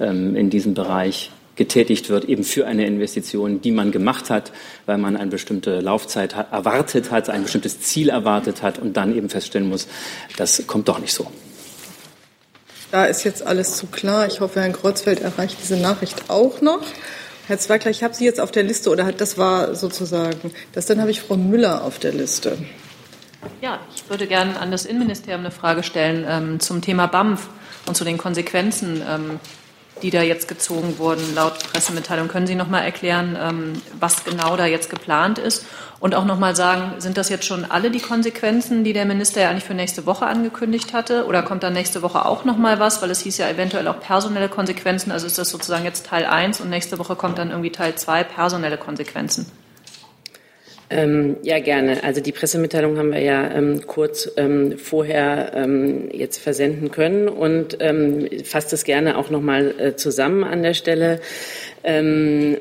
ähm, 0.00 0.34
in 0.34 0.50
diesem 0.50 0.74
Bereich 0.74 1.30
getätigt 1.54 2.08
wird, 2.08 2.24
eben 2.24 2.42
für 2.42 2.66
eine 2.66 2.86
Investition, 2.86 3.60
die 3.60 3.70
man 3.70 3.92
gemacht 3.92 4.30
hat, 4.30 4.50
weil 4.86 4.96
man 4.98 5.16
eine 5.16 5.30
bestimmte 5.30 5.80
Laufzeit 5.80 6.32
erwartet 6.32 7.10
hat, 7.10 7.28
ein 7.28 7.42
bestimmtes 7.42 7.80
Ziel 7.80 8.08
erwartet 8.08 8.62
hat 8.62 8.78
und 8.78 8.96
dann 8.96 9.14
eben 9.14 9.28
feststellen 9.28 9.68
muss, 9.68 9.86
das 10.38 10.66
kommt 10.66 10.88
doch 10.88 10.98
nicht 10.98 11.12
so. 11.12 11.30
Da 12.90 13.04
ist 13.04 13.24
jetzt 13.24 13.46
alles 13.46 13.76
zu 13.76 13.86
klar. 13.86 14.26
Ich 14.26 14.40
hoffe, 14.40 14.60
Herrn 14.60 14.72
Kreuzfeld 14.72 15.20
erreicht 15.20 15.58
diese 15.62 15.76
Nachricht 15.76 16.30
auch 16.30 16.60
noch. 16.60 16.80
Herr 17.50 17.58
Zweigler, 17.58 17.90
ich 17.90 18.04
habe 18.04 18.14
Sie 18.14 18.24
jetzt 18.24 18.40
auf 18.40 18.52
der 18.52 18.62
Liste, 18.62 18.90
oder 18.90 19.10
das 19.10 19.36
war 19.36 19.74
sozusagen, 19.74 20.52
das 20.72 20.86
dann 20.86 21.00
habe 21.00 21.10
ich 21.10 21.20
Frau 21.20 21.36
Müller 21.36 21.82
auf 21.82 21.98
der 21.98 22.12
Liste. 22.12 22.56
Ja, 23.60 23.80
ich 23.92 24.08
würde 24.08 24.28
gerne 24.28 24.60
an 24.60 24.70
das 24.70 24.84
Innenministerium 24.84 25.40
eine 25.40 25.50
Frage 25.50 25.82
stellen 25.82 26.24
ähm, 26.28 26.60
zum 26.60 26.80
Thema 26.80 27.08
BAMF 27.08 27.48
und 27.86 27.96
zu 27.96 28.04
den 28.04 28.18
Konsequenzen, 28.18 29.02
ähm, 29.04 29.40
die 30.02 30.10
da 30.10 30.22
jetzt 30.22 30.48
gezogen 30.48 30.98
wurden, 30.98 31.34
laut 31.34 31.58
Pressemitteilung. 31.72 32.28
Können 32.28 32.46
Sie 32.46 32.54
noch 32.54 32.68
mal 32.68 32.80
erklären, 32.80 33.36
ähm, 33.40 33.82
was 33.98 34.24
genau 34.24 34.56
da 34.56 34.66
jetzt 34.66 34.90
geplant 34.90 35.38
ist? 35.38 35.66
Und 36.00 36.14
auch 36.14 36.24
noch 36.24 36.38
mal 36.38 36.56
sagen, 36.56 36.94
sind 36.98 37.18
das 37.18 37.28
jetzt 37.28 37.44
schon 37.44 37.66
alle 37.66 37.90
die 37.90 38.00
Konsequenzen, 38.00 38.84
die 38.84 38.94
der 38.94 39.04
Minister 39.04 39.42
ja 39.42 39.50
eigentlich 39.50 39.64
für 39.64 39.74
nächste 39.74 40.06
Woche 40.06 40.26
angekündigt 40.26 40.94
hatte? 40.94 41.26
Oder 41.26 41.42
kommt 41.42 41.62
da 41.62 41.68
nächste 41.68 42.00
Woche 42.00 42.24
auch 42.24 42.44
noch 42.44 42.56
mal 42.56 42.80
was? 42.80 43.02
Weil 43.02 43.10
es 43.10 43.20
hieß 43.20 43.36
ja 43.36 43.48
eventuell 43.48 43.86
auch 43.86 44.00
personelle 44.00 44.48
Konsequenzen. 44.48 45.12
Also 45.12 45.26
ist 45.26 45.36
das 45.36 45.50
sozusagen 45.50 45.84
jetzt 45.84 46.06
Teil 46.06 46.24
1 46.24 46.60
und 46.62 46.70
nächste 46.70 46.98
Woche 46.98 47.16
kommt 47.16 47.38
dann 47.38 47.50
irgendwie 47.50 47.70
Teil 47.70 47.94
2, 47.94 48.24
personelle 48.24 48.78
Konsequenzen? 48.78 49.52
Ähm, 50.92 51.36
ja, 51.42 51.60
gerne. 51.60 52.02
Also 52.02 52.20
die 52.20 52.32
Pressemitteilung 52.32 52.98
haben 52.98 53.12
wir 53.12 53.20
ja 53.20 53.48
ähm, 53.52 53.86
kurz 53.86 54.30
ähm, 54.36 54.76
vorher 54.76 55.52
ähm, 55.54 56.08
jetzt 56.12 56.38
versenden 56.38 56.90
können 56.90 57.28
und 57.28 57.76
ähm, 57.78 58.28
fasst 58.44 58.72
es 58.72 58.82
gerne 58.82 59.16
auch 59.16 59.30
nochmal 59.30 59.72
äh, 59.78 59.96
zusammen 59.96 60.42
an 60.42 60.64
der 60.64 60.74
Stelle. 60.74 61.20
Ähm, 61.84 62.56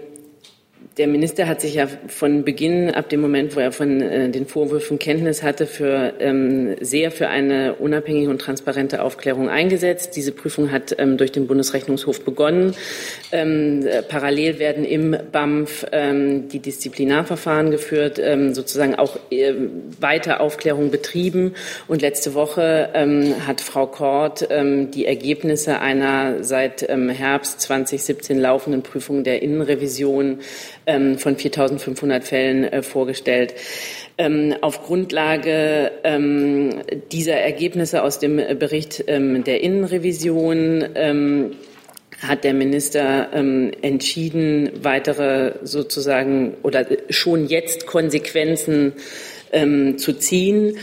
der 0.99 1.07
Minister 1.07 1.47
hat 1.47 1.61
sich 1.61 1.75
ja 1.75 1.87
von 2.07 2.43
Beginn, 2.43 2.91
ab 2.91 3.07
dem 3.07 3.21
Moment, 3.21 3.55
wo 3.55 3.61
er 3.61 3.71
von 3.71 4.01
äh, 4.01 4.29
den 4.29 4.45
Vorwürfen 4.45 4.99
Kenntnis 4.99 5.43
hatte, 5.43 5.65
für, 5.65 6.13
ähm, 6.19 6.75
sehr 6.81 7.09
für 7.09 7.29
eine 7.29 7.75
unabhängige 7.75 8.29
und 8.29 8.41
transparente 8.41 9.01
Aufklärung 9.01 9.47
eingesetzt. 9.47 10.17
Diese 10.17 10.33
Prüfung 10.33 10.71
hat 10.71 10.93
ähm, 10.99 11.15
durch 11.15 11.31
den 11.31 11.47
Bundesrechnungshof 11.47 12.25
begonnen. 12.25 12.75
Ähm, 13.31 13.87
äh, 13.87 14.01
parallel 14.01 14.59
werden 14.59 14.83
im 14.83 15.15
BAMF 15.31 15.85
ähm, 15.93 16.49
die 16.49 16.59
Disziplinarverfahren 16.59 17.71
geführt, 17.71 18.19
ähm, 18.21 18.53
sozusagen 18.53 18.95
auch 18.95 19.17
äh, 19.31 19.53
weiter 20.01 20.41
Aufklärung 20.41 20.91
betrieben. 20.91 21.53
Und 21.87 22.01
letzte 22.01 22.33
Woche 22.33 22.89
ähm, 22.93 23.47
hat 23.47 23.61
Frau 23.61 23.87
Kort 23.87 24.47
die 24.49 25.05
Ergebnisse 25.05 25.79
einer 25.79 26.43
seit 26.43 26.81
Herbst 26.81 27.61
2017 27.61 28.39
laufenden 28.39 28.81
Prüfung 28.81 29.23
der 29.23 29.41
Innenrevision 29.41 30.39
ähm, 30.89 31.17
von 31.17 31.37
4.500 31.37 32.21
Fällen 32.21 32.63
äh, 32.65 32.81
vorgestellt. 32.81 33.53
Ähm, 34.17 34.55
auf 34.61 34.83
Grundlage 34.83 35.91
ähm, 36.03 36.81
dieser 37.11 37.35
Ergebnisse 37.35 38.03
aus 38.03 38.19
dem 38.19 38.35
Bericht 38.59 39.05
der 39.07 39.61
Innenrevision 39.61 41.55
hat 42.21 42.43
der 42.43 42.53
Minister 42.53 43.29
ähm, 43.33 43.71
entschieden, 43.81 44.71
weitere 44.81 45.53
sozusagen 45.63 46.55
oder 46.63 46.85
schon 47.09 47.47
jetzt 47.47 47.85
Konsequenzen 47.85 48.93
ähm, 49.51 49.97
zu 49.97 50.13
ziehen. 50.13 50.77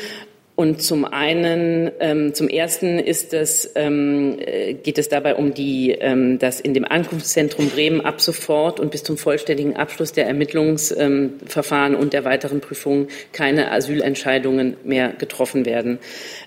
Und 0.56 0.80
zum 0.80 1.04
einen, 1.04 1.90
ähm, 2.00 2.32
zum 2.32 2.48
ersten 2.48 2.98
ist 2.98 3.34
es, 3.34 3.72
ähm, 3.74 4.38
äh, 4.38 4.72
geht 4.72 4.96
es 4.96 5.10
dabei 5.10 5.34
um 5.34 5.52
die, 5.52 5.90
ähm, 5.90 6.38
dass 6.38 6.60
in 6.60 6.72
dem 6.72 6.86
Ankunftszentrum 6.86 7.68
Bremen 7.68 8.00
ab 8.00 8.22
sofort 8.22 8.80
und 8.80 8.90
bis 8.90 9.02
zum 9.02 9.18
vollständigen 9.18 9.76
Abschluss 9.76 10.12
der 10.12 10.26
Ermittlungsverfahren 10.26 11.92
ähm, 11.92 12.00
und 12.00 12.14
der 12.14 12.24
weiteren 12.24 12.60
Prüfungen 12.60 13.08
keine 13.32 13.70
Asylentscheidungen 13.70 14.78
mehr 14.82 15.10
getroffen 15.10 15.66
werden. 15.66 15.98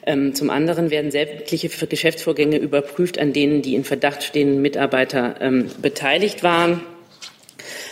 Ähm, 0.07 0.33
zum 0.33 0.49
anderen 0.49 0.89
werden 0.89 1.11
sämtliche 1.11 1.69
Geschäftsvorgänge 1.69 2.57
überprüft, 2.57 3.19
an 3.19 3.31
denen 3.31 3.61
die 3.61 3.75
in 3.75 3.83
Verdacht 3.83 4.23
stehenden 4.23 4.63
Mitarbeiter 4.63 5.35
ähm, 5.39 5.67
beteiligt 5.83 6.41
waren. 6.41 6.81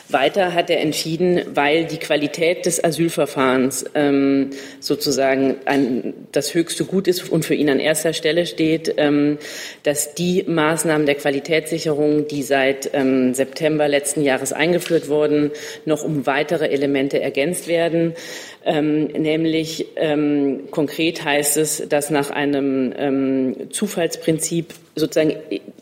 Weiter 0.10 0.54
hat 0.54 0.70
er 0.70 0.80
entschieden, 0.80 1.42
weil 1.54 1.86
die 1.86 1.98
Qualität 1.98 2.66
des 2.66 2.82
Asylverfahrens 2.82 3.86
ähm, 3.94 4.52
sozusagen 4.80 5.58
ein, 5.66 6.14
das 6.32 6.54
höchste 6.54 6.86
Gut 6.86 7.08
ist 7.10 7.30
und 7.30 7.44
für 7.44 7.56
ihn 7.56 7.70
an 7.70 7.80
erster 7.80 8.14
Stelle 8.14 8.46
steht, 8.46 8.94
ähm, 8.98 9.38
dass 9.84 10.16
die 10.16 10.44
Maßnahmen 10.48 11.06
der 11.06 11.16
Qualitätssicherung, 11.16 12.28
die 12.28 12.44
seit 12.44 12.90
ähm, 12.94 13.34
September 13.34 13.90
letzten 13.90 14.24
Jahres 14.24 14.54
eingeführt 14.54 15.10
wurden, 15.10 15.52
noch 15.86 16.04
um 16.04 16.26
weitere 16.26 16.68
Elemente 16.68 17.22
ergänzt 17.22 17.68
werden. 17.68 18.14
Ähm, 18.66 19.06
nämlich 19.08 19.88
ähm, 19.98 20.72
konkret 20.72 21.26
heißt 21.26 21.58
es, 21.58 21.84
dass 21.90 22.10
nach 22.10 22.30
einem 22.30 22.94
ähm, 22.98 23.56
Zufallsprinzip 23.72 24.74
sozusagen 24.96 25.36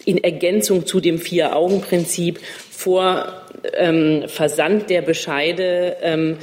in 0.03 0.23
Ergänzung 0.23 0.85
zu 0.85 0.99
dem 0.99 1.19
Vier-Augen-Prinzip 1.19 2.39
vor 2.71 3.44
ähm, 3.73 4.23
Versand 4.27 4.89
der 4.89 5.01
Bescheide 5.01 5.97
ähm, 6.01 6.37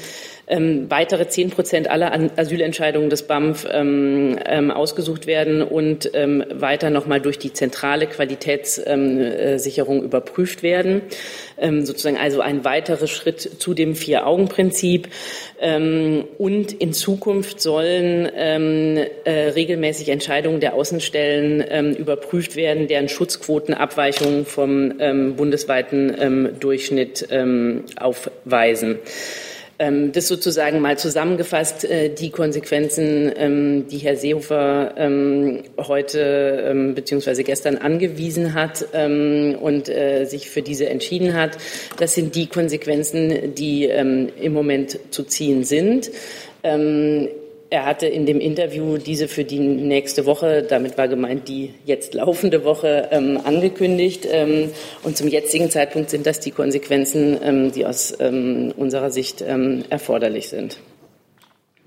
ähm, 0.52 0.90
weitere 0.90 1.26
zehn 1.28 1.48
Prozent 1.48 1.88
aller 1.88 2.12
Asylentscheidungen 2.36 3.08
des 3.08 3.22
BAMF 3.22 3.66
ähm, 3.72 4.38
ähm, 4.44 4.70
ausgesucht 4.70 5.26
werden 5.26 5.62
und 5.62 6.10
ähm, 6.12 6.44
weiter 6.52 6.90
nochmal 6.90 7.22
durch 7.22 7.38
die 7.38 7.54
zentrale 7.54 8.06
Qualitätssicherung 8.06 9.98
ähm, 9.98 10.04
überprüft 10.04 10.62
werden. 10.62 11.00
Ähm, 11.58 11.86
sozusagen 11.86 12.18
also 12.18 12.42
ein 12.42 12.66
weiterer 12.66 13.06
Schritt 13.06 13.40
zu 13.40 13.72
dem 13.72 13.94
Vier-Augen-Prinzip. 13.94 15.08
und 16.38 16.72
in 16.72 16.92
Zukunft 16.92 17.60
sollen 17.60 18.26
äh, 18.26 19.30
regelmäßig 19.30 20.08
Entscheidungen 20.10 20.60
der 20.60 20.74
Außenstellen 20.74 21.96
überprüft 21.96 22.56
werden, 22.56 22.88
deren 22.88 23.08
Schutzquotenabweichungen 23.08 24.44
vom 24.44 24.98
bundesweiten 25.36 26.56
Durchschnitt 26.60 27.28
aufweisen. 27.96 28.98
Ähm, 29.82 30.12
das 30.12 30.28
sozusagen 30.28 30.80
mal 30.80 30.96
zusammengefasst, 30.96 31.84
äh, 31.84 32.08
die 32.08 32.30
Konsequenzen, 32.30 33.32
ähm, 33.34 33.88
die 33.88 33.98
Herr 33.98 34.14
Seehofer 34.16 34.94
ähm, 34.96 35.64
heute 35.76 36.92
bzw. 36.94 37.42
gestern 37.42 37.78
angewiesen 37.78 38.54
hat 38.54 38.86
und 38.92 39.88
äh, 39.88 40.24
sich 40.24 40.50
für 40.50 40.62
diese 40.62 40.88
entschieden 40.88 41.34
hat. 41.34 41.58
Das 41.98 42.14
sind 42.14 42.36
die 42.36 42.46
Konsequenzen, 42.46 43.54
die 43.54 43.84
im 43.84 44.52
Moment 44.52 44.98
zu 45.10 45.24
ziehen 45.24 45.64
sind. 45.64 46.10
Er 47.72 47.86
hatte 47.86 48.04
in 48.06 48.26
dem 48.26 48.38
Interview 48.38 48.98
diese 48.98 49.28
für 49.28 49.44
die 49.44 49.58
nächste 49.58 50.26
Woche, 50.26 50.62
damit 50.62 50.98
war 50.98 51.08
gemeint 51.08 51.48
die 51.48 51.72
jetzt 51.86 52.12
laufende 52.12 52.64
Woche, 52.66 53.08
ähm, 53.10 53.40
angekündigt. 53.42 54.28
Ähm, 54.30 54.70
und 55.04 55.16
zum 55.16 55.26
jetzigen 55.26 55.70
Zeitpunkt 55.70 56.10
sind 56.10 56.26
das 56.26 56.38
die 56.38 56.50
Konsequenzen, 56.50 57.38
ähm, 57.42 57.72
die 57.72 57.86
aus 57.86 58.12
ähm, 58.20 58.74
unserer 58.76 59.10
Sicht 59.10 59.40
ähm, 59.40 59.86
erforderlich 59.88 60.50
sind. 60.50 60.80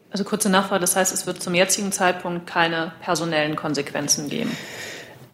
Also 0.10 0.24
kurze 0.24 0.50
Nachfrage, 0.50 0.82
das 0.82 0.96
heißt, 0.96 1.14
es 1.14 1.28
wird 1.28 1.44
zum 1.44 1.54
jetzigen 1.54 1.92
Zeitpunkt 1.92 2.48
keine 2.48 2.94
personellen 3.02 3.56
Konsequenzen 3.56 4.28
geben? 4.28 4.58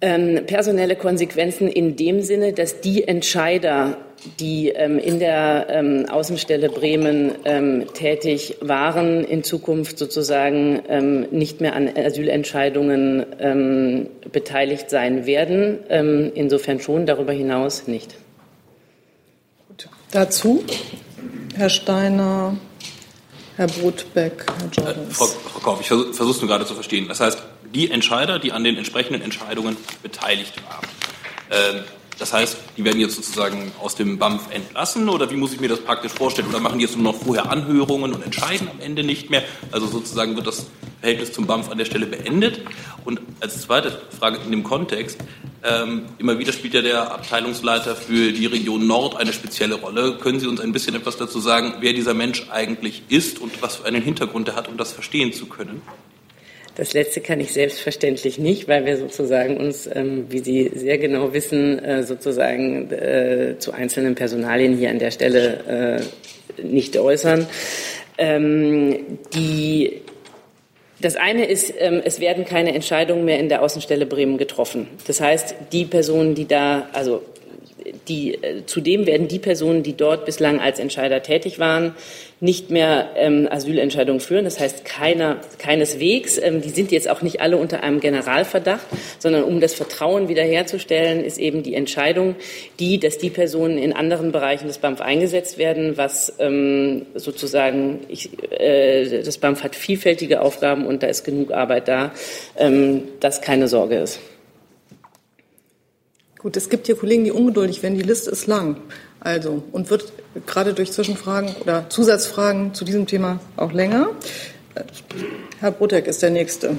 Ähm, 0.02 0.46
personelle 0.48 0.96
Konsequenzen 0.96 1.68
in 1.68 1.96
dem 1.96 2.22
Sinne, 2.22 2.54
dass 2.54 2.82
die 2.82 3.08
Entscheider 3.08 3.98
die 4.40 4.70
ähm, 4.70 5.00
in 5.00 5.20
der 5.20 5.68
ähm, 5.70 6.06
Außenstelle 6.10 6.70
Bremen 6.70 7.32
ähm, 7.46 7.86
tätig 7.94 8.58
waren, 8.62 9.24
in 9.24 9.44
Zukunft 9.44 9.98
sozusagen 9.98 10.82
ähm, 10.88 11.28
nicht 11.32 11.62
mehr 11.62 11.76
an 11.76 11.90
Asylentscheidungen 11.96 13.26
ähm, 13.40 14.08
beteiligt 14.32 14.90
sein 14.90 15.26
werden. 15.26 15.80
Ähm, 15.90 16.32
insofern 16.36 16.80
schon, 16.80 17.06
darüber 17.06 17.34
hinaus 17.34 17.88
nicht. 17.88 18.16
Gut. 19.68 19.90
Dazu 20.12 20.64
Herr 21.56 21.70
Steiner, 21.70 22.58
Herr 23.58 23.68
Brotbeck, 23.68 24.46
Herr 24.46 24.70
Jordans. 24.72 25.10
Äh, 25.10 25.14
Frau, 25.14 25.26
Frau 25.26 25.60
Kauf, 25.60 25.82
ich 25.82 25.88
versuche 25.88 26.32
es 26.32 26.42
nur 26.42 26.50
gerade 26.50 26.66
zu 26.66 26.74
verstehen. 26.74 27.08
Das 27.08 27.20
heißt, 27.20 27.40
die 27.74 27.90
Entscheider, 27.90 28.40
die 28.40 28.52
an 28.52 28.64
den 28.64 28.78
entsprechenden 28.78 29.22
Entscheidungen 29.22 29.78
beteiligt 30.04 30.54
waren, 30.64 30.88
Das 32.22 32.34
heißt, 32.34 32.56
die 32.78 32.86
werden 32.86 33.00
jetzt 33.00 33.16
sozusagen 33.16 33.72
aus 33.82 33.96
dem 33.96 34.20
BAMF 34.20 34.52
entlassen 34.52 35.10
oder 35.10 35.32
wie 35.32 35.36
muss 35.36 35.54
ich 35.54 35.60
mir 35.60 35.70
das 35.70 35.80
praktisch 35.80 36.12
vorstellen? 36.12 36.48
Oder 36.50 36.60
machen 36.60 36.78
die 36.78 36.86
jetzt 36.86 36.96
nur 36.96 37.12
noch 37.12 37.20
vorher 37.20 37.50
Anhörungen 37.50 38.14
und 38.14 38.24
entscheiden 38.24 38.70
am 38.70 38.80
Ende 38.80 39.04
nicht 39.04 39.32
mehr? 39.32 39.42
Also 39.72 39.88
sozusagen 39.88 40.36
wird 40.36 40.46
das 40.46 40.68
Verhältnis 41.00 41.34
zum 41.34 41.48
BAMF 41.48 41.70
an 41.72 41.80
der 41.80 41.86
Stelle 41.86 42.06
beendet. 42.06 42.62
Und 43.06 43.22
als 43.40 43.62
zweite 43.62 44.00
Frage 44.20 44.38
in 44.46 44.52
dem 44.52 44.62
Kontext, 44.64 45.18
ähm, 45.64 46.04
immer 46.20 46.38
wieder 46.38 46.54
spielt 46.54 46.76
ja 46.76 46.84
der 46.84 47.12
Abteilungsleiter 47.12 47.96
für 47.96 48.32
die 48.32 48.46
Region 48.46 48.86
Nord 48.86 49.16
eine 49.16 49.34
spezielle 49.34 49.76
Rolle. 49.76 50.18
Können 50.18 50.40
Sie 50.40 50.46
uns 50.46 50.62
ein 50.62 50.74
bisschen 50.74 50.94
etwas 50.94 51.18
dazu 51.18 51.40
sagen, 51.40 51.74
wer 51.80 51.94
dieser 51.94 52.14
Mensch 52.14 52.46
eigentlich 52.52 53.02
ist 53.10 53.40
und 53.40 53.64
was 53.64 53.78
für 53.78 53.86
einen 53.86 54.04
Hintergrund 54.04 54.48
er 54.48 54.56
hat, 54.56 54.68
um 54.68 54.78
das 54.78 54.92
verstehen 54.92 55.34
zu 55.34 55.48
können? 55.48 55.82
Das 56.76 56.94
letzte 56.94 57.22
kann 57.22 57.40
ich 57.40 57.52
selbstverständlich 57.52 58.40
nicht, 58.40 58.68
weil 58.68 58.86
wir 58.86 58.98
sozusagen 58.98 59.58
uns, 59.58 59.90
ähm, 59.94 60.26
wie 60.30 60.40
Sie 60.40 60.72
sehr 60.74 60.98
genau 60.98 61.34
wissen, 61.34 61.80
äh, 61.80 62.04
sozusagen 62.04 62.92
äh, 62.92 63.56
zu 63.60 63.74
einzelnen 63.74 64.16
Personalien 64.16 64.78
hier 64.78 64.90
an 64.90 65.00
der 65.00 65.12
Stelle 65.12 66.02
äh, 66.58 66.64
nicht 66.64 66.98
äußern. 66.98 67.48
Ähm, 68.18 69.20
die 69.34 70.02
das 71.02 71.16
eine 71.16 71.46
ist, 71.46 71.74
ähm, 71.80 72.02
es 72.06 72.20
werden 72.20 72.46
keine 72.46 72.76
Entscheidungen 72.76 73.26
mehr 73.26 73.40
in 73.40 73.50
der 73.50 73.64
Außenstelle 73.64 74.06
Bremen 74.06 74.38
getroffen. 74.38 74.88
Das 75.08 75.20
heißt, 75.20 75.56
die 75.72 75.86
Personen, 75.86 76.36
die 76.36 76.48
da, 76.48 76.90
also 76.94 77.24
die, 78.08 78.36
äh, 78.36 78.66
zudem 78.66 79.06
werden 79.06 79.28
die 79.28 79.40
Personen, 79.40 79.84
die 79.84 79.96
dort 79.96 80.26
bislang 80.26 80.60
als 80.60 80.80
Entscheider 80.80 81.24
tätig 81.24 81.60
waren, 81.60 81.96
nicht 82.42 82.72
mehr 82.72 83.12
ähm, 83.16 83.48
Asylentscheidungen 83.50 84.20
führen. 84.20 84.46
Das 84.46 84.60
heißt 84.60 84.84
keiner, 84.84 85.38
keineswegs. 85.60 86.40
Ähm, 86.42 86.62
die 86.62 86.70
sind 86.70 86.92
jetzt 86.92 87.08
auch 87.08 87.22
nicht 87.22 87.40
alle 87.40 87.58
unter 87.58 87.84
einem 87.84 88.00
Generalverdacht, 88.00 88.86
sondern 89.20 89.44
um 89.44 89.60
das 89.62 89.76
Vertrauen 89.76 90.28
wiederherzustellen, 90.28 91.24
ist 91.24 91.38
eben 91.38 91.62
die 91.62 91.76
Entscheidung, 91.76 92.36
die, 92.80 93.00
dass 93.00 93.20
die 93.20 93.30
Personen 93.30 93.78
in 93.78 93.94
anderen 93.94 94.32
Bereichen 94.32 94.68
des 94.68 94.80
BAMF 94.80 95.02
eingesetzt 95.02 95.60
werden, 95.60 95.98
was 95.98 96.34
ähm, 96.40 97.06
sozusagen, 97.14 98.00
ich, 98.10 98.30
äh, 98.52 99.22
das 99.24 99.38
BAMF 99.38 99.64
hat 99.64 99.76
vielfältige 99.76 100.42
Aufgaben 100.42 100.88
und 100.88 101.04
da 101.04 101.08
ist 101.08 101.24
genug 101.24 101.52
Arbeit 101.52 101.88
da, 101.88 102.12
ähm, 102.58 103.04
dass 103.20 103.42
keine 103.42 103.68
Sorge 103.68 103.98
ist. 103.98 104.20
Gut, 106.42 106.58
es 106.58 106.70
gibt 106.70 106.88
hier 106.88 106.96
Kollegen, 106.96 107.24
die 107.24 107.32
ungeduldig 107.32 107.84
werden. 107.84 108.00
Die 108.00 108.04
Liste 108.04 108.32
ist 108.32 108.48
lang. 108.48 108.78
Also, 109.20 109.62
und 109.72 109.92
wird 109.92 110.12
gerade 110.48 110.74
durch 110.74 110.92
Zwischenfragen 110.92 111.56
oder 111.62 111.88
Zusatzfragen 111.88 112.74
zu 112.74 112.84
diesem 112.84 113.06
Thema 113.06 113.40
auch 113.58 113.74
länger. 113.74 114.10
Herr 115.60 115.70
Brotek 115.70 116.08
ist 116.08 116.24
der 116.24 116.32
Nächste. 116.32 116.78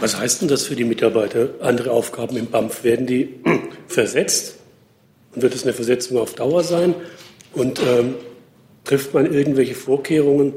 Was 0.00 0.18
heißt 0.18 0.40
denn 0.40 0.48
das 0.48 0.62
für 0.62 0.74
die 0.74 0.84
Mitarbeiter? 0.84 1.50
Andere 1.60 1.90
Aufgaben 1.90 2.38
im 2.38 2.46
BAMF, 2.46 2.82
werden 2.82 3.06
die 3.06 3.34
versetzt? 3.88 4.56
Und 5.34 5.42
wird 5.42 5.54
es 5.54 5.64
eine 5.64 5.74
Versetzung 5.74 6.16
auf 6.16 6.32
Dauer 6.32 6.64
sein? 6.64 6.94
Und 7.52 7.78
ähm, 7.86 8.14
trifft 8.84 9.12
man 9.12 9.30
irgendwelche 9.30 9.74
Vorkehrungen 9.74 10.54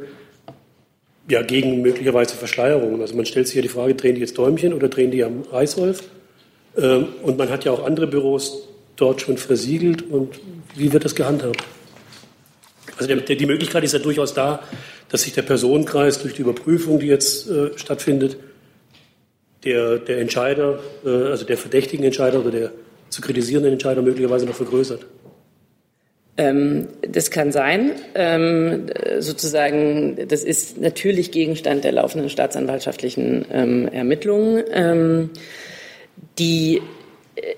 ja, 1.30 1.42
gegen 1.42 1.82
möglicherweise 1.82 2.38
Verschleierungen? 2.38 3.02
Also 3.02 3.14
man 3.14 3.26
stellt 3.26 3.48
sich 3.48 3.58
ja 3.58 3.62
die 3.62 3.68
Frage, 3.68 3.94
drehen 3.94 4.16
die 4.16 4.22
jetzt 4.22 4.38
Däumchen 4.38 4.74
oder 4.74 4.88
drehen 4.88 5.12
die 5.12 5.22
am 5.22 5.42
Reißwolf? 5.52 6.02
Ähm, 6.78 7.08
und 7.24 7.38
man 7.38 7.50
hat 7.50 7.66
ja 7.66 7.72
auch 7.72 7.86
andere 7.86 8.08
Büros 8.08 8.68
dort 8.96 9.22
schon 9.22 9.38
versiegelt. 9.38 10.02
Und 10.10 10.40
wie 10.76 10.92
wird 10.92 11.06
das 11.06 11.16
gehandhabt? 11.16 11.64
Also 12.98 13.14
die 13.14 13.46
Möglichkeit 13.46 13.84
ist 13.84 13.94
ja 13.94 14.00
durchaus 14.00 14.34
da, 14.34 14.62
dass 15.10 15.24
sich 15.24 15.34
der 15.34 15.42
Personenkreis 15.42 16.22
durch 16.22 16.34
die 16.34 16.42
Überprüfung, 16.42 17.00
die 17.00 17.08
jetzt 17.08 17.50
äh, 17.50 17.78
stattfindet, 17.78 18.38
der, 19.64 19.98
der 19.98 20.20
Entscheider, 20.20 20.80
äh, 21.06 21.10
also 21.10 21.46
der 21.46 21.58
verdächtigen 21.58 22.06
Entscheider 22.06 22.40
oder 22.40 22.52
der 22.52 22.72
zu 23.10 23.22
kritisierenden 23.22 23.74
Entscheider 23.74 24.02
möglicherweise 24.02 24.46
noch 24.46 24.56
vergrößert. 24.56 25.06
Ähm, 26.38 26.88
das 27.02 27.32
kann 27.32 27.52
sein. 27.52 27.92
Ähm, 28.14 28.88
sozusagen, 29.20 30.28
das 30.28 30.44
ist 30.44 30.80
natürlich 30.80 31.32
Gegenstand 31.32 31.84
der 31.84 31.94
laufenden 31.94 32.30
staatsanwaltschaftlichen 32.30 33.46
ähm, 33.52 33.88
Ermittlungen. 33.88 34.64
Die, 36.40 36.82
äh, 37.36 37.56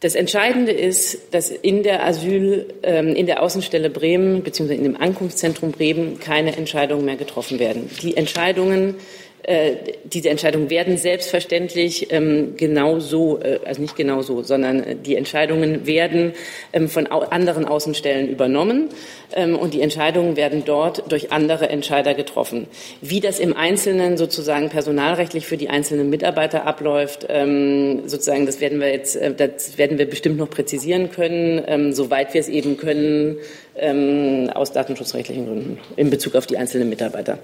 das 0.00 0.14
Entscheidende 0.14 0.72
ist, 0.72 1.34
dass 1.34 1.50
in 1.50 1.82
der 1.82 2.04
Asyl, 2.06 2.72
ähm, 2.82 3.14
in 3.14 3.26
der 3.26 3.42
Außenstelle 3.42 3.90
Bremen 3.90 4.42
bzw. 4.42 4.74
in 4.74 4.84
dem 4.84 4.96
Ankunftszentrum 4.96 5.72
Bremen 5.72 6.18
keine 6.18 6.56
Entscheidungen 6.56 7.04
mehr 7.04 7.16
getroffen 7.16 7.58
werden. 7.58 7.90
Die 8.02 8.16
Entscheidungen 8.16 8.94
äh, 9.42 9.76
diese 10.04 10.28
Entscheidungen 10.28 10.70
werden 10.70 10.96
selbstverständlich 10.96 12.12
ähm, 12.12 12.54
genauso, 12.56 13.38
äh, 13.40 13.60
also 13.64 13.80
nicht 13.80 13.96
genauso, 13.96 14.42
sondern 14.42 14.82
äh, 14.82 14.96
die 14.96 15.16
Entscheidungen 15.16 15.86
werden 15.86 16.32
ähm, 16.72 16.88
von 16.88 17.10
au 17.10 17.20
anderen 17.20 17.64
Außenstellen 17.64 18.28
übernommen 18.28 18.90
ähm, 19.32 19.56
und 19.56 19.72
die 19.72 19.80
Entscheidungen 19.80 20.36
werden 20.36 20.64
dort 20.66 21.10
durch 21.10 21.32
andere 21.32 21.68
Entscheider 21.68 22.14
getroffen. 22.14 22.66
Wie 23.00 23.20
das 23.20 23.38
im 23.38 23.56
Einzelnen 23.56 24.18
sozusagen 24.18 24.68
personalrechtlich 24.68 25.46
für 25.46 25.56
die 25.56 25.70
einzelnen 25.70 26.10
Mitarbeiter 26.10 26.66
abläuft, 26.66 27.26
ähm, 27.28 28.08
sozusagen, 28.08 28.46
das 28.46 28.60
werden 28.60 28.78
wir 28.80 28.90
jetzt, 28.90 29.16
äh, 29.16 29.34
das 29.34 29.78
werden 29.78 29.98
wir 29.98 30.06
bestimmt 30.06 30.36
noch 30.36 30.50
präzisieren 30.50 31.10
können, 31.10 31.62
ähm, 31.66 31.92
soweit 31.92 32.34
wir 32.34 32.40
es 32.40 32.48
eben 32.48 32.76
können, 32.76 33.38
ähm, 33.76 34.50
aus 34.52 34.72
datenschutzrechtlichen 34.72 35.46
Gründen 35.46 35.78
in 35.96 36.10
Bezug 36.10 36.34
auf 36.34 36.46
die 36.46 36.58
einzelnen 36.58 36.90
Mitarbeiter. 36.90 37.38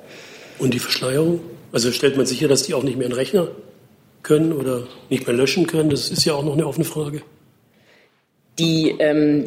Und 0.59 0.75
die 0.75 0.79
Verschleierung? 0.79 1.41
Also 1.77 1.93
stellt 1.93 2.17
man 2.17 2.25
sicher, 2.25 2.49
dass 2.49 2.63
die 2.63 2.73
auch 2.73 2.83
nicht 2.83 2.97
mehr 2.97 3.05
in 3.05 3.13
den 3.13 3.19
Rechner 3.19 3.49
können 4.23 4.55
oder 4.55 4.85
nicht 5.11 5.27
mehr 5.27 5.37
löschen 5.37 5.67
können? 5.67 5.91
Das 5.91 6.09
ist 6.09 6.25
ja 6.25 6.33
auch 6.33 6.43
noch 6.43 6.55
eine 6.55 6.67
offene 6.67 6.87
Frage. 6.87 7.21
Die, 8.59 8.95
ähm, 8.99 9.45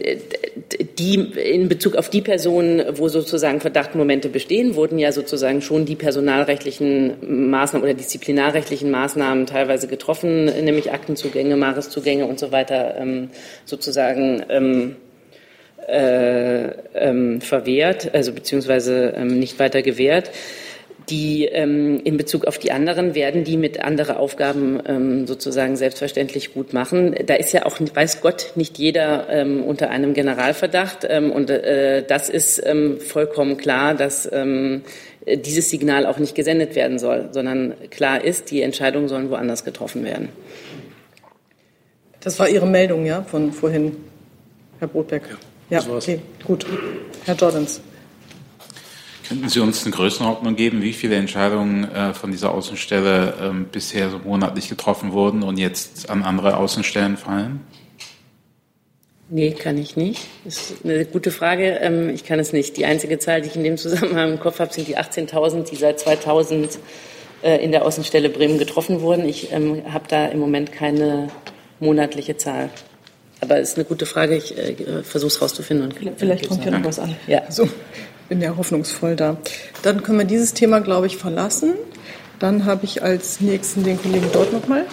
die 1.00 1.16
in 1.16 1.70
Bezug 1.70 1.96
auf 1.96 2.12
die 2.12 2.22
Personen, 2.22 2.86
wo 3.00 3.08
sozusagen 3.08 3.62
Verdachtmomente 3.62 4.30
bestehen, 4.30 4.76
wurden 4.76 5.00
ja 5.00 5.12
sozusagen 5.12 5.64
schon 5.64 5.86
die 5.86 5.96
personalrechtlichen 5.96 7.50
Maßnahmen 7.50 7.84
oder 7.84 7.96
disziplinarrechtlichen 7.96 8.92
Maßnahmen 8.92 9.48
teilweise 9.48 9.88
getroffen, 9.88 10.46
nämlich 10.46 10.92
Aktenzugänge, 10.92 11.58
Mariszugänge 11.58 12.28
und 12.28 12.38
so 12.38 12.52
weiter 12.52 12.96
ähm, 13.00 13.32
sozusagen 13.66 14.44
ähm, 14.50 14.98
äh, 15.88 16.66
ähm, 16.94 17.42
verwehrt, 17.42 18.14
also 18.14 18.34
beziehungsweise 18.34 19.16
ähm, 19.18 19.40
nicht 19.40 19.58
weiter 19.58 19.82
gewährt 19.82 20.30
die 21.10 21.46
ähm, 21.46 22.02
in 22.04 22.18
Bezug 22.18 22.46
auf 22.46 22.58
die 22.58 22.72
anderen 22.72 23.16
werden 23.16 23.44
die 23.44 23.58
mit 23.58 23.84
anderen 23.84 24.16
Aufgaben 24.16 24.80
ähm, 24.86 25.28
sozusagen 25.28 25.76
selbstverständlich 25.76 26.54
gut 26.54 26.74
machen. 26.74 27.16
Da 27.26 27.36
ist 27.36 27.54
ja 27.54 27.66
auch, 27.66 27.80
weiß 27.80 28.22
Gott, 28.22 28.52
nicht 28.56 28.78
jeder 28.78 29.28
ähm, 29.30 29.64
unter 29.64 29.90
einem 29.90 30.14
Generalverdacht. 30.14 31.06
Ähm, 31.10 31.32
und 31.32 31.50
äh, 31.50 32.04
das 32.08 32.30
ist 32.30 32.62
ähm, 32.66 33.00
vollkommen 33.00 33.58
klar, 33.58 33.96
dass 33.96 34.30
ähm, 34.32 34.84
dieses 35.28 35.70
Signal 35.70 36.06
auch 36.06 36.18
nicht 36.18 36.36
gesendet 36.36 36.76
werden 36.76 37.00
soll, 37.00 37.30
sondern 37.32 37.74
klar 37.90 38.24
ist, 38.24 38.52
die 38.52 38.62
Entscheidungen 38.62 39.08
sollen 39.08 39.30
woanders 39.30 39.64
getroffen 39.64 40.04
werden. 40.04 40.30
Das 42.22 42.40
war 42.40 42.50
Ihre 42.50 42.68
Meldung, 42.68 43.06
ja, 43.06 43.24
von 43.24 43.54
vorhin, 43.54 43.96
Herr 44.80 44.88
Brotbeck. 44.88 45.24
Ja, 45.70 45.80
ja 45.80 45.96
okay, 45.96 46.20
gut. 46.46 46.66
Herr 47.26 47.36
Jordans. 47.36 47.82
Könnten 49.30 49.48
Sie 49.48 49.60
uns 49.60 49.86
eine 49.86 49.94
Größenordnung 49.94 50.56
geben, 50.56 50.82
wie 50.82 50.92
viele 50.92 51.16
Entscheidungen 51.16 51.84
äh, 51.84 52.16
von 52.16 52.32
dieser 52.32 52.52
Außenstelle 52.52 53.36
ähm, 53.40 53.68
bisher 53.72 54.10
so 54.10 54.18
monatlich 54.18 54.70
getroffen 54.70 55.12
wurden 55.12 55.44
und 55.44 55.60
jetzt 55.60 56.10
an 56.10 56.24
andere 56.24 56.58
Außenstellen 56.58 57.16
fallen? 57.16 57.60
Nee, 59.30 59.52
kann 59.52 59.78
ich 59.78 59.96
nicht. 59.96 60.26
Das 60.46 60.72
ist 60.72 60.84
eine 60.84 61.06
gute 61.06 61.30
Frage. 61.30 61.78
Ähm, 61.80 62.10
ich 62.10 62.26
kann 62.26 62.40
es 62.40 62.54
nicht. 62.54 62.76
Die 62.78 62.86
einzige 62.86 63.20
Zahl, 63.20 63.42
die 63.42 63.50
ich 63.50 63.56
in 63.56 63.64
dem 63.64 63.78
Zusammenhang 63.78 64.32
im 64.32 64.40
Kopf 64.40 64.58
habe, 64.58 64.74
sind 64.74 64.88
die 64.88 64.98
18.000, 64.98 65.70
die 65.70 65.76
seit 65.76 66.00
2000 66.00 66.80
äh, 67.44 67.64
in 67.64 67.72
der 67.72 67.86
Außenstelle 67.86 68.30
Bremen 68.30 68.58
getroffen 68.58 69.02
wurden. 69.02 69.30
Ich 69.30 69.52
ähm, 69.52 69.84
habe 69.94 70.06
da 70.08 70.26
im 70.26 70.40
Moment 70.40 70.72
keine 70.72 71.28
monatliche 71.80 72.36
Zahl. 72.38 72.72
Aber 73.42 73.60
es 73.60 73.70
ist 73.70 73.76
eine 73.78 73.86
gute 73.86 74.08
Frage. 74.08 74.36
Ich 74.38 74.58
äh, 74.58 75.04
versuche 75.04 75.28
es 75.28 75.40
rauszufinden. 75.40 75.94
Vielleicht 76.18 76.50
kommt 76.50 76.66
ja 76.66 76.72
noch 76.72 76.84
was 76.84 76.98
an. 76.98 77.16
Ja. 77.28 77.44
So 77.52 77.70
bin 78.30 78.42
ja 78.42 78.56
hoffnungsvoll 78.56 79.16
da. 79.16 79.38
Dann 79.82 80.04
können 80.04 80.20
wir 80.20 80.26
dieses 80.26 80.54
Thema, 80.54 80.80
glaube 80.80 81.08
ich, 81.08 81.18
verlassen. 81.18 81.74
Dann 82.38 82.66
habe 82.66 82.86
ich 82.86 83.04
als 83.04 83.42
nächsten 83.42 83.84
den 83.84 84.02
Kollegen 84.02 84.28
dort 84.32 84.54
nochmal. 84.54 84.86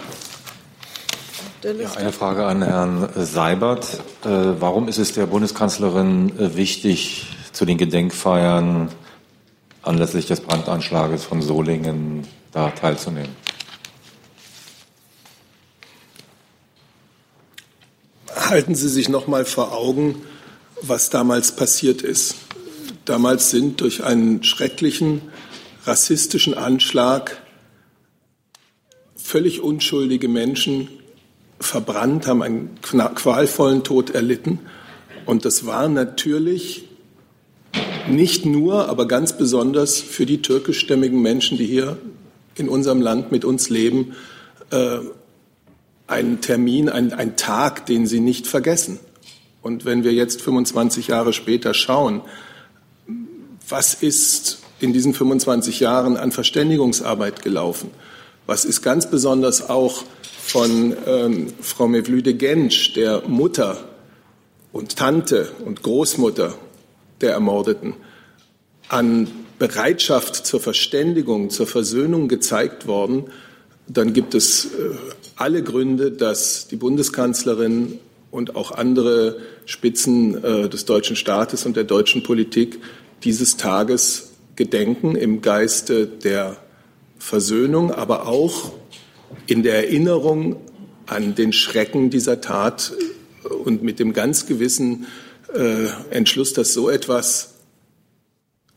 Ja, 1.62 1.92
eine 1.96 2.12
Frage 2.12 2.46
an 2.46 2.62
Herrn 2.62 3.08
Seibert. 3.16 4.00
Äh, 4.24 4.28
warum 4.60 4.88
ist 4.88 4.98
es 4.98 5.12
der 5.12 5.26
Bundeskanzlerin 5.26 6.38
äh, 6.38 6.56
wichtig, 6.56 7.26
zu 7.52 7.64
den 7.64 7.78
Gedenkfeiern 7.78 8.88
anlässlich 9.82 10.26
des 10.26 10.40
Brandanschlages 10.40 11.24
von 11.24 11.42
Solingen 11.42 12.26
da 12.52 12.70
teilzunehmen? 12.70 13.34
Halten 18.34 18.74
Sie 18.74 18.88
sich 18.88 19.08
noch 19.08 19.26
mal 19.26 19.44
vor 19.44 19.72
Augen, 19.72 20.22
was 20.82 21.10
damals 21.10 21.56
passiert 21.56 22.02
ist. 22.02 22.36
Damals 23.06 23.50
sind 23.50 23.80
durch 23.80 24.02
einen 24.02 24.42
schrecklichen 24.42 25.22
rassistischen 25.84 26.54
Anschlag 26.54 27.40
völlig 29.14 29.60
unschuldige 29.60 30.26
Menschen 30.26 30.88
verbrannt, 31.60 32.26
haben 32.26 32.42
einen 32.42 32.70
qualvollen 32.82 33.84
Tod 33.84 34.10
erlitten. 34.10 34.58
Und 35.24 35.44
das 35.44 35.66
war 35.66 35.88
natürlich 35.88 36.88
nicht 38.08 38.44
nur, 38.44 38.88
aber 38.88 39.06
ganz 39.06 39.38
besonders 39.38 40.00
für 40.00 40.26
die 40.26 40.42
türkischstämmigen 40.42 41.22
Menschen, 41.22 41.58
die 41.58 41.66
hier 41.66 41.98
in 42.56 42.68
unserem 42.68 43.00
Land 43.00 43.30
mit 43.30 43.44
uns 43.44 43.70
leben, 43.70 44.16
äh, 44.70 44.98
ein 46.08 46.40
Termin, 46.40 46.88
ein, 46.88 47.12
ein 47.12 47.36
Tag, 47.36 47.86
den 47.86 48.08
sie 48.08 48.20
nicht 48.20 48.48
vergessen. 48.48 48.98
Und 49.62 49.84
wenn 49.84 50.02
wir 50.02 50.12
jetzt 50.12 50.42
25 50.42 51.06
Jahre 51.06 51.32
später 51.32 51.72
schauen, 51.72 52.22
was 53.68 53.94
ist 53.94 54.58
in 54.80 54.92
diesen 54.92 55.14
25 55.14 55.80
Jahren 55.80 56.16
an 56.16 56.32
Verständigungsarbeit 56.32 57.42
gelaufen? 57.42 57.90
Was 58.46 58.64
ist 58.64 58.82
ganz 58.82 59.10
besonders 59.10 59.68
auch 59.68 60.04
von 60.40 60.96
ähm, 61.06 61.52
Frau 61.60 61.88
Mevlüde 61.88 62.34
Gensch, 62.34 62.92
der 62.92 63.22
Mutter 63.26 63.78
und 64.72 64.96
Tante 64.96 65.48
und 65.64 65.82
Großmutter 65.82 66.54
der 67.20 67.32
Ermordeten, 67.32 67.94
an 68.88 69.28
Bereitschaft 69.58 70.46
zur 70.46 70.60
Verständigung, 70.60 71.50
zur 71.50 71.66
Versöhnung 71.66 72.28
gezeigt 72.28 72.86
worden, 72.86 73.24
dann 73.88 74.12
gibt 74.12 74.34
es 74.34 74.66
äh, 74.66 74.68
alle 75.34 75.62
Gründe, 75.62 76.12
dass 76.12 76.68
die 76.68 76.76
Bundeskanzlerin 76.76 77.98
und 78.30 78.54
auch 78.54 78.70
andere 78.70 79.38
Spitzen 79.64 80.44
äh, 80.44 80.68
des 80.68 80.84
deutschen 80.84 81.16
Staates 81.16 81.66
und 81.66 81.76
der 81.76 81.84
deutschen 81.84 82.22
Politik 82.22 82.78
dieses 83.24 83.56
Tages 83.56 84.32
gedenken 84.56 85.16
im 85.16 85.42
Geiste 85.42 86.06
der 86.06 86.56
Versöhnung, 87.18 87.92
aber 87.92 88.26
auch 88.26 88.72
in 89.46 89.62
der 89.62 89.74
Erinnerung 89.84 90.56
an 91.06 91.34
den 91.34 91.52
Schrecken 91.52 92.10
dieser 92.10 92.40
Tat 92.40 92.92
und 93.64 93.82
mit 93.82 93.98
dem 93.98 94.12
ganz 94.12 94.46
gewissen 94.46 95.06
äh, 95.54 95.86
Entschluss, 96.10 96.52
dass 96.52 96.72
so 96.72 96.90
etwas 96.90 97.54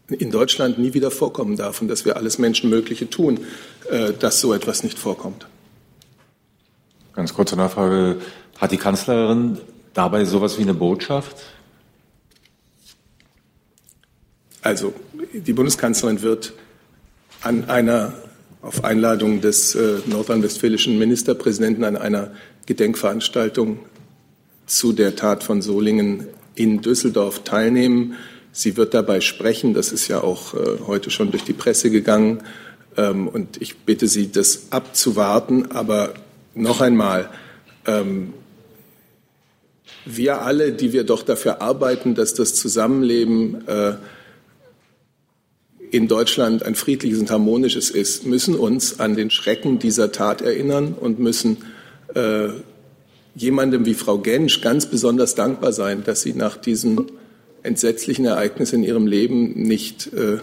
in 0.07 0.31
Deutschland 0.31 0.79
nie 0.79 0.93
wieder 0.93 1.11
vorkommen 1.11 1.55
darf 1.55 1.81
und 1.81 1.87
dass 1.87 2.05
wir 2.05 2.17
alles 2.17 2.39
Menschenmögliche 2.39 3.09
tun, 3.09 3.39
äh, 3.89 4.13
dass 4.13 4.39
so 4.39 4.53
etwas 4.53 4.83
nicht 4.83 4.97
vorkommt. 4.97 5.47
Ganz 7.13 7.33
kurze 7.33 7.55
Nachfrage. 7.55 8.17
Hat 8.57 8.71
die 8.71 8.77
Kanzlerin 8.77 9.57
dabei 9.93 10.25
sowas 10.25 10.57
wie 10.57 10.63
eine 10.63 10.73
Botschaft? 10.73 11.37
Also, 14.61 14.93
die 15.33 15.53
Bundeskanzlerin 15.53 16.21
wird 16.21 16.53
an 17.41 17.69
einer, 17.69 18.13
auf 18.61 18.83
Einladung 18.83 19.41
des 19.41 19.75
äh, 19.75 19.99
nordrhein-westfälischen 20.05 20.99
Ministerpräsidenten 20.99 21.83
an 21.83 21.95
einer 21.95 22.31
Gedenkveranstaltung 22.65 23.79
zu 24.65 24.93
der 24.93 25.15
Tat 25.15 25.43
von 25.43 25.61
Solingen 25.61 26.27
in 26.55 26.81
Düsseldorf 26.81 27.43
teilnehmen. 27.43 28.15
Sie 28.51 28.75
wird 28.75 28.93
dabei 28.93 29.21
sprechen. 29.21 29.73
Das 29.73 29.91
ist 29.91 30.07
ja 30.07 30.21
auch 30.21 30.53
äh, 30.53 30.79
heute 30.85 31.09
schon 31.09 31.31
durch 31.31 31.43
die 31.43 31.53
Presse 31.53 31.89
gegangen. 31.89 32.43
Ähm, 32.97 33.27
und 33.27 33.61
ich 33.61 33.77
bitte 33.77 34.07
Sie, 34.07 34.31
das 34.31 34.71
abzuwarten. 34.71 35.71
Aber 35.71 36.13
noch 36.53 36.81
einmal, 36.81 37.29
ähm, 37.85 38.33
wir 40.05 40.41
alle, 40.41 40.73
die 40.73 40.91
wir 40.91 41.05
doch 41.05 41.23
dafür 41.23 41.61
arbeiten, 41.61 42.15
dass 42.15 42.33
das 42.33 42.55
Zusammenleben 42.55 43.67
äh, 43.67 43.93
in 45.91 46.07
Deutschland 46.07 46.63
ein 46.63 46.75
friedliches 46.75 47.19
und 47.19 47.31
harmonisches 47.31 47.89
ist, 47.89 48.25
müssen 48.25 48.55
uns 48.55 48.99
an 48.99 49.15
den 49.15 49.31
Schrecken 49.31 49.79
dieser 49.79 50.11
Tat 50.11 50.41
erinnern 50.41 50.93
und 50.99 51.19
müssen 51.19 51.57
äh, 52.13 52.49
jemandem 53.35 53.85
wie 53.85 53.93
Frau 53.93 54.17
Gensch 54.19 54.61
ganz 54.61 54.85
besonders 54.85 55.35
dankbar 55.35 55.73
sein, 55.73 56.03
dass 56.03 56.21
sie 56.21 56.33
nach 56.33 56.57
diesem 56.57 57.07
entsetzlichen 57.63 58.25
Ereignis 58.25 58.73
in 58.73 58.83
ihrem 58.83 59.07
Leben 59.07 59.53
nicht 59.63 60.11
äh, 60.13 60.37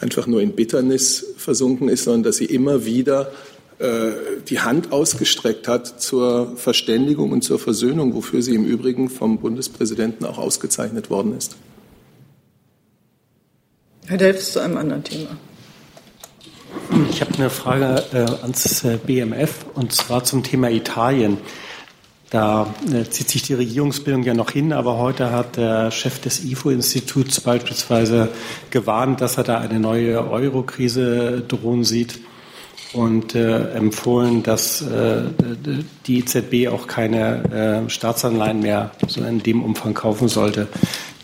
einfach 0.00 0.26
nur 0.26 0.40
in 0.40 0.52
Bitternis 0.52 1.34
versunken 1.36 1.88
ist, 1.88 2.04
sondern 2.04 2.24
dass 2.24 2.36
sie 2.36 2.46
immer 2.46 2.84
wieder 2.84 3.32
äh, 3.78 4.12
die 4.48 4.60
Hand 4.60 4.92
ausgestreckt 4.92 5.68
hat 5.68 6.00
zur 6.00 6.56
Verständigung 6.56 7.32
und 7.32 7.42
zur 7.42 7.58
Versöhnung, 7.58 8.14
wofür 8.14 8.42
sie 8.42 8.54
im 8.54 8.64
Übrigen 8.64 9.08
vom 9.08 9.38
Bundespräsidenten 9.38 10.24
auch 10.24 10.38
ausgezeichnet 10.38 11.10
worden 11.10 11.36
ist. 11.36 11.56
Herr 14.06 14.18
Delfs 14.18 14.52
zu 14.52 14.60
einem 14.60 14.76
anderen 14.78 15.04
Thema. 15.04 15.30
Ich 17.10 17.20
habe 17.20 17.34
eine 17.34 17.50
Frage 17.50 18.02
äh, 18.12 18.42
ans 18.42 18.84
äh, 18.84 18.98
BMF 18.98 19.66
und 19.74 19.92
zwar 19.92 20.24
zum 20.24 20.42
Thema 20.42 20.70
Italien. 20.70 21.38
Da 22.30 22.74
äh, 22.92 23.04
zieht 23.08 23.28
sich 23.28 23.42
die 23.42 23.54
Regierungsbildung 23.54 24.24
ja 24.24 24.34
noch 24.34 24.50
hin, 24.50 24.72
aber 24.72 24.98
heute 24.98 25.30
hat 25.30 25.56
der 25.56 25.92
Chef 25.92 26.20
des 26.20 26.44
IFO-Instituts 26.44 27.40
beispielsweise 27.42 28.30
gewarnt, 28.70 29.20
dass 29.20 29.38
er 29.38 29.44
da 29.44 29.58
eine 29.58 29.78
neue 29.78 30.28
Euro-Krise 30.28 31.44
drohen 31.46 31.84
sieht 31.84 32.18
und 32.94 33.36
äh, 33.36 33.70
empfohlen, 33.72 34.42
dass 34.42 34.82
äh, 34.82 35.22
die 36.06 36.18
EZB 36.18 36.68
auch 36.68 36.88
keine 36.88 37.84
Staatsanleihen 37.86 38.60
mehr 38.60 38.90
so 39.06 39.22
in 39.22 39.42
dem 39.42 39.62
Umfang 39.62 39.94
kaufen 39.94 40.26
sollte. 40.26 40.66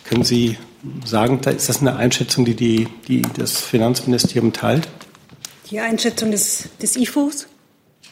Können 0.04 0.24
Sie 0.24 0.56
sagen, 1.04 1.40
ist 1.44 1.68
das 1.68 1.80
eine 1.80 1.96
Einschätzung, 1.96 2.44
die, 2.44 2.54
die, 2.54 2.88
die 3.06 3.22
das 3.36 3.60
Finanzministerium 3.60 4.52
teilt? 4.52 4.88
Die 5.70 5.80
Einschätzung 5.80 6.30
des, 6.30 6.68
des 6.80 6.96
IFOs, 6.96 7.46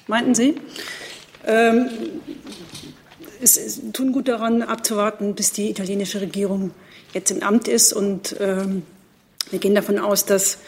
meinten 0.07 0.35
Sie? 0.35 0.57
Ähm, 1.47 1.89
es, 3.41 3.57
es 3.57 3.81
tun 3.93 4.12
gut 4.12 4.29
daran, 4.29 4.62
abzuwarten, 4.62 5.35
bis 5.35 5.53
die 5.53 5.71
italienische 5.71 6.21
Regierung 6.21 6.73
jetzt 7.12 7.31
im 7.31 7.43
Amt 7.43 7.69
ist. 7.69 7.93
Und 7.93 8.37
ähm, 8.41 8.83
wir 9.51 9.59
gehen 9.59 9.75
davon 9.75 9.99
aus, 9.99 10.25
dass 10.27 10.59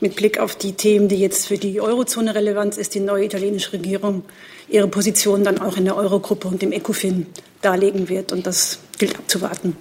mit 0.00 0.16
Blick 0.16 0.38
auf 0.38 0.56
die 0.56 0.72
Themen, 0.72 1.08
die 1.08 1.16
jetzt 1.16 1.46
für 1.46 1.56
die 1.56 1.80
Eurozone 1.80 2.34
relevant 2.34 2.76
ist, 2.76 2.94
die 2.94 3.00
neue 3.00 3.26
italienische 3.26 3.72
Regierung 3.72 4.24
ihre 4.68 4.88
Position 4.88 5.44
dann 5.44 5.60
auch 5.60 5.76
in 5.76 5.84
der 5.84 5.96
Eurogruppe 5.96 6.48
und 6.48 6.62
dem 6.62 6.72
ECOFIN 6.72 7.26
darlegen 7.62 8.08
wird. 8.08 8.32
Und 8.32 8.46
das 8.46 8.80
gilt 8.98 9.16
abzuwarten. 9.16 9.76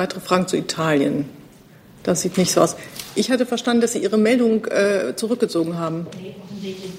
Weitere 0.00 0.20
Fragen 0.20 0.48
zu 0.48 0.56
Italien? 0.56 1.28
Das 2.04 2.22
sieht 2.22 2.38
nicht 2.38 2.52
so 2.52 2.62
aus. 2.62 2.74
Ich 3.16 3.30
hatte 3.30 3.44
verstanden, 3.44 3.82
dass 3.82 3.92
Sie 3.92 3.98
Ihre 3.98 4.16
Meldung 4.16 4.64
äh, 4.64 5.14
zurückgezogen 5.14 5.78
haben. 5.78 6.06
Nee, 6.18 6.34
offensichtlich. 6.42 6.92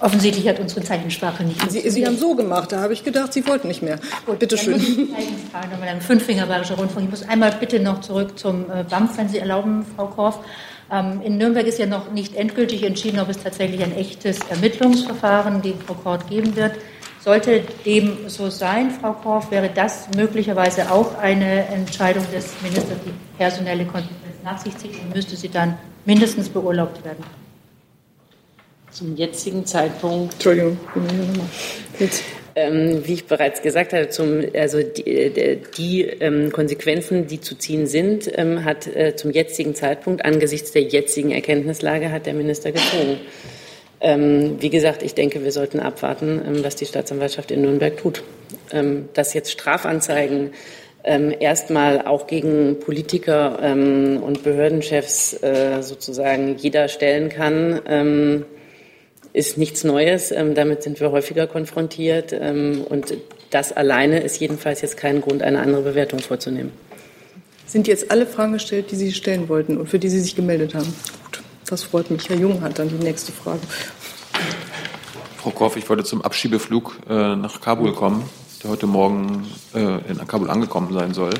Offensichtlich 0.00 0.48
hat 0.48 0.58
unsere 0.58 0.82
Zeichensprache 0.82 1.44
nicht 1.44 1.70
Sie, 1.70 1.88
Sie 1.88 2.04
haben 2.04 2.18
so 2.18 2.34
gemacht, 2.34 2.72
da 2.72 2.80
habe 2.80 2.94
ich 2.94 3.04
gedacht, 3.04 3.32
Sie 3.32 3.46
wollten 3.46 3.68
nicht 3.68 3.80
mehr. 3.80 4.00
Gut, 4.26 4.40
bitte 4.40 4.58
schön. 4.58 4.80
Zeichensprache 4.80 6.00
Fünffinger 6.00 6.46
Bayerischer 6.46 6.74
Rundfunk. 6.74 7.04
Ich 7.04 7.10
muss 7.12 7.22
einmal 7.22 7.52
bitte 7.52 7.78
noch 7.78 8.00
zurück 8.00 8.36
zum 8.36 8.68
äh, 8.72 8.82
BAMF, 8.82 9.16
wenn 9.18 9.28
Sie 9.28 9.38
erlauben, 9.38 9.86
Frau 9.94 10.08
Korff. 10.08 10.40
Ähm, 10.90 11.20
in 11.22 11.38
Nürnberg 11.38 11.68
ist 11.68 11.78
ja 11.78 11.86
noch 11.86 12.10
nicht 12.10 12.34
endgültig 12.34 12.82
entschieden, 12.82 13.20
ob 13.20 13.28
es 13.28 13.40
tatsächlich 13.40 13.84
ein 13.84 13.96
echtes 13.96 14.40
Ermittlungsverfahren 14.50 15.62
gegen 15.62 15.78
Frau 15.78 15.94
Kort 15.94 16.28
geben 16.28 16.56
wird. 16.56 16.72
Sollte 17.26 17.64
dem 17.84 18.28
so 18.28 18.50
sein, 18.50 18.92
Frau 18.92 19.12
Korff, 19.12 19.50
wäre 19.50 19.68
das 19.68 20.06
möglicherweise 20.14 20.88
auch 20.92 21.18
eine 21.18 21.66
Entscheidung 21.66 22.24
des 22.32 22.52
Ministers, 22.62 22.98
die 23.04 23.10
personelle 23.36 23.84
Konsequenzen 23.84 24.44
nach 24.44 24.58
sich 24.58 24.78
zieht 24.78 24.92
und 25.02 25.12
müsste 25.12 25.34
sie 25.34 25.48
dann 25.48 25.76
mindestens 26.04 26.48
beurlaubt 26.48 27.04
werden 27.04 27.24
zum 28.92 29.16
jetzigen 29.16 29.66
Zeitpunkt. 29.66 30.34
Entschuldigung, 30.34 30.78
jetzt. 31.98 32.22
Ähm, 32.54 33.02
wie 33.04 33.14
ich 33.14 33.26
bereits 33.26 33.60
gesagt 33.60 33.92
habe, 33.92 34.08
zum, 34.08 34.42
also 34.54 34.80
die, 34.82 35.06
äh, 35.06 35.58
die 35.76 36.02
ähm, 36.04 36.50
Konsequenzen, 36.52 37.26
die 37.26 37.38
zu 37.38 37.56
ziehen 37.56 37.86
sind, 37.86 38.30
ähm, 38.38 38.64
hat 38.64 38.86
äh, 38.86 39.14
zum 39.14 39.30
jetzigen 39.30 39.74
Zeitpunkt 39.74 40.24
angesichts 40.24 40.72
der 40.72 40.82
jetzigen 40.82 41.32
Erkenntnislage 41.32 42.10
hat 42.10 42.24
der 42.24 42.32
Minister 42.32 42.72
gezogen. 42.72 43.18
Ähm, 44.00 44.56
wie 44.60 44.70
gesagt, 44.70 45.02
ich 45.02 45.14
denke, 45.14 45.42
wir 45.42 45.52
sollten 45.52 45.80
abwarten, 45.80 46.42
ähm, 46.46 46.64
was 46.64 46.76
die 46.76 46.86
Staatsanwaltschaft 46.86 47.50
in 47.50 47.62
Nürnberg 47.62 47.96
tut. 47.96 48.22
Ähm, 48.72 49.08
dass 49.14 49.34
jetzt 49.34 49.50
Strafanzeigen 49.50 50.50
erstmal 51.38 52.04
auch 52.04 52.26
gegen 52.26 52.80
Politiker 52.80 53.60
und 53.60 54.42
Behördenchefs 54.42 55.40
äh, 55.40 55.80
sozusagen 55.80 56.56
jeder 56.56 56.88
stellen 56.88 57.28
kann, 57.28 58.44
ist 59.36 59.58
nichts 59.58 59.84
Neues. 59.84 60.32
Ähm, 60.32 60.54
damit 60.54 60.82
sind 60.82 60.98
wir 60.98 61.12
häufiger 61.12 61.46
konfrontiert. 61.46 62.32
Ähm, 62.32 62.84
und 62.88 63.14
das 63.50 63.70
alleine 63.70 64.20
ist 64.20 64.40
jedenfalls 64.40 64.80
jetzt 64.80 64.96
kein 64.96 65.20
Grund, 65.20 65.42
eine 65.42 65.60
andere 65.60 65.82
Bewertung 65.82 66.20
vorzunehmen. 66.20 66.72
Sind 67.66 67.86
jetzt 67.86 68.10
alle 68.10 68.26
Fragen 68.26 68.54
gestellt, 68.54 68.86
die 68.90 68.96
Sie 68.96 69.12
stellen 69.12 69.48
wollten 69.48 69.76
und 69.76 69.88
für 69.88 69.98
die 69.98 70.08
Sie 70.08 70.20
sich 70.20 70.36
gemeldet 70.36 70.74
haben? 70.74 70.94
Das 71.66 71.82
freut 71.82 72.10
mich. 72.10 72.28
Herr 72.28 72.36
Jung 72.36 72.60
hat 72.62 72.78
dann 72.78 72.88
die 72.88 72.94
nächste 72.94 73.32
Frage. 73.32 73.60
Frau 75.38 75.50
Korff, 75.50 75.76
ich 75.76 75.88
wollte 75.88 76.04
zum 76.04 76.22
Abschiebeflug 76.22 76.96
äh, 77.08 77.34
nach 77.34 77.60
Kabul 77.60 77.92
kommen, 77.92 78.28
der 78.62 78.70
heute 78.70 78.86
Morgen 78.86 79.46
äh, 79.74 80.10
in 80.10 80.24
Kabul 80.26 80.48
angekommen 80.48 80.92
sein 80.92 81.12
soll. 81.12 81.34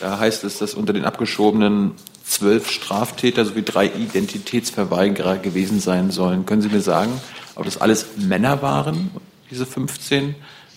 Da 0.00 0.18
heißt 0.18 0.44
es, 0.44 0.58
dass 0.58 0.74
unter 0.74 0.92
den 0.92 1.04
abgeschobenen 1.04 1.92
zwölf 2.24 2.70
Straftäter 2.70 3.44
sowie 3.44 3.62
drei 3.62 3.86
Identitätsverweigerer 3.86 5.36
gewesen 5.36 5.78
sein 5.80 6.10
sollen. 6.10 6.46
Können 6.46 6.62
Sie 6.62 6.68
mir 6.68 6.80
sagen, 6.80 7.12
ob 7.54 7.64
das 7.64 7.80
alles 7.80 8.16
Männer 8.16 8.62
waren, 8.62 9.10
diese 9.50 9.66
15, 9.66 10.34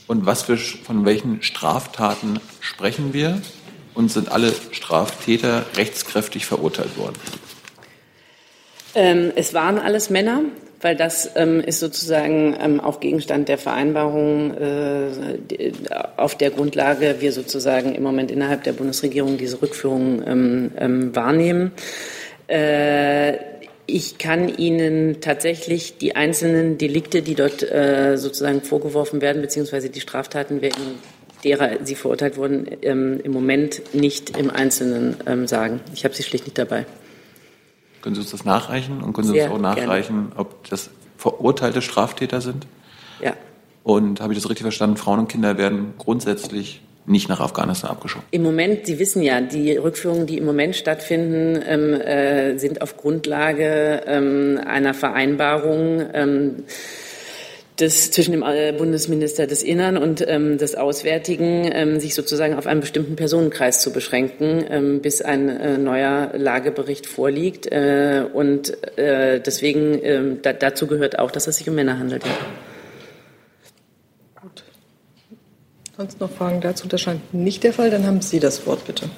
und 0.07 0.25
was 0.25 0.43
für, 0.43 0.57
von 0.57 1.05
welchen 1.05 1.41
Straftaten 1.41 2.39
sprechen 2.59 3.13
wir? 3.13 3.41
Und 3.93 4.11
sind 4.11 4.31
alle 4.31 4.53
Straftäter 4.71 5.65
rechtskräftig 5.75 6.47
verurteilt 6.47 6.97
worden? 6.97 7.15
Ähm, 8.95 9.31
es 9.35 9.53
waren 9.53 9.79
alles 9.79 10.09
Männer, 10.09 10.41
weil 10.81 10.95
das 10.95 11.31
ähm, 11.35 11.61
ist 11.61 11.79
sozusagen 11.79 12.55
ähm, 12.61 12.79
auch 12.79 12.99
Gegenstand 12.99 13.47
der 13.47 13.57
Vereinbarung, 13.57 14.53
äh, 14.55 15.07
die, 15.49 15.71
auf 16.17 16.35
der 16.35 16.51
Grundlage 16.51 17.15
wir 17.19 17.31
sozusagen 17.31 17.95
im 17.95 18.03
Moment 18.03 18.29
innerhalb 18.29 18.63
der 18.63 18.73
Bundesregierung 18.73 19.37
diese 19.37 19.61
Rückführung 19.61 20.21
ähm, 20.25 20.71
ähm, 20.77 21.15
wahrnehmen. 21.15 21.71
Äh, 22.47 23.37
ich 23.85 24.17
kann 24.17 24.47
Ihnen 24.47 25.19
tatsächlich 25.19 25.97
die 25.97 26.15
einzelnen 26.15 26.77
Delikte, 26.77 27.21
die 27.21 27.35
dort 27.35 27.63
äh, 27.63 28.17
sozusagen 28.17 28.61
vorgeworfen 28.61 29.21
werden, 29.21 29.41
beziehungsweise 29.41 29.89
die 29.89 29.99
Straftaten, 29.99 30.61
wegen 30.61 30.75
derer 31.43 31.79
sie 31.83 31.95
verurteilt 31.95 32.37
wurden, 32.37 32.67
ähm, 32.81 33.19
im 33.23 33.31
Moment 33.31 33.93
nicht 33.93 34.37
im 34.37 34.49
Einzelnen 34.49 35.17
ähm, 35.27 35.47
sagen. 35.47 35.81
Ich 35.93 36.05
habe 36.05 36.15
sie 36.15 36.23
schlicht 36.23 36.45
nicht 36.45 36.57
dabei. 36.57 36.85
Können 38.04 38.16
Sie 38.16 38.22
uns 38.22 38.32
das 38.32 38.43
nachreichen 38.43 39.01
und 39.01 39.14
können 39.14 39.28
Sie 39.28 39.34
Sehr 39.34 39.45
uns 39.45 39.56
auch 39.56 39.62
nachreichen, 39.62 40.28
gerne. 40.28 40.39
ob 40.39 40.70
das 40.70 40.89
verurteilte 41.18 41.82
Straftäter 41.82 42.41
sind? 42.41 42.68
Ja. 43.22 43.34
Und 43.84 44.20
habe 44.20 44.34
ich 44.34 44.39
das 44.39 44.49
richtig 44.49 44.64
verstanden? 44.64 44.97
Frauen 44.97 45.20
und 45.20 45.30
Kinder 45.30 45.58
werden 45.58 45.93
grundsätzlich 45.97 46.82
nicht 47.06 47.30
nach 47.30 47.39
Afghanistan 47.39 47.91
abgeschoben. 47.91 48.26
Im 48.32 48.43
Moment, 48.43 48.86
Sie 48.86 48.99
wissen 48.99 49.22
ja, 49.22 49.39
die 49.39 49.78
Rückführungen, 49.78 50.28
die 50.28 50.38
im 50.38 50.43
Moment 50.43 50.76
stattfinden, 50.76 51.62
ähm, 51.66 51.93
äh, 51.93 52.58
sind 52.58 52.82
auf 52.82 52.97
Grundlage 52.97 54.04
ähm, 54.06 54.60
einer 54.66 54.93
Vereinbarung. 54.93 56.04
Ähm, 56.14 56.64
des, 57.80 58.11
zwischen 58.11 58.32
dem 58.32 58.43
äh, 58.43 58.74
Bundesminister 58.78 59.47
des 59.47 59.63
Innern 59.63 59.97
und 59.97 60.24
ähm, 60.28 60.57
des 60.57 60.76
Auswärtigen, 60.76 61.69
ähm, 61.74 61.99
sich 61.99 62.13
sozusagen 62.15 62.55
auf 62.55 62.67
einen 62.67 62.82
bestimmten 62.82 63.15
Personenkreis 63.15 63.82
zu 63.82 63.91
beschränken, 63.91 64.63
ähm, 64.69 65.01
bis 65.01 65.21
ein 65.21 65.49
äh, 65.49 65.78
neuer 65.78 66.32
Lagebericht 66.36 67.07
vorliegt. 67.07 67.71
Äh, 67.71 68.26
und 68.32 68.97
äh, 68.97 69.39
deswegen 69.39 69.99
ähm, 70.03 70.39
da, 70.41 70.53
dazu 70.53 70.88
gehört 70.88 71.19
auch, 71.19 71.32
dass 71.32 71.47
es 71.47 71.57
sich 71.57 71.69
um 71.69 71.76
Männer 71.76 71.97
handelt. 71.97 72.24
Ja. 72.26 72.32
Sonst 75.95 76.19
noch 76.19 76.32
Fragen 76.32 76.59
dazu? 76.59 76.88
Das 76.88 77.01
scheint 77.01 77.34
nicht 77.36 77.63
der 77.63 77.71
Fall. 77.71 77.91
Dann 77.91 78.07
haben 78.07 78.19
Sie 78.21 78.39
das 78.39 78.65
Wort, 78.65 78.86
bitte. 78.86 79.09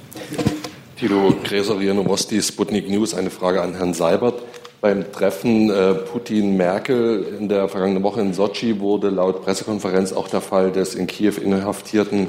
Tilo 0.97 1.33
Gräser, 1.43 1.75
Novosti, 1.75 2.41
Sputnik 2.41 2.89
News. 2.89 3.13
Eine 3.13 3.29
Frage 3.29 3.61
an 3.61 3.75
Herrn 3.75 3.93
Seibert. 3.93 4.41
Beim 4.85 5.11
Treffen 5.11 5.71
äh, 5.71 5.95
Putin-Merkel 5.95 7.37
in 7.39 7.49
der 7.49 7.67
vergangenen 7.67 8.03
Woche 8.03 8.21
in 8.21 8.35
Sotschi 8.35 8.79
wurde 8.79 9.09
laut 9.09 9.43
Pressekonferenz 9.43 10.13
auch 10.13 10.27
der 10.27 10.41
Fall 10.41 10.71
des 10.71 10.93
in 10.93 11.07
Kiew 11.07 11.41
inhaftierten 11.43 12.27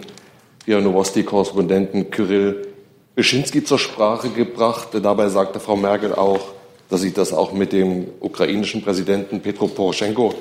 RIA 0.66 0.80
Novosti-Korrespondenten 0.80 2.10
Kyrill 2.10 2.66
Beschinski 3.14 3.62
zur 3.62 3.78
Sprache 3.78 4.30
gebracht. 4.30 4.88
Dabei 5.02 5.28
sagte 5.28 5.60
Frau 5.60 5.76
Merkel 5.76 6.14
auch, 6.14 6.54
dass 6.88 7.02
sie 7.02 7.12
das 7.12 7.34
auch 7.34 7.52
mit 7.52 7.74
dem 7.74 8.06
ukrainischen 8.20 8.80
Präsidenten 8.80 9.40
Petro 9.40 9.68
Poroschenko 9.68 10.32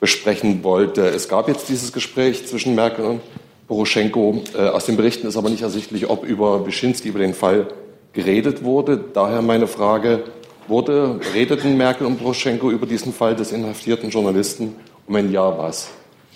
besprechen 0.00 0.64
wollte. 0.64 1.06
Es 1.08 1.28
gab 1.28 1.48
jetzt 1.48 1.68
dieses 1.68 1.92
Gespräch 1.92 2.46
zwischen 2.46 2.76
Merkel 2.76 3.04
und 3.04 3.20
Poroschenko. 3.66 4.40
Äh, 4.56 4.68
aus 4.68 4.86
den 4.86 4.96
Berichten 4.96 5.26
ist 5.26 5.36
aber 5.36 5.50
nicht 5.50 5.60
ersichtlich, 5.60 6.08
ob 6.08 6.24
über 6.24 6.60
Beschinski, 6.60 7.08
über 7.08 7.18
den 7.18 7.34
Fall 7.34 7.66
geredet 8.14 8.64
wurde. 8.64 8.98
Daher 9.12 9.42
meine 9.42 9.66
Frage, 9.66 10.24
wurde, 10.68 11.20
redeten 11.34 11.76
Merkel 11.76 12.06
und 12.06 12.18
Poroschenko 12.18 12.70
über 12.70 12.86
diesen 12.86 13.12
Fall 13.12 13.34
des 13.34 13.52
inhaftierten 13.52 14.10
Journalisten? 14.10 14.74
Und 15.06 15.14
wenn 15.14 15.32
ja, 15.32 15.56
was? 15.56 15.88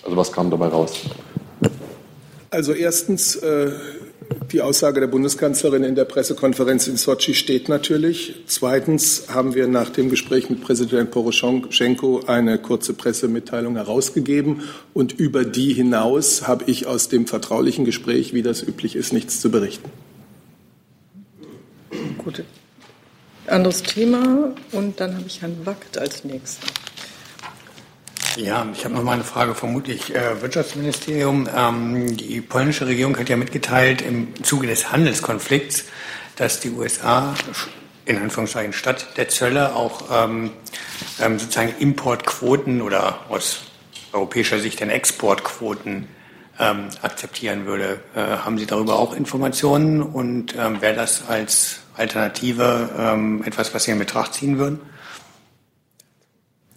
Also 0.03 0.17
was 0.17 0.31
kam 0.31 0.49
dabei 0.49 0.67
raus? 0.67 1.01
Also 2.49 2.73
erstens, 2.73 3.35
äh, 3.37 3.71
die 4.51 4.61
Aussage 4.61 4.99
der 4.99 5.07
Bundeskanzlerin 5.07 5.83
in 5.83 5.95
der 5.95 6.05
Pressekonferenz 6.05 6.87
in 6.87 6.97
Sotschi 6.97 7.33
steht 7.33 7.69
natürlich. 7.69 8.43
Zweitens 8.45 9.25
haben 9.29 9.55
wir 9.55 9.67
nach 9.67 9.89
dem 9.89 10.09
Gespräch 10.09 10.49
mit 10.49 10.61
Präsident 10.61 11.11
Poroschenko 11.11 12.21
eine 12.27 12.59
kurze 12.59 12.93
Pressemitteilung 12.93 13.75
herausgegeben. 13.75 14.61
Und 14.93 15.13
über 15.13 15.45
die 15.45 15.73
hinaus 15.73 16.47
habe 16.47 16.65
ich 16.67 16.85
aus 16.85 17.09
dem 17.09 17.25
vertraulichen 17.25 17.85
Gespräch, 17.85 18.33
wie 18.33 18.43
das 18.43 18.61
üblich 18.61 18.95
ist, 18.95 19.13
nichts 19.13 19.41
zu 19.41 19.49
berichten. 19.49 19.89
Gut. 22.19 22.43
Anderes 23.47 23.83
Thema. 23.83 24.53
Und 24.71 24.99
dann 24.99 25.15
habe 25.15 25.25
ich 25.27 25.41
Herrn 25.41 25.65
Wackt 25.65 25.97
als 25.97 26.23
nächster. 26.23 26.67
Ja, 28.35 28.65
ich 28.73 28.83
habe 28.83 28.95
noch 28.95 29.03
mal 29.03 29.13
eine 29.13 29.23
Frage, 29.23 29.53
vermutlich 29.53 30.15
äh, 30.15 30.41
Wirtschaftsministerium. 30.41 31.47
Ähm, 31.55 32.17
die 32.17 32.41
polnische 32.41 32.87
Regierung 32.87 33.17
hat 33.17 33.29
ja 33.29 33.37
mitgeteilt 33.37 34.01
im 34.01 34.43
Zuge 34.43 34.65
des 34.65 34.91
Handelskonflikts, 34.91 35.85
dass 36.35 36.59
die 36.59 36.71
USA 36.71 37.35
in 38.05 38.17
Anführungszeichen 38.17 38.73
statt 38.73 39.07
der 39.17 39.29
Zölle 39.29 39.75
auch 39.75 40.05
ähm, 40.11 40.51
ähm, 41.21 41.37
sozusagen 41.37 41.75
Importquoten 41.77 42.81
oder 42.81 43.19
aus 43.29 43.61
europäischer 44.13 44.59
Sicht 44.59 44.81
dann 44.81 44.89
Exportquoten 44.89 46.07
ähm, 46.59 46.87
akzeptieren 47.03 47.65
würde. 47.65 47.99
Äh, 48.15 48.19
haben 48.19 48.57
Sie 48.57 48.65
darüber 48.65 48.97
auch 48.97 49.15
Informationen 49.15 50.01
und 50.01 50.55
ähm, 50.57 50.81
wäre 50.81 50.95
das 50.95 51.27
als 51.27 51.82
Alternative 51.95 52.89
ähm, 52.97 53.43
etwas, 53.45 53.73
was 53.73 53.83
Sie 53.83 53.91
in 53.91 53.99
Betracht 53.99 54.33
ziehen 54.33 54.57
würden? 54.57 54.79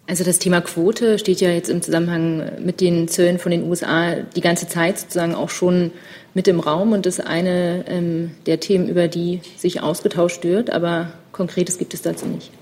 Also 0.09 0.23
das 0.23 0.39
Thema 0.39 0.61
Quote 0.61 1.19
steht 1.19 1.41
ja 1.41 1.51
jetzt 1.51 1.69
im 1.69 1.83
Zusammenhang 1.83 2.65
mit 2.65 2.81
den 2.81 3.09
Zöllen 3.09 3.39
von 3.39 3.51
den 3.51 3.69
USA 3.69 4.15
die 4.15 4.41
ganze 4.41 4.69
Zeit 4.69 4.99
sozusagen 4.99 5.35
auch 5.35 5.51
schon 5.51 5.91
mit 6.33 6.47
im 6.47 6.61
Raum 6.61 6.93
und 6.93 7.07
ist 7.07 7.27
eine 7.27 7.85
ähm, 7.89 8.31
der 8.47 8.61
Themen, 8.61 8.89
über 8.89 9.09
die 9.09 9.41
sich 9.57 9.83
ausgetauscht 9.83 10.45
wird, 10.45 10.71
aber 10.71 11.13
Konkretes 11.33 11.79
gibt 11.79 11.93
es 11.93 12.03
dazu 12.03 12.27
nicht. 12.27 12.53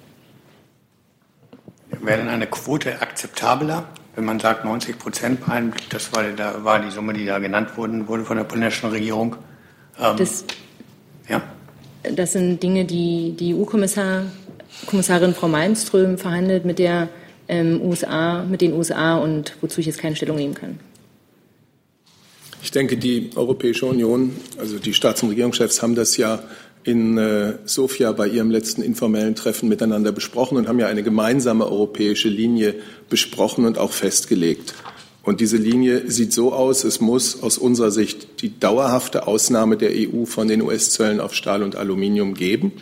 Wäre 2.01 2.19
denn 2.19 2.29
eine 2.29 2.47
Quote 2.47 3.01
akzeptabler, 3.03 3.89
wenn 4.15 4.25
man 4.25 4.41
sagt 4.41 4.65
90 4.65 4.99
Prozent, 4.99 5.41
das 5.91 6.13
war, 6.13 6.23
da 6.25 6.65
war 6.65 6.81
die 6.81 6.91
Summe, 6.91 7.13
die 7.13 7.27
da 7.27 7.39
genannt 7.39 7.77
wurde, 7.77 8.09
wurde 8.09 8.25
von 8.25 8.37
der 8.37 8.45
polnischen 8.45 8.89
Regierung? 8.89 9.37
Ähm, 10.01 10.17
das, 10.17 10.45
ja. 11.29 11.43
Das 12.13 12.33
sind 12.33 12.63
Dinge, 12.63 12.85
die 12.85 13.35
die 13.39 13.55
EU-Kommissarin 13.55 15.35
Frau 15.35 15.49
Malmström 15.49 16.19
verhandelt 16.19 16.65
mit 16.65 16.79
der 16.79 17.09
ähm, 17.49 17.81
USA, 17.83 18.45
mit 18.45 18.61
den 18.61 18.73
USA 18.73 19.19
und 19.19 19.57
wozu 19.61 19.81
ich 19.81 19.87
jetzt 19.87 19.99
keine 19.99 20.17
Stellung 20.17 20.37
nehmen 20.37 20.55
kann. 20.55 20.79
Ich 22.63 22.71
denke, 22.71 22.97
die 22.97 23.31
Europäische 23.37 23.87
Union, 23.87 24.37
also 24.59 24.79
die 24.79 24.95
Staats- 24.95 25.23
und 25.23 25.29
Regierungschefs 25.31 25.83
haben 25.83 25.95
das 25.95 26.17
ja 26.17 26.43
in 26.83 27.19
äh, 27.19 27.55
Sofia 27.65 28.13
bei 28.13 28.29
ihrem 28.29 28.51
letzten 28.51 28.83
informellen 28.83 29.35
Treffen 29.35 29.69
miteinander 29.69 30.13
besprochen 30.13 30.57
und 30.57 30.69
haben 30.69 30.79
ja 30.79 30.87
eine 30.87 31.03
gemeinsame 31.03 31.67
europäische 31.67 32.29
Linie 32.29 32.75
besprochen 33.09 33.65
und 33.65 33.79
auch 33.79 33.93
festgelegt. 33.93 34.75
Und 35.25 35.41
diese 35.41 35.57
Linie 35.57 36.11
sieht 36.11 36.35
so 36.35 36.53
aus, 36.53 36.85
es 36.85 37.01
muss 37.01 37.43
aus 37.43 37.57
unserer 37.57 37.91
Sicht 37.91 38.43
die 38.43 38.61
dauerhafte 38.61 39.27
Ausnahme 39.27 39.79
der 39.79 39.91
EU 39.93 40.27
von 40.27 40.49
den 40.49 40.61
US-Zöllen 40.61 41.19
auf 41.19 41.35
Stahl 41.35 41.63
und 41.63 41.77
Aluminium 41.77 42.35
geben. 42.35 42.73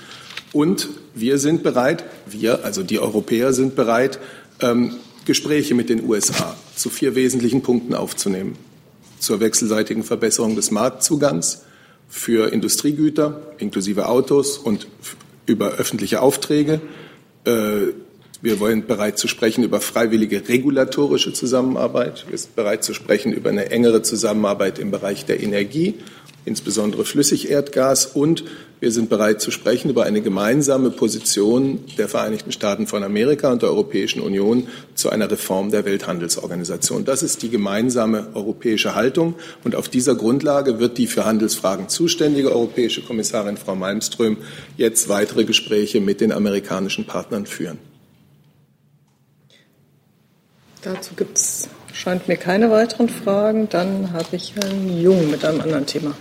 Und 0.53 0.89
wir 1.15 1.39
sind 1.39 1.63
bereit, 1.63 2.05
wir, 2.27 2.65
also 2.65 2.83
die 2.83 2.99
Europäer 2.99 3.53
sind 3.53 3.77
bereit, 3.77 4.19
ähm, 4.61 4.97
Gespräche 5.25 5.75
mit 5.75 5.89
den 5.89 6.05
USA 6.05 6.57
zu 6.75 6.91
vier 6.91 7.15
wesentlichen 7.15 7.63
Punkten 7.63 7.95
aufzunehmen. 7.95 8.57
Zur 9.21 9.39
wechselseitigen 9.39 10.03
Verbesserung 10.03 10.57
des 10.57 10.73
Marktzugangs 10.73 11.63
für 12.09 12.53
Industriegüter 12.53 13.41
inklusive 13.59 14.09
Autos 14.09 14.59
und 14.59 14.89
über 15.47 15.71
öffentliche 15.71 16.21
Aufträge. 16.21 16.81
Äh, 17.45 17.93
wir 18.43 18.61
wollen 18.61 18.87
bereit 18.87 19.19
zu 19.19 19.29
sprechen 19.29 19.65
über 19.65 19.81
freiwillige 19.81 20.49
regulatorische 20.49 21.33
Zusammenarbeit. 21.33 22.27
Wir 22.29 22.37
sind 22.37 22.55
bereit 22.57 22.85
zu 22.85 22.93
sprechen 22.93 23.33
über 23.33 23.51
eine 23.51 23.71
engere 23.71 24.03
Zusammenarbeit 24.03 24.79
im 24.79 24.91
Bereich 24.91 25.25
der 25.25 25.43
Energie 25.43 25.95
insbesondere 26.45 27.05
Flüssigerdgas. 27.05 28.07
Und 28.07 28.45
wir 28.81 28.91
sind 28.91 29.09
bereit 29.09 29.41
zu 29.41 29.51
sprechen 29.51 29.91
über 29.91 30.05
eine 30.05 30.23
gemeinsame 30.23 30.91
Position 30.91 31.85
der 31.99 32.09
Vereinigten 32.09 32.51
Staaten 32.51 32.89
von 32.89 33.05
Amerika 33.05 33.53
und 33.53 33.63
der 33.63 33.71
Europäischen 33.71 34.21
Union 34.21 34.67
zu 34.95 35.11
einer 35.11 35.31
Reform 35.31 35.71
der 35.71 35.85
Welthandelsorganisation. 35.85 37.05
Das 37.05 37.23
ist 37.23 37.43
die 37.43 37.51
gemeinsame 37.51 38.29
europäische 38.35 38.95
Haltung. 38.95 39.37
Und 39.63 39.77
auf 39.77 39.89
dieser 39.89 40.17
Grundlage 40.17 40.81
wird 40.81 40.99
die 40.99 41.07
für 41.07 41.25
Handelsfragen 41.25 41.89
zuständige 41.89 42.51
europäische 42.51 43.03
Kommissarin 43.03 43.57
Frau 43.57 43.77
Malmström 43.77 44.39
jetzt 44.77 45.09
weitere 45.09 45.45
Gespräche 45.45 46.01
mit 46.01 46.21
den 46.21 46.33
amerikanischen 46.33 47.07
Partnern 47.07 47.47
führen. 47.47 47.92
Dazu 50.83 51.15
gibt 51.15 51.39
es, 51.39 51.69
scheint 51.93 52.27
mir 52.27 52.37
keine 52.37 52.71
weiteren 52.71 53.09
Fragen. 53.09 53.69
Dann 53.69 54.13
habe 54.13 54.35
ich 54.35 54.55
Herrn 54.57 55.01
Jung 55.01 55.31
mit 55.31 55.45
einem 55.45 55.61
anderen 55.61 55.87
Thema. 55.87 56.13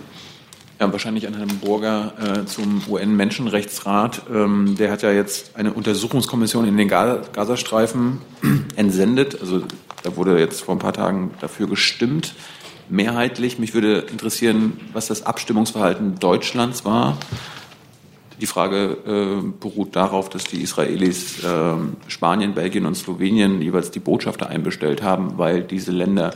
Ja, 0.78 0.90
wahrscheinlich 0.92 1.26
an 1.26 1.34
Herrn 1.34 1.58
Burger 1.60 2.12
äh, 2.20 2.44
zum 2.44 2.82
UN-Menschenrechtsrat. 2.88 4.22
Ähm, 4.32 4.76
der 4.78 4.92
hat 4.92 5.02
ja 5.02 5.10
jetzt 5.10 5.56
eine 5.56 5.72
Untersuchungskommission 5.72 6.66
in 6.66 6.76
den 6.76 6.86
Gazastreifen 6.86 8.20
entsendet. 8.76 9.40
Also 9.40 9.62
da 10.04 10.16
wurde 10.16 10.38
jetzt 10.38 10.62
vor 10.62 10.76
ein 10.76 10.80
paar 10.80 10.92
Tagen 10.92 11.32
dafür 11.40 11.66
gestimmt, 11.66 12.34
mehrheitlich. 12.88 13.58
Mich 13.58 13.74
würde 13.74 13.98
interessieren, 14.12 14.80
was 14.92 15.08
das 15.08 15.24
Abstimmungsverhalten 15.24 16.20
Deutschlands 16.20 16.84
war. 16.84 17.18
Die 18.42 18.46
Frage 18.46 18.96
äh, 19.06 19.52
beruht 19.60 19.94
darauf, 19.94 20.28
dass 20.28 20.42
die 20.42 20.62
Israelis 20.62 21.44
äh, 21.44 21.74
Spanien, 22.08 22.54
Belgien 22.54 22.86
und 22.86 22.96
Slowenien 22.96 23.62
jeweils 23.62 23.92
die 23.92 24.00
Botschafter 24.00 24.48
einbestellt 24.48 25.00
haben, 25.00 25.38
weil 25.38 25.62
diese 25.62 25.92
Länder 25.92 26.34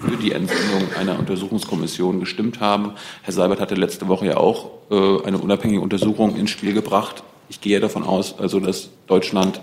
für 0.00 0.16
die 0.16 0.32
Entsendung 0.32 0.88
einer 0.98 1.18
Untersuchungskommission 1.18 2.20
gestimmt 2.20 2.60
haben. 2.60 2.92
Herr 3.20 3.34
Seibert 3.34 3.60
hatte 3.60 3.74
letzte 3.74 4.08
Woche 4.08 4.28
ja 4.28 4.38
auch 4.38 4.70
äh, 4.90 5.26
eine 5.26 5.36
unabhängige 5.36 5.82
Untersuchung 5.82 6.36
ins 6.36 6.48
Spiel 6.48 6.72
gebracht. 6.72 7.22
Ich 7.50 7.60
gehe 7.60 7.80
davon 7.80 8.04
aus, 8.04 8.38
also 8.38 8.58
dass 8.58 8.88
Deutschland 9.06 9.60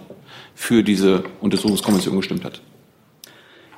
für 0.53 0.83
diese 0.83 1.23
Untersuchungskommission 1.41 2.17
gestimmt 2.17 2.45
hat. 2.45 2.61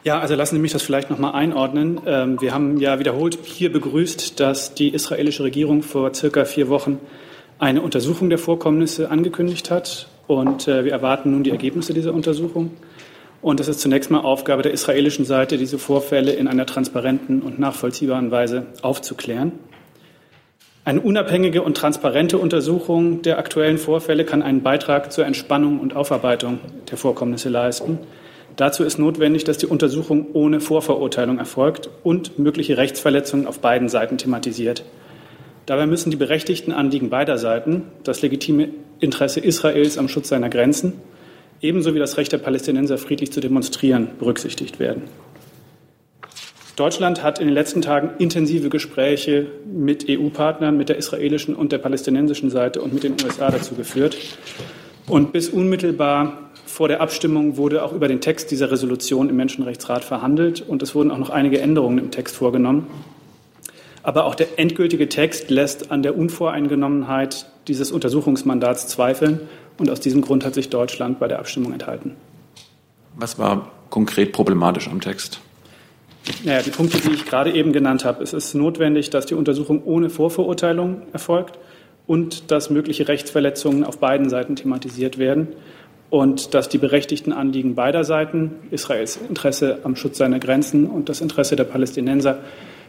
Ja, 0.03 0.20
also 0.20 0.36
lassen 0.36 0.55
Sie 0.55 0.62
mich 0.62 0.74
das 0.74 0.82
vielleicht 0.82 1.09
noch 1.09 1.18
mal 1.18 1.32
einordnen. 1.32 2.01
Ähm, 2.05 2.41
wir 2.41 2.53
haben 2.53 2.78
ja 2.78 2.99
wiederholt 2.99 3.39
hier 3.41 3.72
begrüßt, 3.72 4.38
dass 4.41 4.74
die 4.74 4.89
israelische 4.89 5.43
Regierung 5.43 5.82
vor 5.82 6.14
circa 6.14 6.43
vier 6.43 6.68
Wochen 6.68 6.99
eine 7.62 7.84
Untersuchung 7.84 8.30
der 8.30 8.39
Vorkommnisse 8.39 9.12
angekündigt 9.12 9.70
hat. 9.70 10.07
Und 10.28 10.68
äh, 10.68 10.84
wir 10.84 10.91
erwarten 10.91 11.32
nun 11.32 11.43
die 11.43 11.51
Ergebnisse 11.51 11.93
dieser 11.93 12.14
Untersuchung. 12.14 12.72
Und 13.41 13.59
es 13.59 13.68
ist 13.68 13.80
zunächst 13.80 14.09
mal 14.09 14.22
Aufgabe 14.22 14.64
der 14.64 14.72
israelischen 14.72 15.26
Seite, 15.26 15.57
diese 15.57 15.78
Vorfälle 15.78 16.32
in 16.32 16.47
einer 16.47 16.66
transparenten 16.66 17.41
und 17.41 17.59
nachvollziehbaren 17.59 18.32
Weise 18.32 18.66
aufzuklären. 18.82 19.51
Eine 20.86 21.01
unabhängige 21.01 21.62
und 21.62 21.78
transparente 21.78 22.39
Untersuchung 22.39 23.22
der 23.22 23.38
aktuellen 23.38 23.78
Vorfälle 23.78 24.26
kann 24.26 24.41
einen 24.41 24.64
Beitrag 24.64 25.12
zur 25.12 25.28
Entspannung 25.28 25.80
und 25.80 25.95
Aufarbeitung 25.95 26.59
der 26.89 26.97
Vorkommnisse 26.97 27.49
leisten. 27.49 27.99
Dazu 28.55 28.84
ist 28.84 28.97
notwendig, 28.97 29.43
dass 29.43 29.59
die 29.59 29.68
Untersuchung 29.68 30.28
ohne 30.34 30.59
Vorverurteilung 30.62 31.38
erfolgt 31.38 31.89
und 32.03 32.39
mögliche 32.39 32.78
Rechtsverletzungen 32.78 33.45
auf 33.45 33.59
beiden 33.59 33.88
Seiten 33.88 34.18
thematisiert. 34.18 34.84
Dabei 35.66 35.86
müssen 35.86 36.12
die 36.12 36.18
berechtigten 36.18 36.72
Anliegen 36.72 37.09
beider 37.09 37.38
Seiten, 37.38 37.84
das 38.03 38.22
legitime 38.22 38.70
Interesse 38.99 39.39
Israels 39.39 39.97
am 39.97 40.07
Schutz 40.07 40.30
seiner 40.30 40.49
Grenzen 40.49 40.93
ebenso 41.62 41.93
wie 41.93 41.99
das 41.99 42.18
Recht 42.18 42.32
der 42.32 42.39
Palästinenser, 42.39 42.97
friedlich 42.97 43.32
zu 43.32 43.39
demonstrieren, 43.39 44.09
berücksichtigt 44.20 44.80
werden. 44.80 45.03
Deutschland 46.76 47.22
hat 47.22 47.39
in 47.39 47.47
den 47.47 47.53
letzten 47.53 47.82
Tagen 47.82 48.12
intensive 48.18 48.70
Gespräche 48.70 49.47
mit 49.72 50.05
EU-Partnern, 50.09 50.78
mit 50.78 50.89
der 50.89 50.97
israelischen 50.97 51.55
und 51.55 51.72
der 51.72 51.78
palästinensischen 51.78 52.49
Seite 52.49 52.82
und 52.82 52.93
mit 52.93 53.03
den 53.03 53.16
USA 53.24 53.51
dazu 53.51 53.76
geführt. 53.76 54.18
Und 55.07 55.32
bis 55.34 55.49
unmittelbar 55.49 56.51
vor 56.66 56.88
der 56.88 57.01
Abstimmung 57.01 57.57
wurde 57.57 57.84
auch 57.84 57.93
über 57.93 58.07
den 58.07 58.22
Text 58.22 58.49
dieser 58.49 58.72
Resolution 58.72 59.30
im 59.30 59.36
Menschenrechtsrat 59.36 60.03
verhandelt 60.03 60.62
und 60.62 60.82
es 60.82 60.95
wurden 60.95 61.12
auch 61.12 61.18
noch 61.18 61.30
einige 61.30 61.59
Änderungen 61.59 61.97
im 61.99 62.12
Text 62.12 62.36
vorgenommen. 62.38 62.88
Aber 64.03 64.25
auch 64.25 64.35
der 64.35 64.59
endgültige 64.59 65.09
Text 65.09 65.49
lässt 65.49 65.91
an 65.91 66.01
der 66.01 66.17
Unvoreingenommenheit 66.17 67.45
dieses 67.67 67.91
Untersuchungsmandats 67.91 68.87
zweifeln 68.87 69.41
und 69.77 69.89
aus 69.89 69.99
diesem 69.99 70.21
Grund 70.21 70.43
hat 70.45 70.53
sich 70.53 70.69
Deutschland 70.69 71.19
bei 71.19 71.27
der 71.27 71.39
Abstimmung 71.39 71.73
enthalten. 71.73 72.15
Was 73.15 73.37
war 73.37 73.71
konkret 73.89 74.31
problematisch 74.31 74.87
am 74.87 75.01
Text? 75.01 75.41
Naja, 76.43 76.61
die 76.61 76.69
Punkte, 76.69 76.99
die 76.99 77.13
ich 77.13 77.25
gerade 77.25 77.51
eben 77.51 77.71
genannt 77.71 78.05
habe. 78.05 78.23
Es 78.23 78.33
ist 78.33 78.53
notwendig, 78.53 79.09
dass 79.09 79.25
die 79.25 79.33
Untersuchung 79.33 79.83
ohne 79.83 80.09
Vorverurteilung 80.09 81.01
erfolgt 81.13 81.57
und 82.07 82.51
dass 82.51 82.69
mögliche 82.69 83.07
Rechtsverletzungen 83.07 83.83
auf 83.83 83.97
beiden 83.97 84.29
Seiten 84.29 84.55
thematisiert 84.55 85.17
werden 85.17 85.49
und 86.09 86.53
dass 86.53 86.69
die 86.69 86.77
berechtigten 86.77 87.31
Anliegen 87.33 87.73
beider 87.73 88.03
Seiten, 88.03 88.51
Israels 88.69 89.17
Interesse 89.29 89.79
am 89.83 89.95
Schutz 89.95 90.17
seiner 90.17 90.39
Grenzen 90.39 90.87
und 90.87 91.09
das 91.09 91.21
Interesse 91.21 91.55
der 91.55 91.63
Palästinenser, 91.63 92.39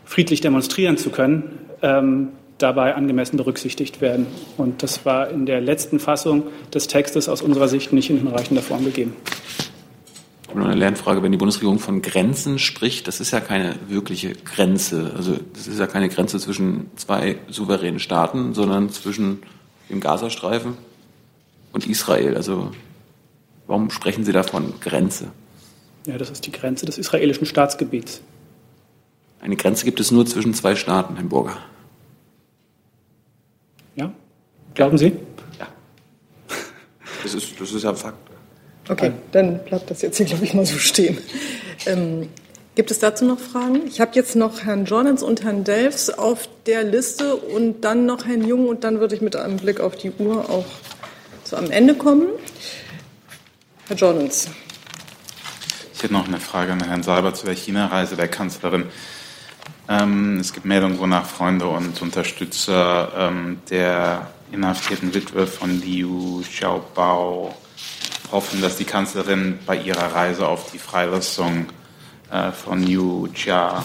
friedlich 0.05 0.41
demonstrieren 0.41 0.97
zu 0.97 1.11
können, 1.11 1.59
ähm, 1.83 2.29
dabei 2.59 2.95
angemessen 2.95 3.37
berücksichtigt 3.37 4.01
werden. 4.01 4.27
Und 4.57 4.83
das 4.83 5.05
war 5.05 5.31
in 5.31 5.47
der 5.47 5.61
letzten 5.61 5.99
Fassung 5.99 6.45
des 6.73 6.87
Textes 6.87 7.29
aus 7.29 7.43
unserer 7.43 7.69
Sicht 7.69 7.93
nicht 7.93 8.11
in 8.11 8.19
hinreichender 8.19 8.63
Form 8.63 8.85
gegeben. 8.85 9.17
Eine 10.55 10.75
Lernfrage, 10.75 11.23
wenn 11.23 11.33
die 11.33 11.39
Bundesregierung 11.39 11.79
von 11.79 12.03
Grenzen 12.03 12.59
spricht, 12.59 13.09
das 13.09 13.21
ist 13.21 13.31
ja 13.31 13.41
keine 13.41 13.75
wirkliche 13.89 14.33
Grenze. 14.33 15.13
Also 15.17 15.39
das 15.55 15.67
ist 15.67 15.79
ja 15.79 15.87
keine 15.87 16.11
Grenze 16.11 16.39
zwischen 16.39 16.91
zwei 16.97 17.39
souveränen 17.49 17.99
Staaten, 17.99 18.53
sondern 18.53 18.91
zwischen 18.91 19.39
dem 19.89 20.01
Gazastreifen 20.01 20.75
und 21.73 21.87
Israel. 21.87 22.37
Also 22.37 22.71
warum 23.67 23.91
sprechen 23.91 24.25
Sie 24.25 24.33
da 24.33 24.43
von 24.43 24.75
Grenze? 24.81 25.29
Ja, 26.07 26.19
das 26.19 26.31
ist 26.31 26.45
die 26.47 26.53
Grenze 26.53 26.85
des 26.85 26.99
israelischen 26.99 27.47
Staatsgebiets. 27.47 28.21
Eine 29.43 29.57
Grenze 29.57 29.85
gibt 29.85 29.99
es 29.99 30.13
nur 30.13 30.25
zwischen 30.25 30.55
zwei 30.55 30.77
Staaten, 30.77 31.17
Herr 31.17 31.25
Burger. 31.25 31.59
Ja? 33.97 34.13
Glauben 34.75 34.97
Sie? 34.97 35.13
Ja. 35.59 35.67
Das 37.23 37.35
ist, 37.35 37.61
das 37.61 37.73
ist 37.73 37.83
ja 37.83 37.91
ein 37.91 37.97
Fakt. 37.97 38.19
Okay, 38.89 39.13
dann 39.33 39.63
bleibt 39.65 39.91
das 39.91 40.03
jetzt 40.03 40.17
hier, 40.17 40.27
glaube 40.27 40.45
ich, 40.45 40.55
mal 40.55 40.65
so 40.65 40.79
stehen. 40.79 41.19
Ähm, 41.87 42.29
gibt 42.77 42.91
es 42.93 43.01
dazu 43.01 43.25
noch 43.25 43.39
Fragen? 43.39 43.87
Ich 43.87 44.01
habe 44.01 44.13
jetzt 44.15 44.37
noch 44.37 44.63
Herrn 44.63 44.85
Jornans 44.85 45.23
und 45.23 45.43
Herrn 45.43 45.65
Delfs 45.65 46.11
auf 46.11 46.49
der 46.67 46.85
Liste 46.85 47.37
und 47.37 47.83
dann 47.83 48.07
noch 48.07 48.27
Herrn 48.27 48.47
Jung 48.47 48.69
und 48.69 48.85
dann 48.85 49.01
würde 49.01 49.15
ich 49.17 49.21
mit 49.21 49.35
einem 49.35 49.57
Blick 49.57 49.81
auf 49.81 49.97
die 49.97 50.13
Uhr 50.13 50.51
auch 50.51 50.67
zu 51.45 51.57
einem 51.57 51.71
Ende 51.71 51.95
kommen. 51.95 52.29
Herr 53.89 53.97
Jornans. 53.97 54.49
Ich 55.95 56.03
hätte 56.03 56.13
noch 56.13 56.27
eine 56.27 56.41
Frage 56.41 56.73
an 56.73 56.85
Herrn 56.85 57.03
Salber 57.03 57.35
zu 57.35 57.47
der 57.47 57.55
China-Reise 57.55 58.17
der 58.17 58.29
Kanzlerin. 58.29 58.87
Ähm, 59.93 60.39
es 60.39 60.55
gibt 60.55 60.65
Meldungen, 60.65 60.99
wonach 60.99 61.27
Freunde 61.27 61.67
und 61.67 62.01
Unterstützer 62.01 63.13
ähm, 63.15 63.61
der 63.69 64.31
inhaftierten 64.51 65.13
Witwe 65.13 65.47
von 65.47 65.83
Liu 65.83 66.41
Xiaobao 66.41 67.55
hoffen, 68.31 68.63
dass 68.63 68.77
die 68.77 68.85
Kanzlerin 68.85 69.59
bei 69.67 69.77
ihrer 69.77 70.15
Reise 70.15 70.49
auf 70.49 70.71
die 70.73 70.79
Freilassung 70.79 71.67
äh, 72.31 72.53
von 72.53 72.83
Liu 72.83 73.27
Jia 73.35 73.85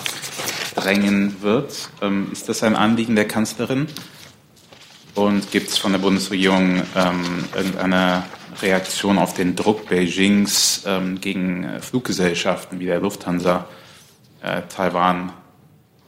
drängen 0.76 1.42
wird. 1.42 1.90
Ähm, 2.02 2.30
ist 2.32 2.48
das 2.48 2.64
ein 2.64 2.78
Anliegen 2.78 3.16
der 3.16 3.28
Kanzlerin? 3.28 3.88
Und 5.14 5.52
gibt 5.52 5.70
es 5.72 5.78
von 5.78 5.92
der 5.92 6.00
Bundesregierung 6.00 6.84
ähm, 6.96 7.44
irgendeine 7.54 8.24
Reaktion 8.62 9.18
auf 9.18 9.34
den 9.34 9.58
Druck 9.58 9.90
Beijings 9.90 10.84
ähm, 10.86 11.20
gegen 11.20 11.66
äh, 11.66 11.82
Fluggesellschaften 11.82 12.80
wie 12.80 12.86
der 12.86 13.02
Lufthansa, 13.02 13.66
äh, 14.42 14.62
Taiwan 14.70 15.34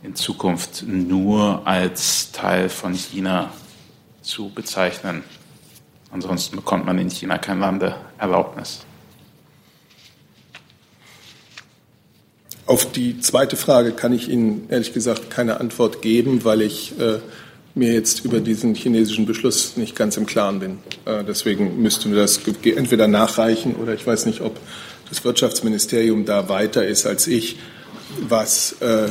in 0.03 0.15
Zukunft 0.15 0.83
nur 0.87 1.67
als 1.67 2.31
Teil 2.31 2.69
von 2.69 2.93
China 2.93 3.51
zu 4.21 4.49
bezeichnen. 4.49 5.23
Ansonsten 6.11 6.55
bekommt 6.55 6.85
man 6.85 6.97
in 6.97 7.09
China 7.09 7.37
kein 7.37 7.59
Landeerlaubnis. 7.59 8.85
Auf 12.65 12.91
die 12.91 13.19
zweite 13.19 13.55
Frage 13.55 13.91
kann 13.93 14.13
ich 14.13 14.29
Ihnen 14.29 14.67
ehrlich 14.69 14.93
gesagt 14.93 15.29
keine 15.29 15.59
Antwort 15.59 16.01
geben, 16.01 16.45
weil 16.45 16.61
ich 16.61 16.99
äh, 16.99 17.19
mir 17.73 17.93
jetzt 17.93 18.23
über 18.25 18.39
diesen 18.39 18.75
chinesischen 18.75 19.25
Beschluss 19.25 19.75
nicht 19.75 19.95
ganz 19.95 20.17
im 20.17 20.25
Klaren 20.25 20.59
bin. 20.59 20.79
Äh, 21.05 21.23
deswegen 21.23 21.81
müssten 21.81 22.11
wir 22.11 22.19
das 22.19 22.39
entweder 22.63 23.07
nachreichen 23.07 23.75
oder 23.75 23.93
ich 23.93 24.05
weiß 24.05 24.27
nicht, 24.27 24.41
ob 24.41 24.59
das 25.09 25.23
Wirtschaftsministerium 25.23 26.25
da 26.25 26.47
weiter 26.47 26.85
ist 26.85 27.07
als 27.07 27.25
ich, 27.25 27.57
was 28.27 28.73
äh, 28.81 29.09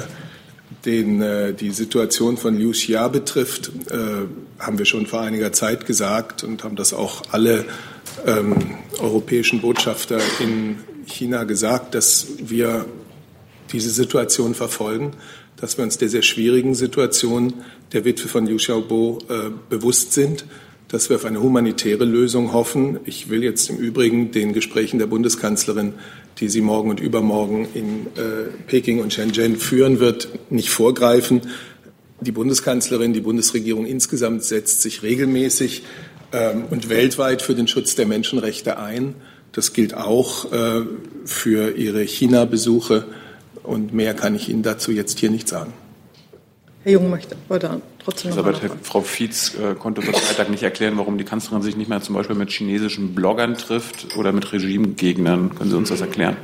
den 0.88 1.20
äh, 1.20 1.52
die 1.52 1.70
Situation 1.70 2.38
von 2.38 2.56
Liu 2.58 2.72
Xia 2.72 3.08
betrifft, 3.08 3.70
äh, 3.90 4.26
haben 4.58 4.78
wir 4.78 4.86
schon 4.86 5.06
vor 5.06 5.20
einiger 5.20 5.52
Zeit 5.52 5.84
gesagt 5.84 6.42
und 6.44 6.64
haben 6.64 6.76
das 6.76 6.94
auch 6.94 7.22
alle 7.30 7.66
ähm, 8.26 8.56
europäischen 8.98 9.60
Botschafter 9.60 10.18
in 10.40 10.78
China 11.06 11.44
gesagt, 11.44 11.94
dass 11.94 12.28
wir 12.38 12.86
diese 13.70 13.90
Situation 13.90 14.54
verfolgen, 14.54 15.12
dass 15.56 15.76
wir 15.76 15.84
uns 15.84 15.98
der 15.98 16.08
sehr 16.08 16.22
schwierigen 16.22 16.74
Situation 16.74 17.52
der 17.92 18.06
Witwe 18.06 18.28
von 18.28 18.46
Liu 18.46 18.56
Xiaobo 18.56 19.18
äh, 19.28 19.50
bewusst 19.68 20.14
sind, 20.14 20.46
dass 20.88 21.10
wir 21.10 21.16
auf 21.16 21.24
eine 21.24 21.42
humanitäre 21.42 22.04
Lösung 22.04 22.52
hoffen. 22.52 22.98
Ich 23.04 23.28
will 23.28 23.44
jetzt 23.44 23.68
im 23.70 23.76
Übrigen 23.76 24.30
den 24.30 24.52
Gesprächen 24.52 24.98
der 24.98 25.06
Bundeskanzlerin 25.06 25.94
die 26.40 26.48
sie 26.48 26.60
morgen 26.60 26.90
und 26.90 27.00
übermorgen 27.00 27.68
in 27.74 28.06
äh, 28.16 28.48
Peking 28.66 29.00
und 29.00 29.12
Shenzhen 29.12 29.56
führen 29.56 30.00
wird, 30.00 30.28
nicht 30.50 30.70
vorgreifen. 30.70 31.42
Die 32.20 32.32
Bundeskanzlerin, 32.32 33.12
die 33.12 33.20
Bundesregierung 33.20 33.86
insgesamt 33.86 34.44
setzt 34.44 34.82
sich 34.82 35.02
regelmäßig 35.02 35.82
ähm, 36.32 36.64
und 36.70 36.88
weltweit 36.88 37.42
für 37.42 37.54
den 37.54 37.68
Schutz 37.68 37.94
der 37.94 38.06
Menschenrechte 38.06 38.78
ein. 38.78 39.14
Das 39.52 39.72
gilt 39.72 39.94
auch 39.94 40.52
äh, 40.52 40.82
für 41.24 41.76
Ihre 41.76 42.02
China-Besuche. 42.02 43.06
Und 43.62 43.92
mehr 43.92 44.14
kann 44.14 44.34
ich 44.34 44.48
Ihnen 44.48 44.62
dazu 44.62 44.92
jetzt 44.92 45.18
hier 45.18 45.30
nicht 45.30 45.48
sagen. 45.48 45.72
Herr 46.84 46.92
Jung 46.92 47.10
möchte 47.10 47.36
heute 47.48 47.70
trotzdem 48.08 48.30
noch 48.30 48.38
aber 48.38 48.54
Frau 48.82 49.02
Fietz 49.02 49.54
äh, 49.54 49.74
konnte 49.74 50.00
am 50.00 50.14
Freitag 50.14 50.50
nicht 50.50 50.62
erklären, 50.62 50.96
warum 50.96 51.18
die 51.18 51.24
Kanzlerin 51.24 51.62
sich 51.62 51.76
nicht 51.76 51.88
mehr 51.88 52.00
zum 52.00 52.14
Beispiel 52.14 52.36
mit 52.36 52.50
chinesischen 52.50 53.14
Bloggern 53.14 53.56
trifft 53.56 54.16
oder 54.16 54.32
mit 54.32 54.52
Regimegegnern. 54.52 55.54
Können 55.54 55.70
Sie 55.70 55.76
uns 55.76 55.90
das 55.90 56.00
erklären? 56.00 56.36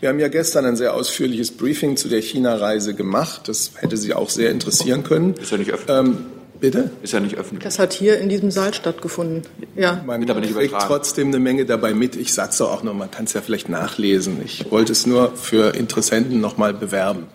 Wir 0.00 0.08
haben 0.08 0.18
ja 0.18 0.28
gestern 0.28 0.64
ein 0.64 0.76
sehr 0.76 0.94
ausführliches 0.94 1.50
Briefing 1.50 1.96
zu 1.96 2.08
der 2.08 2.22
China-Reise 2.22 2.94
gemacht. 2.94 3.48
Das 3.48 3.72
hätte 3.76 3.96
Sie 3.96 4.14
auch 4.14 4.30
sehr 4.30 4.50
interessieren 4.50 5.02
können. 5.02 5.34
Ist 5.34 5.52
ja 5.52 5.58
nicht 5.58 5.72
öffentlich. 5.72 5.96
Ähm, 5.98 6.26
bitte? 6.58 6.90
Ist 7.02 7.12
ja 7.12 7.20
nicht 7.20 7.36
öffentlich. 7.36 7.64
Das 7.64 7.78
hat 7.78 7.92
hier 7.92 8.18
in 8.18 8.30
diesem 8.30 8.50
Saal 8.50 8.72
stattgefunden. 8.72 9.42
Ja. 9.76 10.02
Man 10.06 10.24
kriegt 10.24 10.74
trotzdem 10.78 11.28
eine 11.28 11.38
Menge 11.38 11.66
dabei 11.66 11.92
mit. 11.92 12.16
Ich 12.16 12.32
sage 12.32 12.50
es 12.50 12.60
auch 12.62 12.82
noch, 12.82 12.94
man 12.94 13.10
kann 13.10 13.26
es 13.26 13.34
ja 13.34 13.42
vielleicht 13.42 13.68
nachlesen. 13.68 14.40
Ich 14.42 14.70
wollte 14.70 14.92
es 14.92 15.06
nur 15.06 15.36
für 15.36 15.74
Interessenten 15.74 16.40
noch 16.40 16.56
mal 16.56 16.72
bewerben. 16.72 17.26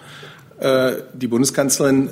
Äh, 0.57 0.93
die 1.13 1.27
Bundeskanzlerin 1.27 2.09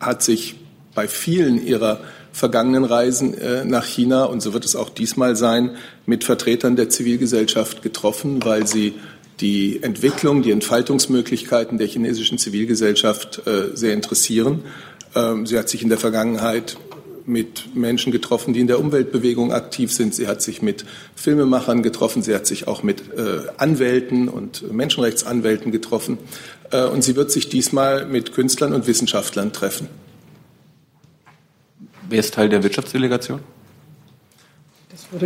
hat 0.00 0.22
sich 0.22 0.56
bei 0.94 1.08
vielen 1.08 1.64
ihrer 1.64 2.00
vergangenen 2.32 2.84
Reisen 2.84 3.36
äh, 3.36 3.64
nach 3.64 3.84
China, 3.84 4.24
und 4.24 4.40
so 4.40 4.52
wird 4.52 4.64
es 4.64 4.76
auch 4.76 4.90
diesmal 4.90 5.36
sein, 5.36 5.76
mit 6.06 6.24
Vertretern 6.24 6.76
der 6.76 6.88
Zivilgesellschaft 6.88 7.82
getroffen, 7.82 8.44
weil 8.44 8.66
sie 8.66 8.94
die 9.40 9.82
Entwicklung, 9.82 10.42
die 10.42 10.50
Entfaltungsmöglichkeiten 10.50 11.78
der 11.78 11.86
chinesischen 11.86 12.38
Zivilgesellschaft 12.38 13.46
äh, 13.46 13.76
sehr 13.76 13.92
interessieren. 13.92 14.62
Ähm, 15.14 15.46
sie 15.46 15.58
hat 15.58 15.68
sich 15.68 15.82
in 15.82 15.88
der 15.88 15.98
Vergangenheit 15.98 16.76
mit 17.28 17.76
Menschen 17.76 18.10
getroffen, 18.10 18.54
die 18.54 18.60
in 18.60 18.66
der 18.66 18.80
Umweltbewegung 18.80 19.52
aktiv 19.52 19.92
sind. 19.92 20.14
Sie 20.14 20.26
hat 20.26 20.42
sich 20.42 20.62
mit 20.62 20.84
Filmemachern 21.14 21.82
getroffen. 21.82 22.22
Sie 22.22 22.34
hat 22.34 22.46
sich 22.46 22.66
auch 22.66 22.82
mit 22.82 23.12
äh, 23.16 23.42
Anwälten 23.58 24.28
und 24.28 24.72
Menschenrechtsanwälten 24.72 25.70
getroffen. 25.70 26.18
Äh, 26.70 26.84
und 26.84 27.04
sie 27.04 27.16
wird 27.16 27.30
sich 27.30 27.48
diesmal 27.48 28.06
mit 28.06 28.32
Künstlern 28.32 28.72
und 28.72 28.86
Wissenschaftlern 28.86 29.52
treffen. 29.52 29.88
Wer 32.08 32.20
ist 32.20 32.34
Teil 32.34 32.48
der 32.48 32.62
Wirtschaftsdelegation? 32.62 33.40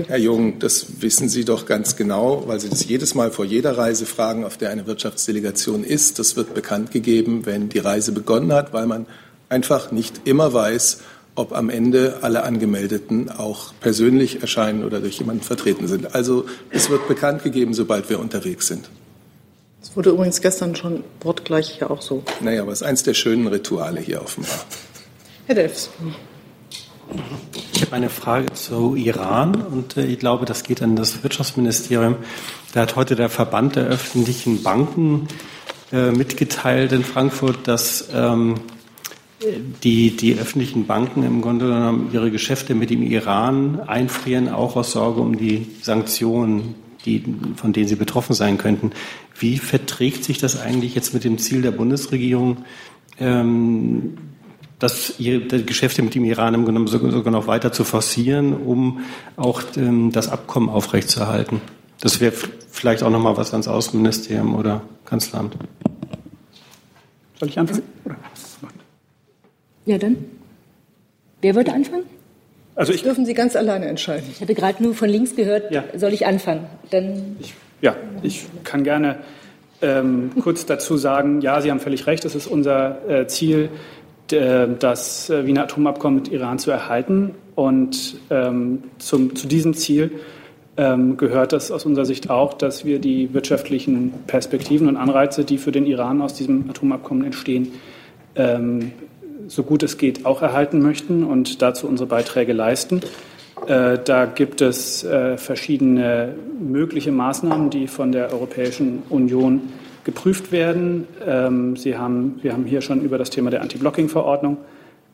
Herr 0.06 0.18
Jung, 0.18 0.60
das 0.60 1.02
wissen 1.02 1.28
Sie 1.28 1.44
doch 1.44 1.66
ganz 1.66 1.96
genau, 1.96 2.44
weil 2.46 2.60
Sie 2.60 2.68
das 2.68 2.86
jedes 2.86 3.16
Mal 3.16 3.32
vor 3.32 3.44
jeder 3.44 3.76
Reise 3.76 4.06
fragen, 4.06 4.44
auf 4.44 4.56
der 4.56 4.70
eine 4.70 4.86
Wirtschaftsdelegation 4.86 5.82
ist. 5.82 6.20
Das 6.20 6.36
wird 6.36 6.54
bekannt 6.54 6.92
gegeben, 6.92 7.46
wenn 7.46 7.68
die 7.68 7.80
Reise 7.80 8.12
begonnen 8.12 8.52
hat, 8.52 8.72
weil 8.72 8.86
man 8.86 9.06
einfach 9.48 9.90
nicht 9.90 10.20
immer 10.24 10.52
weiß, 10.52 11.00
ob 11.34 11.54
am 11.54 11.70
Ende 11.70 12.18
alle 12.22 12.42
Angemeldeten 12.42 13.30
auch 13.30 13.72
persönlich 13.80 14.42
erscheinen 14.42 14.84
oder 14.84 15.00
durch 15.00 15.18
jemanden 15.18 15.42
vertreten 15.42 15.88
sind. 15.88 16.14
Also 16.14 16.44
es 16.70 16.90
wird 16.90 17.08
bekannt 17.08 17.42
gegeben, 17.42 17.74
sobald 17.74 18.10
wir 18.10 18.20
unterwegs 18.20 18.66
sind. 18.66 18.88
Es 19.82 19.96
wurde 19.96 20.10
übrigens 20.10 20.40
gestern 20.40 20.76
schon 20.76 21.02
wortgleich 21.20 21.70
hier 21.78 21.90
auch 21.90 22.02
so. 22.02 22.22
Naja, 22.40 22.62
aber 22.62 22.72
es 22.72 22.82
ist 22.82 22.86
eines 22.86 23.02
der 23.02 23.14
schönen 23.14 23.46
Rituale 23.46 24.00
hier 24.00 24.22
offenbar. 24.22 24.64
Herr 25.46 25.54
Delfs. 25.54 25.90
Ich 27.74 27.82
habe 27.82 27.92
eine 27.96 28.08
Frage 28.08 28.52
zu 28.52 28.94
Iran 28.94 29.60
und 29.60 29.96
äh, 29.96 30.06
ich 30.06 30.18
glaube, 30.18 30.46
das 30.46 30.62
geht 30.62 30.82
an 30.82 30.96
das 30.96 31.22
Wirtschaftsministerium. 31.22 32.16
Da 32.72 32.82
hat 32.82 32.96
heute 32.96 33.16
der 33.16 33.28
Verband 33.28 33.76
der 33.76 33.86
öffentlichen 33.86 34.62
Banken 34.62 35.28
äh, 35.92 36.10
mitgeteilt 36.10 36.92
in 36.92 37.04
Frankfurt, 37.04 37.66
dass 37.66 38.08
ähm, 38.14 38.60
die, 39.82 40.16
die 40.16 40.38
öffentlichen 40.38 40.86
Banken 40.86 41.22
im 41.22 41.42
Grunde 41.42 41.66
genommen 41.66 42.10
ihre 42.12 42.30
Geschäfte 42.30 42.74
mit 42.74 42.90
dem 42.90 43.02
Iran 43.02 43.80
einfrieren, 43.80 44.48
auch 44.48 44.76
aus 44.76 44.92
Sorge 44.92 45.20
um 45.20 45.36
die 45.36 45.66
Sanktionen, 45.82 46.74
die, 47.04 47.24
von 47.56 47.72
denen 47.72 47.88
sie 47.88 47.96
betroffen 47.96 48.34
sein 48.34 48.58
könnten. 48.58 48.92
Wie 49.38 49.58
verträgt 49.58 50.24
sich 50.24 50.38
das 50.38 50.60
eigentlich 50.60 50.94
jetzt 50.94 51.14
mit 51.14 51.24
dem 51.24 51.38
Ziel 51.38 51.62
der 51.62 51.72
Bundesregierung, 51.72 52.58
ähm, 53.18 54.18
das, 54.78 55.14
die 55.18 55.64
Geschäfte 55.64 56.02
mit 56.02 56.14
dem 56.14 56.24
Iran 56.24 56.54
im 56.54 56.64
Grunde 56.64 56.88
sogar 56.88 57.32
noch 57.32 57.46
weiter 57.46 57.72
zu 57.72 57.84
forcieren, 57.84 58.52
um 58.52 59.00
auch 59.36 59.62
ähm, 59.76 60.12
das 60.12 60.28
Abkommen 60.28 60.68
aufrechtzuerhalten? 60.68 61.60
Das 62.00 62.20
wäre 62.20 62.32
vielleicht 62.70 63.04
auch 63.04 63.10
noch 63.10 63.20
mal 63.20 63.36
was 63.36 63.52
ans 63.52 63.68
Außenministerium 63.68 64.54
oder 64.56 64.82
Kanzleramt. 65.04 65.56
Soll 67.38 67.48
ich 67.48 67.58
anfangen? 67.58 67.82
Ja, 69.84 69.98
dann. 69.98 70.16
Wer 71.40 71.54
würde 71.54 71.72
anfangen? 71.72 72.04
Also 72.74 72.92
ich 72.92 73.02
dürfen 73.02 73.26
Sie 73.26 73.34
ganz 73.34 73.56
alleine 73.56 73.86
entscheiden. 73.86 74.28
Ich 74.30 74.40
hatte 74.40 74.54
gerade 74.54 74.82
nur 74.82 74.94
von 74.94 75.08
links 75.08 75.36
gehört, 75.36 75.70
ja. 75.70 75.84
soll 75.94 76.12
ich 76.12 76.24
anfangen? 76.24 76.66
Dann 76.90 77.36
ich, 77.40 77.52
ja, 77.80 77.96
ich 78.22 78.46
kann 78.64 78.84
gerne 78.84 79.18
ähm, 79.82 80.30
kurz 80.40 80.64
dazu 80.64 80.96
sagen, 80.96 81.40
ja, 81.42 81.60
Sie 81.60 81.70
haben 81.70 81.80
völlig 81.80 82.06
recht, 82.06 82.24
es 82.24 82.34
ist 82.34 82.46
unser 82.46 83.08
äh, 83.08 83.26
Ziel, 83.26 83.68
das 84.28 85.28
äh, 85.28 85.44
Wiener 85.44 85.64
Atomabkommen 85.64 86.22
mit 86.22 86.32
Iran 86.32 86.58
zu 86.58 86.70
erhalten. 86.70 87.34
Und 87.54 88.16
ähm, 88.30 88.84
zum, 88.98 89.36
zu 89.36 89.46
diesem 89.46 89.74
Ziel 89.74 90.12
ähm, 90.78 91.18
gehört 91.18 91.52
es 91.52 91.70
aus 91.70 91.84
unserer 91.84 92.06
Sicht 92.06 92.30
auch, 92.30 92.54
dass 92.54 92.84
wir 92.86 92.98
die 92.98 93.34
wirtschaftlichen 93.34 94.12
Perspektiven 94.26 94.88
und 94.88 94.96
Anreize, 94.96 95.44
die 95.44 95.58
für 95.58 95.72
den 95.72 95.84
Iran 95.84 96.22
aus 96.22 96.32
diesem 96.32 96.70
Atomabkommen 96.70 97.24
entstehen, 97.24 97.72
ähm, 98.34 98.92
so 99.48 99.62
gut 99.62 99.82
es 99.82 99.98
geht 99.98 100.26
auch 100.26 100.42
erhalten 100.42 100.80
möchten 100.80 101.24
und 101.24 101.62
dazu 101.62 101.86
unsere 101.86 102.08
Beiträge 102.08 102.52
leisten. 102.52 103.00
Äh, 103.66 103.98
da 104.04 104.26
gibt 104.26 104.60
es 104.60 105.04
äh, 105.04 105.36
verschiedene 105.36 106.34
mögliche 106.60 107.12
Maßnahmen, 107.12 107.70
die 107.70 107.86
von 107.86 108.12
der 108.12 108.32
Europäischen 108.32 109.02
Union 109.08 109.72
geprüft 110.04 110.50
werden. 110.50 111.06
Ähm, 111.24 111.76
Sie 111.76 111.96
haben, 111.96 112.40
wir 112.42 112.52
haben 112.52 112.64
hier 112.64 112.80
schon 112.80 113.02
über 113.02 113.18
das 113.18 113.30
Thema 113.30 113.50
der 113.50 113.62
Anti-Blocking-Verordnung 113.62 114.56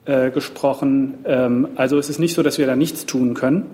äh, 0.06 0.30
gesprochen. 0.30 1.14
Ähm, 1.24 1.68
also 1.76 1.98
es 1.98 2.08
ist 2.08 2.18
nicht 2.18 2.34
so, 2.34 2.42
dass 2.42 2.58
wir 2.58 2.66
da 2.66 2.76
nichts 2.76 3.04
tun 3.04 3.34
können. 3.34 3.66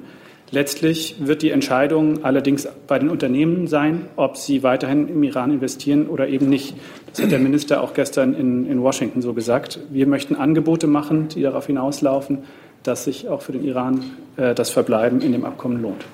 Letztlich 0.54 1.16
wird 1.18 1.42
die 1.42 1.50
Entscheidung 1.50 2.22
allerdings 2.22 2.68
bei 2.86 3.00
den 3.00 3.10
Unternehmen 3.10 3.66
sein, 3.66 4.06
ob 4.14 4.36
sie 4.36 4.62
weiterhin 4.62 5.08
im 5.08 5.20
Iran 5.24 5.50
investieren 5.50 6.06
oder 6.06 6.28
eben 6.28 6.48
nicht. 6.48 6.76
Das 7.10 7.24
hat 7.24 7.32
der 7.32 7.40
Minister 7.40 7.82
auch 7.82 7.92
gestern 7.92 8.34
in, 8.34 8.70
in 8.70 8.80
Washington 8.80 9.20
so 9.20 9.34
gesagt. 9.34 9.80
Wir 9.90 10.06
möchten 10.06 10.36
Angebote 10.36 10.86
machen, 10.86 11.26
die 11.26 11.42
darauf 11.42 11.66
hinauslaufen, 11.66 12.44
dass 12.84 13.02
sich 13.02 13.26
auch 13.26 13.42
für 13.42 13.50
den 13.50 13.64
Iran 13.64 14.04
äh, 14.36 14.54
das 14.54 14.70
Verbleiben 14.70 15.22
in 15.22 15.32
dem 15.32 15.44
Abkommen 15.44 15.82
lohnt. 15.82 16.04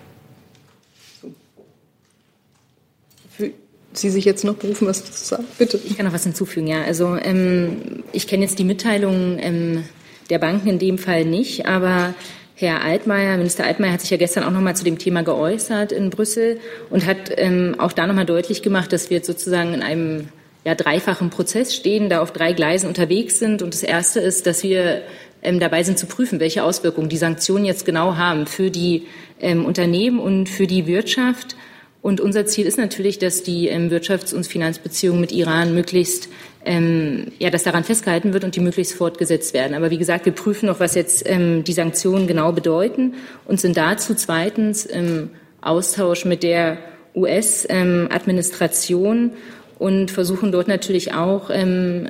Sie 3.92 4.08
sich 4.08 4.24
jetzt 4.24 4.44
noch 4.44 4.54
berufen, 4.54 4.88
was 4.88 5.04
zu 5.04 5.12
sagen? 5.12 5.44
Bitte. 5.58 5.78
Ich 5.84 5.98
kann 5.98 6.06
noch 6.06 6.14
was 6.14 6.24
hinzufügen, 6.24 6.66
ja. 6.66 6.82
Also 6.84 7.14
ähm, 7.16 8.04
ich 8.12 8.26
kenne 8.26 8.44
jetzt 8.44 8.58
die 8.58 8.64
Mitteilungen 8.64 9.38
ähm, 9.38 9.84
der 10.30 10.38
Banken 10.38 10.68
in 10.68 10.78
dem 10.78 10.96
Fall 10.96 11.26
nicht, 11.26 11.66
aber 11.66 12.14
Herr 12.60 12.84
Altmaier, 12.84 13.38
Minister 13.38 13.64
Altmaier 13.64 13.92
hat 13.94 14.02
sich 14.02 14.10
ja 14.10 14.18
gestern 14.18 14.44
auch 14.44 14.50
noch 14.50 14.60
mal 14.60 14.76
zu 14.76 14.84
dem 14.84 14.98
Thema 14.98 15.22
geäußert 15.22 15.92
in 15.92 16.10
Brüssel 16.10 16.60
und 16.90 17.06
hat 17.06 17.32
ähm, 17.38 17.76
auch 17.78 17.92
da 17.92 18.06
noch 18.06 18.14
mal 18.14 18.26
deutlich 18.26 18.60
gemacht, 18.60 18.92
dass 18.92 19.08
wir 19.08 19.16
jetzt 19.16 19.28
sozusagen 19.28 19.72
in 19.72 19.82
einem 19.82 20.28
ja, 20.66 20.74
dreifachen 20.74 21.30
Prozess 21.30 21.74
stehen, 21.74 22.10
da 22.10 22.20
auf 22.20 22.34
drei 22.34 22.52
Gleisen 22.52 22.86
unterwegs 22.86 23.38
sind. 23.38 23.62
Und 23.62 23.72
das 23.72 23.82
Erste 23.82 24.20
ist, 24.20 24.46
dass 24.46 24.62
wir 24.62 25.00
ähm, 25.42 25.58
dabei 25.58 25.84
sind 25.84 25.98
zu 25.98 26.04
prüfen, 26.04 26.38
welche 26.38 26.62
Auswirkungen 26.62 27.08
die 27.08 27.16
Sanktionen 27.16 27.64
jetzt 27.64 27.86
genau 27.86 28.16
haben 28.16 28.46
für 28.46 28.70
die 28.70 29.06
ähm, 29.40 29.64
Unternehmen 29.64 30.18
und 30.18 30.50
für 30.50 30.66
die 30.66 30.86
Wirtschaft 30.86 31.56
und 32.02 32.20
unser 32.20 32.46
Ziel 32.46 32.66
ist 32.66 32.78
natürlich, 32.78 33.18
dass 33.18 33.42
die 33.42 33.68
ähm, 33.68 33.90
Wirtschafts- 33.90 34.34
und 34.34 34.46
Finanzbeziehungen 34.46 35.20
mit 35.20 35.32
Iran 35.32 35.74
möglichst, 35.74 36.28
ähm, 36.64 37.28
ja, 37.38 37.50
dass 37.50 37.62
daran 37.62 37.84
festgehalten 37.84 38.32
wird 38.32 38.44
und 38.44 38.56
die 38.56 38.60
möglichst 38.60 38.94
fortgesetzt 38.94 39.54
werden. 39.54 39.74
Aber 39.74 39.90
wie 39.90 39.98
gesagt, 39.98 40.26
wir 40.26 40.32
prüfen 40.32 40.66
noch, 40.66 40.80
was 40.80 40.94
jetzt 40.94 41.28
ähm, 41.28 41.64
die 41.64 41.72
Sanktionen 41.72 42.26
genau 42.26 42.52
bedeuten 42.52 43.14
und 43.46 43.60
sind 43.60 43.76
dazu 43.76 44.14
zweitens 44.14 44.84
im 44.84 45.30
Austausch 45.62 46.24
mit 46.24 46.42
der 46.42 46.78
US-Administration 47.14 49.18
ähm, 49.18 49.30
und 49.78 50.10
versuchen 50.10 50.52
dort 50.52 50.68
natürlich 50.68 51.14
auch, 51.14 51.50
ähm, 51.50 52.06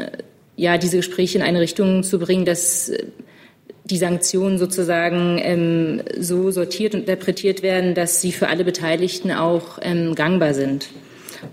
ja, 0.56 0.78
diese 0.78 0.98
Gespräche 0.98 1.38
in 1.38 1.44
eine 1.44 1.60
Richtung 1.60 2.02
zu 2.02 2.18
bringen, 2.18 2.44
dass 2.44 2.92
die 3.84 3.96
Sanktionen 3.96 4.58
sozusagen 4.58 5.40
ähm, 5.42 6.02
so 6.18 6.50
sortiert 6.50 6.94
und 6.94 7.00
interpretiert 7.00 7.62
werden, 7.62 7.94
dass 7.94 8.20
sie 8.20 8.32
für 8.32 8.48
alle 8.48 8.64
Beteiligten 8.64 9.32
auch 9.32 9.78
ähm, 9.82 10.14
gangbar 10.14 10.54
sind. 10.54 10.88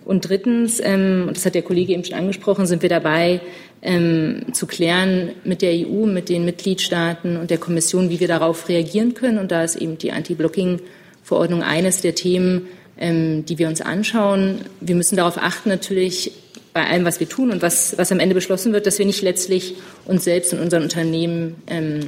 Und 0.06 0.28
drittens, 0.28 0.80
ähm, 0.84 1.30
das 1.34 1.46
hat 1.46 1.56
der 1.56 1.62
Kollege 1.62 1.94
eben 1.94 2.04
schon 2.04 2.18
angesprochen, 2.18 2.66
sind 2.66 2.82
wir 2.82 2.90
dabei, 2.90 3.42
ähm, 3.82 4.46
zu 4.54 4.68
klären 4.68 5.32
mit 5.44 5.62
der 5.62 5.72
EU, 5.72 6.06
mit 6.06 6.30
den 6.30 6.46
Mitgliedstaaten 6.46 7.38
und 7.38 7.50
der 7.50 7.58
Kommission, 7.58 8.10
wie 8.10 8.20
wir 8.20 8.28
darauf 8.28 8.70
reagieren 8.70 9.14
können. 9.14 9.38
Und 9.38 9.52
da 9.52 9.64
ist 9.64 9.76
eben 9.76 9.98
die 9.98 10.12
Anti-Blocking-Verordnung 10.12 11.64
eines 11.64 12.02
der 12.02 12.16
Themen, 12.16 12.68
ähm, 12.98 13.46
die 13.46 13.58
wir 13.60 13.68
uns 13.68 13.82
anschauen. 13.82 14.62
Wir 14.82 14.96
müssen 14.96 15.16
darauf 15.16 15.38
achten, 15.38 15.70
natürlich 15.70 16.32
bei 16.74 16.86
allem, 16.86 17.06
was 17.06 17.20
wir 17.20 17.30
tun 17.30 17.52
und 17.52 17.62
was, 17.62 17.98
was 17.98 18.12
am 18.12 18.20
Ende 18.20 18.36
beschlossen 18.36 18.74
wird, 18.74 18.86
dass 18.86 19.00
wir 19.00 19.06
nicht 19.06 19.22
letztlich 19.22 19.76
uns 20.06 20.24
selbst 20.24 20.54
und 20.54 20.60
unseren 20.60 20.84
Unternehmen 20.84 21.56
ähm, 21.68 22.02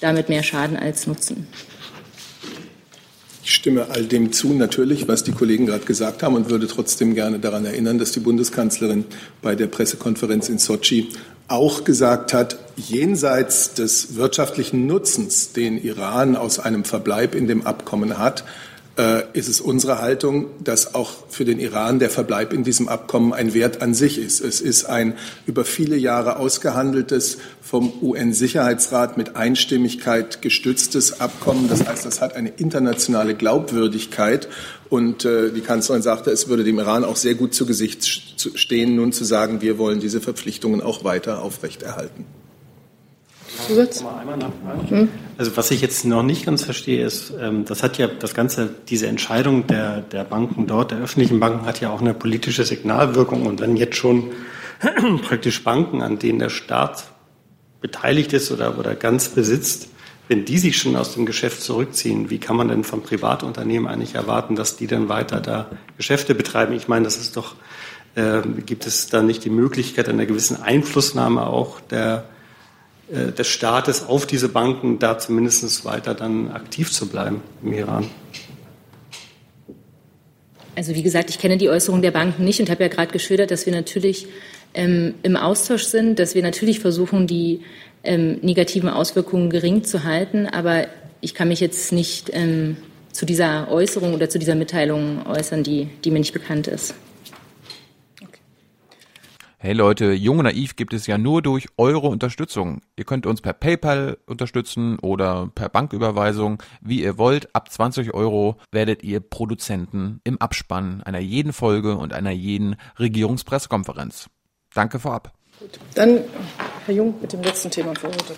damit 0.00 0.28
mehr 0.28 0.42
schaden 0.42 0.76
als 0.76 1.06
nutzen. 1.06 1.46
Ich 3.44 3.54
stimme 3.54 3.88
all 3.90 4.04
dem 4.04 4.30
zu, 4.30 4.54
natürlich, 4.54 5.08
was 5.08 5.24
die 5.24 5.32
Kollegen 5.32 5.66
gerade 5.66 5.84
gesagt 5.84 6.22
haben 6.22 6.36
und 6.36 6.48
würde 6.48 6.68
trotzdem 6.68 7.14
gerne 7.14 7.40
daran 7.40 7.64
erinnern, 7.64 7.98
dass 7.98 8.12
die 8.12 8.20
Bundeskanzlerin 8.20 9.04
bei 9.42 9.56
der 9.56 9.66
Pressekonferenz 9.66 10.48
in 10.48 10.58
Sochi 10.58 11.08
auch 11.48 11.82
gesagt 11.82 12.32
hat, 12.32 12.56
jenseits 12.76 13.74
des 13.74 14.14
wirtschaftlichen 14.14 14.86
Nutzens, 14.86 15.52
den 15.52 15.82
Iran 15.82 16.36
aus 16.36 16.60
einem 16.60 16.84
Verbleib 16.84 17.34
in 17.34 17.48
dem 17.48 17.66
Abkommen 17.66 18.16
hat, 18.16 18.44
äh, 18.98 19.22
ist 19.32 19.48
es 19.48 19.60
unsere 19.60 20.00
Haltung, 20.00 20.48
dass 20.62 20.94
auch 20.94 21.10
für 21.28 21.44
den 21.44 21.58
Iran 21.58 21.98
der 21.98 22.10
Verbleib 22.10 22.52
in 22.52 22.62
diesem 22.62 22.88
Abkommen 22.88 23.32
ein 23.32 23.54
Wert 23.54 23.80
an 23.80 23.94
sich 23.94 24.18
ist. 24.18 24.40
Es 24.40 24.60
ist 24.60 24.84
ein 24.84 25.14
über 25.46 25.64
viele 25.64 25.96
Jahre 25.96 26.36
ausgehandeltes, 26.36 27.38
vom 27.62 27.92
UN-Sicherheitsrat 28.02 29.16
mit 29.16 29.36
Einstimmigkeit 29.36 30.42
gestütztes 30.42 31.20
Abkommen. 31.20 31.68
Das 31.68 31.86
heißt, 31.86 32.04
das 32.04 32.20
hat 32.20 32.36
eine 32.36 32.50
internationale 32.50 33.34
Glaubwürdigkeit. 33.34 34.48
Und 34.90 35.24
äh, 35.24 35.50
die 35.52 35.62
Kanzlerin 35.62 36.02
sagte, 36.02 36.30
es 36.30 36.48
würde 36.48 36.64
dem 36.64 36.78
Iran 36.78 37.04
auch 37.04 37.16
sehr 37.16 37.34
gut 37.34 37.54
zu 37.54 37.64
Gesicht 37.64 38.04
stehen, 38.54 38.96
nun 38.96 39.12
zu 39.12 39.24
sagen, 39.24 39.62
wir 39.62 39.78
wollen 39.78 40.00
diese 40.00 40.20
Verpflichtungen 40.20 40.82
auch 40.82 41.02
weiter 41.02 41.40
aufrechterhalten. 41.40 42.26
Zusatz? 43.66 44.04
Hm? 44.88 45.08
Also 45.38 45.56
was 45.56 45.70
ich 45.70 45.80
jetzt 45.80 46.04
noch 46.04 46.22
nicht 46.22 46.46
ganz 46.46 46.64
verstehe, 46.64 47.04
ist, 47.04 47.32
ähm, 47.40 47.64
das 47.64 47.82
hat 47.82 47.98
ja 47.98 48.06
das 48.06 48.34
Ganze, 48.34 48.70
diese 48.88 49.06
Entscheidung 49.06 49.66
der, 49.66 50.00
der 50.00 50.24
Banken 50.24 50.66
dort, 50.66 50.90
der 50.90 50.98
öffentlichen 50.98 51.40
Banken, 51.40 51.66
hat 51.66 51.80
ja 51.80 51.90
auch 51.90 52.00
eine 52.00 52.14
politische 52.14 52.64
Signalwirkung. 52.64 53.46
Und 53.46 53.60
wenn 53.60 53.76
jetzt 53.76 53.96
schon 53.96 54.30
praktisch 55.22 55.64
Banken, 55.64 56.02
an 56.02 56.18
denen 56.18 56.38
der 56.38 56.50
Staat 56.50 57.04
beteiligt 57.80 58.32
ist 58.32 58.52
oder, 58.52 58.78
oder 58.78 58.94
ganz 58.94 59.28
besitzt, 59.28 59.88
wenn 60.28 60.44
die 60.44 60.58
sich 60.58 60.78
schon 60.78 60.96
aus 60.96 61.14
dem 61.14 61.26
Geschäft 61.26 61.62
zurückziehen, 61.62 62.30
wie 62.30 62.38
kann 62.38 62.56
man 62.56 62.68
denn 62.68 62.84
vom 62.84 63.02
Privatunternehmen 63.02 63.88
eigentlich 63.88 64.14
erwarten, 64.14 64.56
dass 64.56 64.76
die 64.76 64.86
dann 64.86 65.08
weiter 65.08 65.40
da 65.40 65.68
Geschäfte 65.96 66.34
betreiben? 66.34 66.74
Ich 66.74 66.88
meine, 66.88 67.04
das 67.04 67.16
ist 67.16 67.36
doch, 67.36 67.54
äh, 68.14 68.40
gibt 68.64 68.86
es 68.86 69.08
da 69.08 69.22
nicht 69.22 69.44
die 69.44 69.50
Möglichkeit 69.50 70.08
einer 70.08 70.26
gewissen 70.26 70.62
Einflussnahme 70.62 71.46
auch 71.46 71.80
der 71.80 72.18
äh, 72.18 72.41
des 73.12 73.46
Staates 73.46 74.08
auf 74.08 74.26
diese 74.26 74.48
Banken, 74.48 74.98
da 74.98 75.18
zumindest 75.18 75.84
weiter 75.84 76.14
dann 76.14 76.50
aktiv 76.50 76.90
zu 76.90 77.08
bleiben 77.08 77.42
im 77.62 77.72
Iran? 77.74 78.10
Also 80.74 80.94
wie 80.94 81.02
gesagt, 81.02 81.28
ich 81.28 81.38
kenne 81.38 81.58
die 81.58 81.68
Äußerung 81.68 82.00
der 82.00 82.12
Banken 82.12 82.44
nicht 82.44 82.60
und 82.60 82.70
habe 82.70 82.82
ja 82.82 82.88
gerade 82.88 83.12
geschildert, 83.12 83.50
dass 83.50 83.66
wir 83.66 83.74
natürlich 83.74 84.26
ähm, 84.74 85.14
im 85.22 85.36
Austausch 85.36 85.84
sind, 85.84 86.18
dass 86.18 86.34
wir 86.34 86.42
natürlich 86.42 86.80
versuchen, 86.80 87.26
die 87.26 87.60
ähm, 88.02 88.38
negativen 88.40 88.88
Auswirkungen 88.88 89.50
gering 89.50 89.84
zu 89.84 90.04
halten. 90.04 90.46
Aber 90.46 90.86
ich 91.20 91.34
kann 91.34 91.48
mich 91.48 91.60
jetzt 91.60 91.92
nicht 91.92 92.30
ähm, 92.32 92.78
zu 93.12 93.26
dieser 93.26 93.70
Äußerung 93.70 94.14
oder 94.14 94.30
zu 94.30 94.38
dieser 94.38 94.54
Mitteilung 94.54 95.26
äußern, 95.26 95.62
die, 95.62 95.88
die 96.04 96.10
mir 96.10 96.18
nicht 96.18 96.32
bekannt 96.32 96.66
ist. 96.66 96.94
Hey 99.64 99.74
Leute, 99.74 100.10
Jung 100.10 100.40
und 100.40 100.46
Naiv 100.46 100.74
gibt 100.74 100.92
es 100.92 101.06
ja 101.06 101.18
nur 101.18 101.40
durch 101.40 101.68
eure 101.76 102.08
Unterstützung. 102.08 102.80
Ihr 102.96 103.04
könnt 103.04 103.26
uns 103.26 103.40
per 103.40 103.52
PayPal 103.52 104.18
unterstützen 104.26 104.98
oder 104.98 105.52
per 105.54 105.68
Banküberweisung, 105.68 106.60
wie 106.80 107.00
ihr 107.00 107.16
wollt. 107.16 107.54
Ab 107.54 107.70
20 107.70 108.12
Euro 108.12 108.56
werdet 108.72 109.04
ihr 109.04 109.20
Produzenten 109.20 110.20
im 110.24 110.40
Abspann 110.40 111.00
einer 111.04 111.20
jeden 111.20 111.52
Folge 111.52 111.96
und 111.96 112.12
einer 112.12 112.32
jeden 112.32 112.74
Regierungspressekonferenz. 112.98 114.28
Danke 114.74 114.98
vorab. 114.98 115.32
Gut. 115.60 115.78
Dann 115.94 116.24
Herr 116.86 116.94
Jung 116.96 117.14
mit 117.22 117.32
dem 117.32 117.44
letzten 117.44 117.70
Thema 117.70 117.94
für 117.94 118.08
heute. 118.08 118.34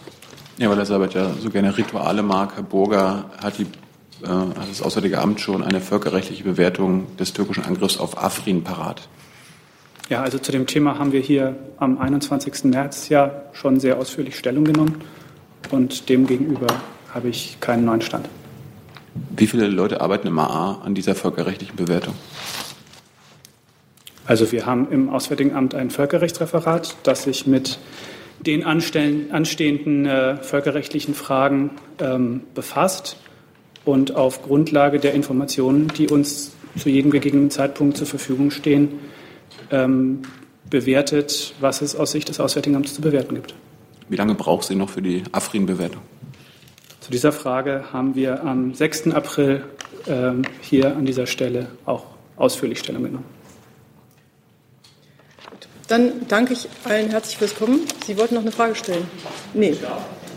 Ja, 0.59 0.69
weil 0.69 0.85
Sabat 0.85 1.15
ja 1.15 1.33
so 1.41 1.49
gerne 1.49 1.75
Rituale 1.75 2.23
mag. 2.23 2.55
Herr 2.55 2.65
Burger 2.65 3.31
hat, 3.43 3.57
die, 3.57 3.67
äh, 4.25 4.29
hat 4.29 4.69
das 4.69 4.83
Auswärtige 4.83 5.23
Amt 5.23 5.41
schon 5.41 5.65
eine 5.65 5.81
völkerrechtliche 5.81 6.45
Bewertung 6.45 7.17
des 7.17 7.33
türkischen 7.33 7.65
Angriffs 7.65 7.97
auf 7.97 8.23
Afrin 8.23 8.63
parat. 8.63 9.09
Ja, 10.11 10.23
also 10.23 10.39
zu 10.39 10.53
dem 10.53 10.67
Thema 10.67 10.99
haben 10.99 11.13
wir 11.13 11.21
hier 11.21 11.57
am 11.79 11.99
21. 11.99 12.65
März 12.65 13.09
ja 13.09 13.43
schon 13.53 13.81
sehr 13.81 13.99
ausführlich 13.99 14.37
Stellung 14.37 14.65
genommen 14.65 14.97
und 15.71 16.11
demgegenüber 16.11 16.67
habe 17.15 17.29
ich 17.29 17.59
keinen 17.61 17.87
neuen 17.87 18.03
Stand. 18.03 18.29
Wie 19.35 19.47
viele 19.47 19.69
Leute 19.69 20.01
arbeiten 20.03 20.29
im 20.29 20.39
AA 20.39 20.83
an 20.85 20.95
dieser 20.95 21.15
völkerrechtlichen 21.15 21.77
Bewertung? 21.77 22.15
Also 24.27 24.53
wir 24.53 24.67
haben 24.67 24.91
im 24.91 25.09
Auswärtigen 25.09 25.55
Amt 25.55 25.75
ein 25.75 25.91
Völkerrechtsreferat, 25.91 26.97
das 27.03 27.23
sich 27.23 27.47
mit 27.47 27.79
den 28.41 28.65
anstehenden 28.65 30.07
äh, 30.07 30.37
völkerrechtlichen 30.37 31.15
Fragen 31.15 31.71
ähm, 31.99 32.43
befasst 32.55 33.17
und 33.85 34.17
auf 34.17 34.43
Grundlage 34.43 34.99
der 34.99 35.15
Informationen, 35.15 35.89
die 35.89 36.09
uns 36.09 36.53
zu 36.77 36.91
jedem 36.91 37.11
gegebenen 37.11 37.51
Zeitpunkt 37.51 37.97
zur 37.97 38.07
Verfügung 38.07 38.51
stehen, 38.51 38.99
ähm, 39.71 40.23
bewertet, 40.69 41.55
was 41.61 41.83
es 41.83 41.95
aus 41.95 42.13
Sicht 42.13 42.29
des 42.29 42.41
Auswärtigen 42.41 42.77
Amts 42.77 42.95
zu 42.95 43.03
bewerten 43.03 43.35
gibt. 43.35 43.55
Wie 44.09 44.17
lange 44.17 44.35
braucht 44.35 44.67
sie 44.67 44.75
noch 44.75 44.91
für 44.91 45.03
die 45.03 45.23
Afrin-Bewertung? 45.33 46.03
Zu 47.01 47.11
dieser 47.11 47.33
Frage 47.33 47.85
haben 47.93 48.15
wir 48.15 48.45
am 48.45 48.75
6. 48.75 49.09
April 49.09 49.65
ähm, 50.07 50.43
hier 50.61 50.97
an 50.97 51.05
dieser 51.05 51.27
Stelle 51.27 51.69
auch 51.85 52.07
ausführlich 52.37 52.79
Stellung 52.79 53.03
genommen. 53.03 53.25
Dann 55.89 56.27
danke 56.29 56.55
ich 56.55 56.67
allen 56.85 57.11
herzlich 57.11 57.37
fürs 57.37 57.55
Kommen. 57.55 57.81
Sie 58.07 58.17
wollten 58.17 58.35
noch 58.35 58.43
eine 58.43 58.53
Frage 58.53 58.75
stellen? 58.75 59.07
Nee. 59.53 59.77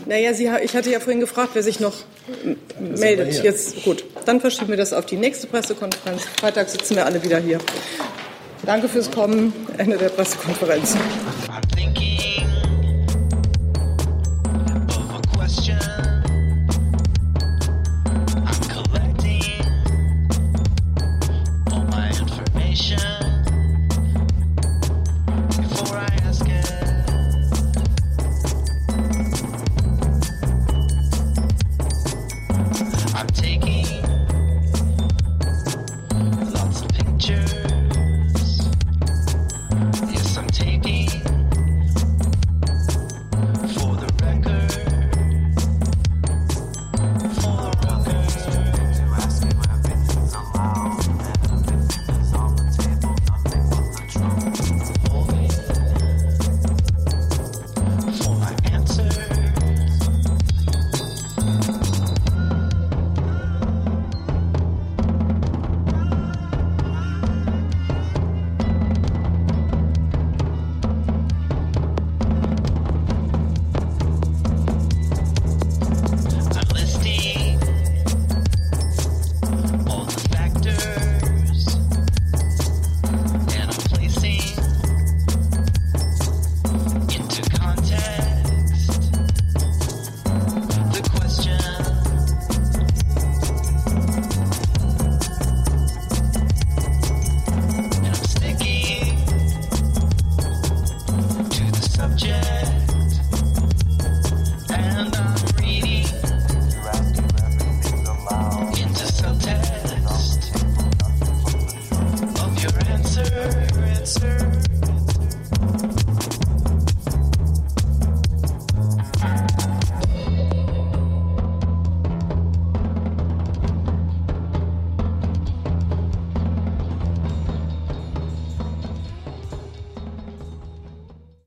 Naja, 0.06 0.34
Sie, 0.34 0.50
ich 0.62 0.76
hatte 0.76 0.90
ja 0.90 1.00
vorhin 1.00 1.20
gefragt, 1.20 1.50
wer 1.54 1.62
sich 1.62 1.80
noch 1.80 1.94
meldet. 2.78 3.42
Jetzt 3.42 3.82
gut. 3.84 4.04
Dann 4.26 4.40
verschieben 4.40 4.68
wir 4.68 4.76
das 4.76 4.92
auf 4.92 5.06
die 5.06 5.16
nächste 5.16 5.46
Pressekonferenz. 5.46 6.22
Freitag 6.38 6.68
sitzen 6.68 6.96
wir 6.96 7.06
alle 7.06 7.22
wieder 7.22 7.38
hier. 7.38 7.58
Danke 8.68 8.86
fürs 8.86 9.10
Kommen. 9.10 9.54
Ende 9.78 9.96
der 9.96 10.10
Pressekonferenz. 10.10 10.94